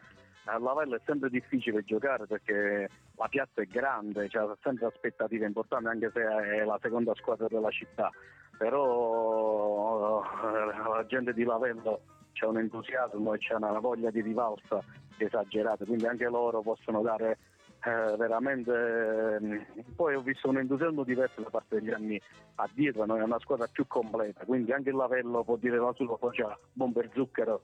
a 0.45 0.59
Lavello 0.61 0.95
è 0.95 1.01
sempre 1.05 1.29
difficile 1.29 1.83
giocare 1.83 2.27
perché 2.27 2.89
la 3.17 3.27
piazza 3.27 3.63
è 3.63 3.67
grande, 3.67 4.29
c'è 4.29 4.41
sempre 4.63 4.87
aspettative 4.87 5.45
importanti 5.45 5.89
anche 5.89 6.11
se 6.15 6.21
è 6.23 6.65
la 6.65 6.79
seconda 6.81 7.13
squadra 7.17 7.49
della 7.49 7.71
città, 7.71 8.13
però 8.57 10.23
eh, 10.23 10.89
la 10.89 11.05
gente 11.09 11.33
di 11.33 11.43
Lavello 11.43 12.03
c'è 12.33 12.47
un 12.47 12.59
entusiasmo 12.59 13.35
e 13.35 13.39
c'è 13.39 13.55
una 13.55 13.77
voglia 13.81 14.13
di 14.13 14.21
rivalsa 14.21 14.85
esagerata, 15.17 15.85
quindi 15.85 16.07
anche 16.07 16.27
loro 16.27 16.61
possono 16.61 17.03
dare 17.03 17.39
eh, 17.87 18.17
veramente... 18.17 18.73
ehm, 18.73 19.65
poi 19.95 20.15
ho 20.15 20.21
visto 20.21 20.49
un 20.49 20.59
entusiasmo 20.59 21.05
diverso 21.05 21.41
da 21.41 21.51
parte 21.51 21.77
degli 21.81 21.93
anni 21.93 22.21
addietro, 22.57 23.07
no? 23.07 23.17
è 23.17 23.23
una 23.23 23.39
squadra 23.39 23.69
più 23.71 23.87
completa, 23.87 24.45
quindi 24.45 24.73
anche 24.73 24.91
il 24.91 24.97
Lavello 24.97 25.45
può 25.45 25.57
dire 25.57 25.79
la 25.79 25.93
sua, 25.95 26.19
poi 26.19 26.33
c'è 26.33 26.45
Bomber 26.73 27.09
Zucchero 27.15 27.63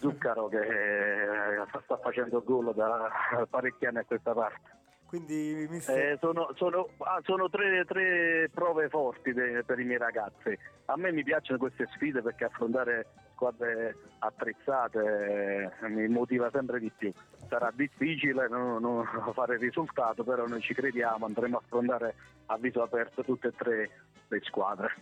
Zuccaro 0.00 0.48
che 0.48 0.60
eh, 0.60 1.66
sta 1.84 1.98
facendo 1.98 2.42
gol 2.42 2.74
da 2.74 3.10
parecchi 3.48 3.84
anni 3.84 3.98
a 3.98 4.04
questa 4.04 4.32
parte. 4.32 4.79
Quindi 5.10 5.66
mister, 5.68 6.12
Eh, 6.12 6.18
sono 6.20 6.52
sono- 6.54 6.86
ah, 6.98 7.20
sono 7.24 7.50
tre, 7.50 7.84
tre 7.84 8.48
prove 8.54 8.88
forti 8.88 9.32
de- 9.32 9.64
per 9.66 9.80
i 9.80 9.84
miei 9.84 9.98
ragazzi. 9.98 10.56
A 10.84 10.96
me 10.96 11.10
mi 11.10 11.24
piacciono 11.24 11.58
queste 11.58 11.88
sfide 11.96 12.22
perché 12.22 12.44
affrontare 12.44 13.06
squadre 13.34 13.96
attrezzate 14.20 15.72
eh, 15.82 15.88
mi 15.88 16.06
motiva 16.06 16.48
sempre 16.52 16.78
di 16.78 16.92
più. 16.96 17.12
Sarà 17.48 17.72
difficile 17.74 18.46
non, 18.48 18.80
non 18.80 19.04
fare 19.34 19.54
il 19.54 19.60
risultato, 19.60 20.22
però 20.22 20.46
noi 20.46 20.60
ci 20.60 20.74
crediamo, 20.74 21.26
andremo 21.26 21.56
a 21.56 21.60
affrontare 21.64 22.14
a 22.46 22.56
viso 22.56 22.80
aperto 22.80 23.24
tutte 23.24 23.48
e 23.48 23.52
tre 23.56 23.90
le 24.28 24.40
squadre. 24.44 24.94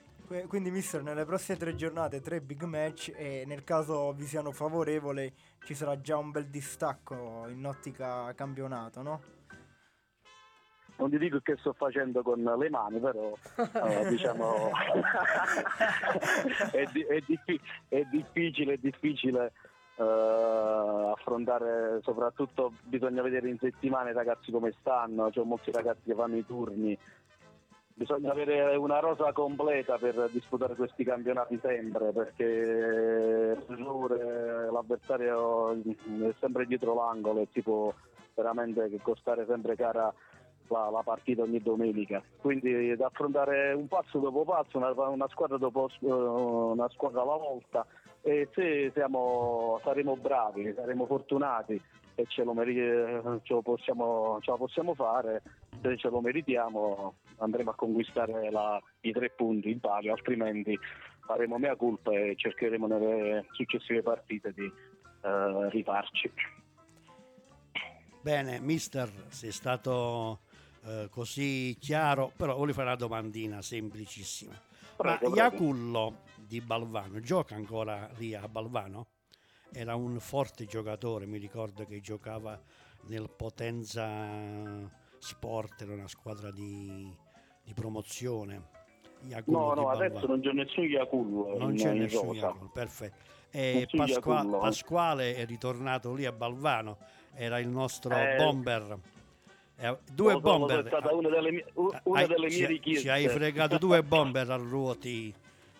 quindi 0.47 0.71
mister 0.71 1.03
nelle 1.03 1.27
prossime 1.27 1.59
tre 1.59 1.75
giornate 1.75 2.23
tre 2.23 2.41
big 2.41 2.63
match 2.63 3.13
e 3.15 3.45
nel 3.47 3.63
caso 3.63 4.13
vi 4.15 4.25
siano 4.25 4.53
favorevoli 4.53 5.31
ci 5.65 5.75
sarà 5.75 6.01
già 6.01 6.17
un 6.17 6.31
bel 6.31 6.47
distacco 6.47 7.45
in 7.49 7.67
ottica 7.67 8.33
campionato, 8.35 9.03
no? 9.03 9.21
Non 10.99 11.11
ti 11.11 11.19
dico 11.19 11.39
che 11.41 11.57
sto 11.59 11.73
facendo 11.73 12.23
con 12.23 12.43
le 12.43 12.71
mani, 12.71 12.99
però 12.99 13.33
eh, 13.87 14.09
diciamo 14.09 14.71
è, 16.73 16.85
di- 16.93 17.05
è 17.05 17.21
diffi- 17.25 17.61
è 17.89 18.03
difficile, 18.11 18.75
è 18.75 18.79
difficile 18.79 19.53
eh, 19.97 21.13
affrontare, 21.15 22.01
soprattutto 22.03 22.73
bisogna 22.83 23.23
vedere 23.23 23.49
in 23.49 23.59
settimana 23.59 24.11
i 24.11 24.15
ragazzi 24.15 24.51
come 24.51 24.75
stanno, 24.81 25.31
c'è 25.31 25.43
molti 25.43 25.71
ragazzi 25.71 26.03
che 26.05 26.15
fanno 26.15 26.37
i 26.37 26.45
turni. 26.45 26.99
Bisogna 27.95 28.31
avere 28.31 28.77
una 28.77 29.01
rosa 29.01 29.33
completa 29.33 29.99
per 29.99 30.29
disputare 30.31 30.77
questi 30.77 31.03
campionati 31.03 31.59
sempre, 31.61 32.13
perché 32.13 33.57
l'avversario 34.71 35.73
è 35.73 36.35
sempre 36.39 36.67
dietro 36.67 36.95
l'angolo 36.95 37.41
e 37.41 37.49
ti 37.51 37.61
può 37.61 37.93
veramente 38.37 38.89
costare 39.03 39.47
sempre 39.49 39.75
cara 39.75 40.15
la, 40.69 40.91
la 40.91 41.03
partita 41.03 41.43
ogni 41.43 41.61
domenica. 41.61 42.23
Quindi 42.41 42.95
da 42.97 43.07
affrontare 43.07 43.73
un 43.73 43.89
passo 43.89 44.19
dopo 44.19 44.45
passo, 44.45 44.79
una, 44.79 44.91
una 44.91 45.29
squadra 45.29 45.57
dopo 45.59 45.89
eh, 46.01 46.07
una 46.07 46.89
squadra 46.91 47.23
alla 47.23 47.37
volta 47.37 47.87
e 48.23 48.49
se 48.55 48.91
siamo, 48.95 49.81
saremo 49.83 50.17
bravi, 50.17 50.73
saremo 50.75 51.07
fortunati 51.07 51.81
e 52.15 52.25
ce 52.27 52.43
lo, 52.43 52.53
meri- 52.53 52.75
ce 53.43 53.53
lo 53.53 53.63
possiamo, 53.63 54.39
ce 54.41 54.53
possiamo 54.57 54.95
fare, 54.95 55.43
se 55.81 55.97
ce 55.97 56.09
lo 56.09 56.21
meritiamo 56.21 57.15
andremo 57.39 57.71
a 57.71 57.75
conquistare 57.75 58.51
la- 58.51 58.83
i 59.03 59.13
tre 59.13 59.31
punti 59.31 59.71
in 59.71 59.81
palio, 59.81 60.13
altrimenti 60.13 60.77
faremo 61.25 61.59
mea 61.59 61.77
colpa 61.77 62.13
e 62.13 62.35
cercheremo 62.37 62.87
nelle 62.87 63.47
successive 63.53 64.03
partite 64.03 64.53
di 64.53 64.65
eh, 64.65 65.71
rifarci. 65.71 66.33
Bene, 68.21 68.59
mister, 68.61 69.09
sei 69.29 69.53
stato 69.53 70.41
eh, 70.89 71.09
così 71.11 71.77
chiaro, 71.79 72.33
però 72.37 72.57
voglio 72.57 72.73
fare 72.73 72.87
una 72.89 72.97
domandina 72.97 73.63
semplicissima. 73.63 74.55
Prego, 74.97 75.29
Ma. 75.29 75.37
Iacullo 75.37 76.19
di 76.37 76.61
Balvano 76.61 77.21
gioca 77.21 77.55
ancora 77.55 78.09
lì 78.17 78.35
a 78.35 78.49
Balvano? 78.49 79.07
Era 79.73 79.95
un 79.95 80.19
forte 80.19 80.65
giocatore, 80.65 81.27
mi 81.27 81.39
ricordo 81.39 81.85
che 81.85 82.01
giocava 82.01 82.59
nel 83.07 83.29
Potenza 83.31 84.91
Sport, 85.19 85.83
era 85.83 85.93
una 85.93 86.09
squadra 86.09 86.51
di, 86.51 87.15
di 87.63 87.75
promozione. 87.75 88.77
Iacullo 89.25 89.59
No, 89.59 89.75
no, 89.75 89.89
adesso 89.91 90.27
non 90.27 90.41
c'è 90.41 90.53
nessun 90.53 90.85
Yakult 90.85 91.59
Non 91.59 91.75
c'è 91.75 91.93
nessun. 91.93 92.35
Iacullo, 92.35 92.71
perfetto. 92.73 93.37
E 93.51 93.87
Pasqua- 93.91 94.37
Iacullo. 94.39 94.59
Pasquale 94.59 95.35
è 95.37 95.45
ritornato 95.47 96.15
lì 96.15 96.25
a 96.25 96.33
Balvano, 96.33 96.99
era 97.35 97.59
il 97.59 97.69
nostro 97.69 98.15
Eh, 98.17 98.37
bomber. 98.37 98.99
Eh, 99.81 99.97
due 100.13 100.33
so, 100.33 100.41
bomber. 100.41 100.83
è 100.85 100.87
stata 100.89 101.15
una 101.15 101.29
delle 101.29 101.53
mie, 101.53 101.65
u- 101.75 101.91
una 102.05 102.21
Hai- 102.21 102.27
delle 102.27 102.51
ci, 102.51 102.59
mie 102.59 102.67
richieste. 102.67 103.01
ci 103.03 103.09
hai 103.09 103.29
fregato 103.29 103.79
due 103.79 104.03
bomber 104.03 104.51
a 104.51 104.57
ruoti. 104.57 105.33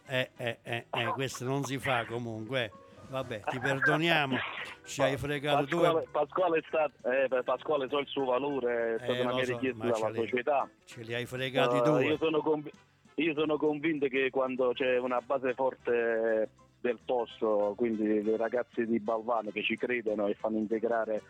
Eh, 0.07 0.31
eh, 0.37 0.59
eh, 0.63 0.87
eh, 0.91 1.05
questo 1.15 1.45
non 1.45 1.65
si 1.65 1.79
fa 1.79 2.05
comunque. 2.07 2.71
Vabbè, 3.11 3.41
ti 3.49 3.59
perdoniamo. 3.59 4.37
Ci 4.85 5.03
hai 5.03 5.17
fregato 5.17 5.65
Pasquale, 5.65 5.93
due. 5.93 6.07
Pasquale, 6.11 6.59
eh, 6.59 7.29
per 7.29 7.43
Pasquale 7.43 7.89
so 7.89 7.99
il 7.99 8.07
suo 8.07 8.25
valore, 8.27 8.95
è 8.95 8.99
stata 8.99 9.13
Eh, 9.15 9.21
una 9.23 9.35
mia 9.35 9.45
so, 9.45 9.53
richiesta 9.53 9.85
dalla 9.85 10.15
società. 10.15 10.69
Ce 10.85 11.01
li 11.03 11.15
hai 11.15 11.27
fregati 11.27 11.77
Eh, 11.79 11.83
due. 11.83 12.05
io, 12.05 12.17
sono 12.19 12.41
conv- 12.43 12.71
io 13.15 13.35
sono 13.35 13.57
convinto 13.57 14.07
che 14.09 14.29
quando 14.31 14.73
c'è 14.75 14.99
una 14.99 15.21
base 15.21 15.55
forte 15.55 16.49
del 16.81 16.99
posto, 17.05 17.73
quindi 17.77 18.23
dei 18.23 18.37
ragazzi 18.37 18.87
di 18.87 19.01
Balvano 19.01 19.51
che 19.51 19.63
ci 19.63 19.77
credono 19.77 20.27
e 20.27 20.35
fanno 20.35 20.59
integrare 20.59 21.23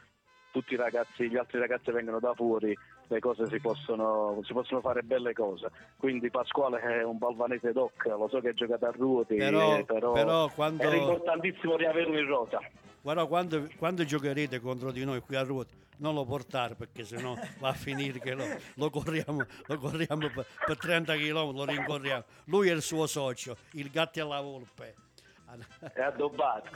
tutti 0.59 0.75
i 0.75 0.77
ragazzi, 0.77 1.29
gli 1.29 1.37
altri 1.37 1.61
ragazzi 1.61 1.93
vengono 1.93 2.19
da 2.19 2.35
fuori, 2.35 2.77
le 3.07 3.21
cose 3.21 3.47
si 3.47 3.61
possono, 3.61 4.41
si 4.43 4.53
possono 4.53 4.81
fare 4.81 5.03
belle 5.03 5.33
cose. 5.33 5.71
Quindi 5.97 6.31
Pasquale 6.31 6.81
è 6.81 7.05
un 7.05 7.17
balvanese 7.17 7.71
doc, 7.73 8.05
lo 8.07 8.29
so 8.29 8.41
che 8.41 8.49
ha 8.49 8.53
giocato 8.53 8.87
a 8.87 8.91
ruoti, 8.91 9.37
Però- 9.37 9.77
eh, 9.77 9.85
però, 9.85 10.13
però 10.13 10.51
quando- 10.51 10.83
era 10.83 10.97
importantissimo 10.97 11.77
riaverlo 11.77 12.19
in 12.19 12.27
rosa. 12.27 12.61
Guarda, 13.01 13.27
quando, 13.27 13.69
quando 13.79 14.05
giocherete 14.05 14.59
contro 14.59 14.91
di 14.91 15.05
noi 15.05 15.21
qui 15.21 15.37
a 15.37 15.43
ruota, 15.43 15.73
non 15.99 16.15
lo 16.15 16.25
portare 16.25 16.75
perché 16.75 17.05
sennò 17.05 17.35
va 17.61 17.69
a 17.69 17.73
finire 17.75 18.19
che 18.19 18.35
lo, 18.35 18.45
lo 18.75 18.91
corriamo, 18.91 19.45
lo 19.67 19.79
corriamo 19.79 20.29
per, 20.29 20.45
per 20.67 20.77
30 20.77 21.15
km, 21.15 21.53
lo 21.55 21.65
rincorriamo. 21.65 22.25
Lui 22.47 22.69
è 22.69 22.73
il 22.73 22.83
suo 22.83 23.07
socio, 23.07 23.57
il 23.75 23.91
gatto 23.91 24.19
e 24.19 24.25
la 24.25 24.41
volpe. 24.41 24.95
È 25.95 26.01
addobbato. 26.03 26.71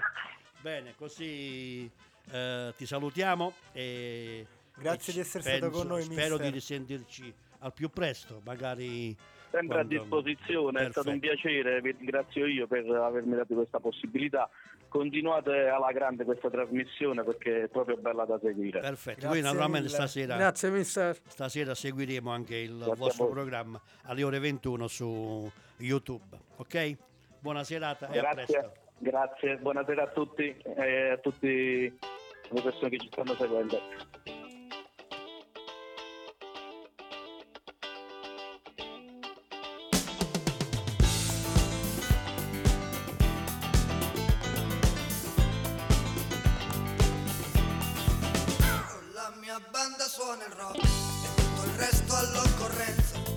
Bene, 0.60 0.94
così 0.96 1.90
eh, 2.30 2.72
ti 2.76 2.86
salutiamo 2.86 3.52
e 3.72 4.46
Grazie 4.76 5.12
e 5.12 5.14
di 5.16 5.20
essere 5.20 5.42
penso- 5.44 5.58
stato 5.58 5.76
con 5.78 5.86
noi, 5.86 6.02
Spero 6.02 6.20
mister. 6.34 6.40
di 6.46 6.50
risentirci 6.52 7.34
al 7.60 7.72
più 7.72 7.88
presto, 7.90 8.40
magari 8.44 9.16
Sempre 9.50 9.80
a 9.80 9.84
disposizione, 9.84 10.86
è 10.86 10.90
stato 10.90 11.10
un 11.10 11.20
Perfetto. 11.20 11.42
piacere, 11.42 11.80
vi 11.80 11.92
ringrazio 11.96 12.44
io 12.46 12.66
per 12.66 12.84
avermi 12.90 13.36
dato 13.36 13.54
questa 13.54 13.78
possibilità. 13.78 14.50
Continuate 14.88 15.68
alla 15.68 15.92
grande 15.92 16.24
questa 16.24 16.50
trasmissione 16.50 17.22
perché 17.24 17.64
è 17.64 17.68
proprio 17.68 17.96
bella 17.96 18.24
da 18.24 18.38
seguire. 18.42 18.80
Perfetto, 18.80 19.20
Grazie 19.20 19.40
noi 19.40 19.40
naturalmente 19.42 19.86
mille. 19.86 19.96
stasera, 19.96 20.36
Grazie 20.36 20.70
mister. 20.70 21.16
stasera 21.28 21.74
seguiremo 21.74 22.30
anche 22.30 22.56
il 22.56 22.76
Grazie 22.76 22.94
vostro 22.96 23.28
programma 23.28 23.80
alle 24.02 24.22
ore 24.24 24.38
21 24.40 24.88
su 24.88 25.50
YouTube, 25.78 26.36
ok? 26.56 26.96
Buona 27.38 27.62
serata 27.64 28.08
e 28.10 28.18
a 28.18 28.20
Grazie, 28.22 28.44
presto. 28.58 28.82
Grazie, 29.04 29.58
buonasera 29.58 30.04
a 30.04 30.06
tutti 30.08 30.56
e 30.76 31.10
a 31.10 31.18
tutte 31.18 31.46
le 31.46 32.62
persone 32.62 32.88
che 32.88 32.98
ci 32.98 33.08
stanno 33.12 33.34
seguendo. 33.34 33.78
La 49.12 49.32
mia 49.38 49.60
banda 49.70 50.04
suona 50.04 50.46
il 50.46 50.52
rock 50.52 50.78
e 50.78 51.34
tutto 51.36 51.66
il 51.66 51.78
resto 51.78 52.14
all'occorrenza. 52.14 53.33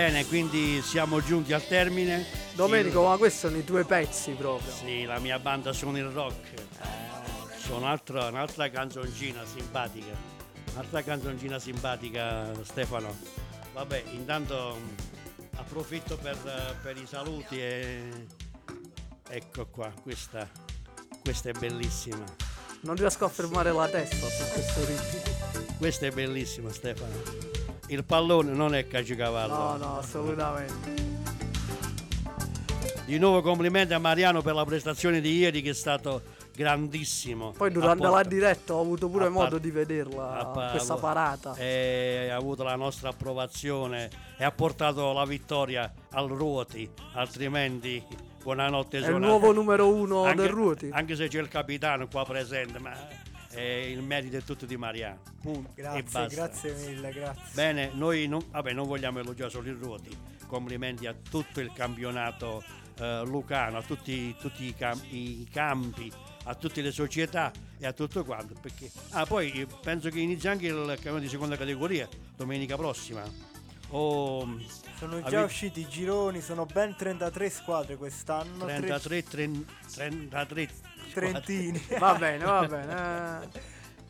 Bene, 0.00 0.24
quindi 0.24 0.80
siamo 0.80 1.22
giunti 1.22 1.52
al 1.52 1.66
termine. 1.66 2.24
Domenico, 2.54 3.06
ma 3.06 3.18
questi 3.18 3.40
sono 3.40 3.58
i 3.58 3.64
tuoi 3.64 3.84
pezzi 3.84 4.30
proprio. 4.30 4.72
Sì, 4.72 5.04
la 5.04 5.18
mia 5.18 5.38
banda 5.38 5.74
suona 5.74 5.98
il 5.98 6.06
rock. 6.06 6.54
C'è 7.60 7.72
un'altra, 7.72 8.28
un'altra 8.28 8.70
canzoncina 8.70 9.44
simpatica. 9.44 10.16
Un'altra 10.72 11.02
canzoncina 11.02 11.58
simpatica, 11.58 12.50
Stefano. 12.62 13.14
Vabbè, 13.74 14.04
intanto 14.12 14.78
approfitto 15.56 16.16
per, 16.16 16.38
per 16.82 16.96
i 16.96 17.06
saluti 17.06 17.60
e 17.60 18.26
ecco 19.28 19.66
qua, 19.66 19.92
questa, 20.00 20.48
questa 21.22 21.50
è 21.50 21.52
bellissima. 21.52 22.24
Non 22.80 22.96
riesco 22.96 23.26
a 23.26 23.28
fermare 23.28 23.70
la 23.70 23.86
testa 23.86 24.16
su 24.16 24.50
questo 24.50 24.80
ritmo. 24.86 25.76
Questa 25.76 26.06
è 26.06 26.10
bellissima, 26.10 26.72
Stefano. 26.72 27.59
Il 27.90 28.04
pallone 28.04 28.52
non 28.52 28.72
è 28.74 28.86
caciocavallo. 28.86 29.52
No, 29.52 29.76
no, 29.76 29.98
assolutamente. 29.98 31.08
Di 33.04 33.18
nuovo 33.18 33.42
complimenti 33.42 33.92
a 33.92 33.98
Mariano 33.98 34.42
per 34.42 34.54
la 34.54 34.64
prestazione 34.64 35.20
di 35.20 35.36
ieri 35.36 35.60
che 35.60 35.70
è 35.70 35.74
stato 35.74 36.22
grandissimo. 36.54 37.50
Poi 37.50 37.72
durante 37.72 38.06
la 38.06 38.22
diretta 38.22 38.74
ho 38.74 38.80
avuto 38.80 39.08
pure 39.08 39.28
modo 39.28 39.58
di 39.58 39.72
vederla, 39.72 40.50
par- 40.54 40.70
questa 40.70 40.94
parata. 40.94 41.56
e 41.56 42.28
ha 42.30 42.36
avuto 42.36 42.62
la 42.62 42.76
nostra 42.76 43.08
approvazione 43.08 44.08
e 44.38 44.44
ha 44.44 44.52
portato 44.52 45.12
la 45.12 45.24
vittoria 45.24 45.92
al 46.10 46.28
Ruoti, 46.28 46.88
altrimenti 47.14 48.04
buonanotte 48.40 49.00
È 49.00 49.08
il 49.08 49.16
nuovo 49.16 49.52
numero 49.52 49.92
uno 49.92 50.22
Anche- 50.24 50.42
del 50.42 50.50
Ruoti. 50.50 50.90
Anche 50.92 51.16
se 51.16 51.26
c'è 51.26 51.40
il 51.40 51.48
capitano 51.48 52.06
qua 52.06 52.24
presente, 52.24 52.78
ma 52.78 52.92
eh, 53.52 53.90
il 53.90 54.02
merito 54.02 54.36
è 54.36 54.42
tutto 54.42 54.66
di 54.66 54.76
Mariano. 54.76 55.20
Punto. 55.40 55.70
Grazie, 55.74 56.26
grazie 56.28 56.74
mille, 56.74 57.10
grazie. 57.12 57.42
Bene, 57.54 57.90
noi 57.94 58.26
non, 58.28 58.44
vabbè, 58.50 58.72
non 58.72 58.86
vogliamo 58.86 59.18
elogiare 59.20 59.50
solo 59.50 59.68
il 59.68 59.76
Ruoti, 59.76 60.16
complimenti 60.46 61.06
a 61.06 61.14
tutto 61.14 61.60
il 61.60 61.72
campionato 61.72 62.62
eh, 62.98 63.22
lucano, 63.24 63.78
a 63.78 63.82
tutti, 63.82 64.34
tutti 64.38 64.64
i, 64.64 64.74
cam- 64.74 65.04
i 65.10 65.46
campi, 65.50 66.10
a 66.44 66.54
tutte 66.54 66.80
le 66.82 66.90
società 66.92 67.50
e 67.78 67.86
a 67.86 67.92
tutto 67.92 68.24
quanto. 68.24 68.54
Perché, 68.60 68.90
ah, 69.10 69.24
poi 69.26 69.66
penso 69.82 70.08
che 70.10 70.20
inizia 70.20 70.50
anche 70.50 70.66
il 70.66 70.74
campionato 70.86 71.22
di 71.22 71.28
seconda 71.28 71.56
categoria 71.56 72.08
domenica 72.36 72.76
prossima. 72.76 73.22
O 73.92 74.46
Sono 74.98 75.18
già 75.20 75.26
Avete- 75.26 75.42
usciti 75.42 75.80
i 75.80 75.88
gironi, 75.88 76.40
sono 76.40 76.64
ben 76.64 76.94
33 76.94 77.50
squadre 77.50 77.96
quest'anno. 77.96 78.64
tre- 78.66 78.78
33, 78.80 79.22
30, 79.90 80.46
33 80.46 80.68
Trentini. 81.12 81.82
Va 81.98 82.14
bene, 82.14 82.44
va 82.44 82.66
bene. 82.66 83.42
eh. 83.52 83.60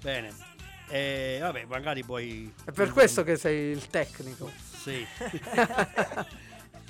Bene. 0.01 0.33
Eh, 0.89 1.39
vabbè, 1.41 1.65
magari 1.67 2.03
poi... 2.05 2.53
È 2.65 2.73
per 2.73 2.91
questo 2.91 3.23
che 3.23 3.37
sei 3.37 3.71
il 3.71 3.87
tecnico. 3.89 4.51
Sì. 4.83 5.07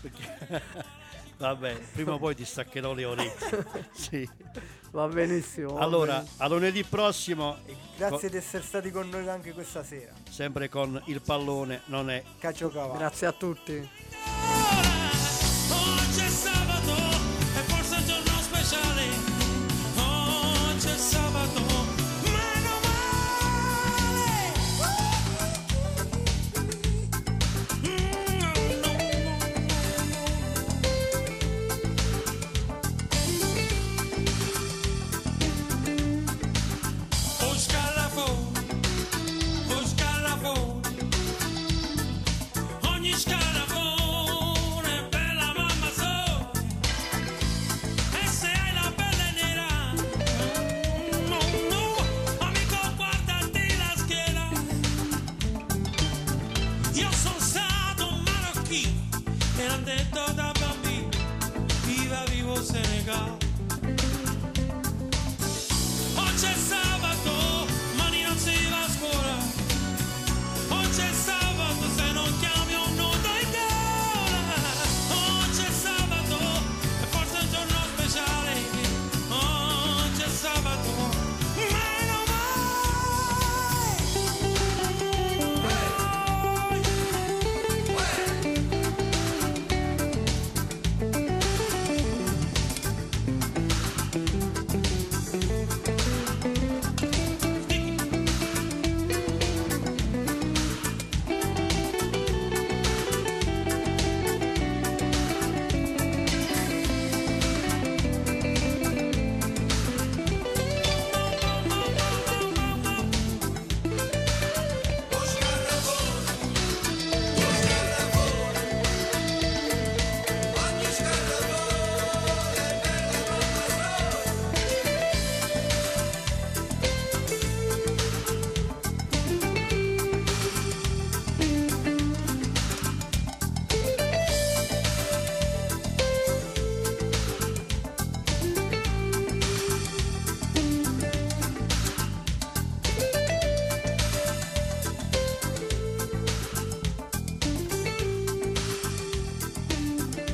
Perché- 0.00 0.62
Vabbè, 1.40 1.74
prima 1.92 2.12
o 2.12 2.18
poi 2.18 2.34
ti 2.34 2.44
staccherò 2.44 2.92
le 2.92 3.04
orecchie. 3.06 3.64
Sì. 3.92 4.28
Va 4.90 5.06
benissimo. 5.08 5.74
va 5.74 5.80
Allora, 5.80 6.16
benissimo. 6.16 6.44
a 6.44 6.48
lunedì 6.48 6.84
prossimo, 6.84 7.58
Grazie 7.96 8.18
co- 8.18 8.28
di 8.28 8.36
essere 8.36 8.62
stati 8.62 8.90
con 8.90 9.08
noi 9.08 9.26
anche 9.28 9.52
questa 9.52 9.82
sera. 9.82 10.12
sempre 10.28 10.68
con 10.68 11.00
il 11.06 11.22
pallone, 11.22 11.80
non 11.86 12.10
è 12.10 12.22
Calcio 12.38 12.68
cavallo. 12.70 12.98
Grazie 12.98 13.26
a 13.28 13.32
tutti. 13.32 13.88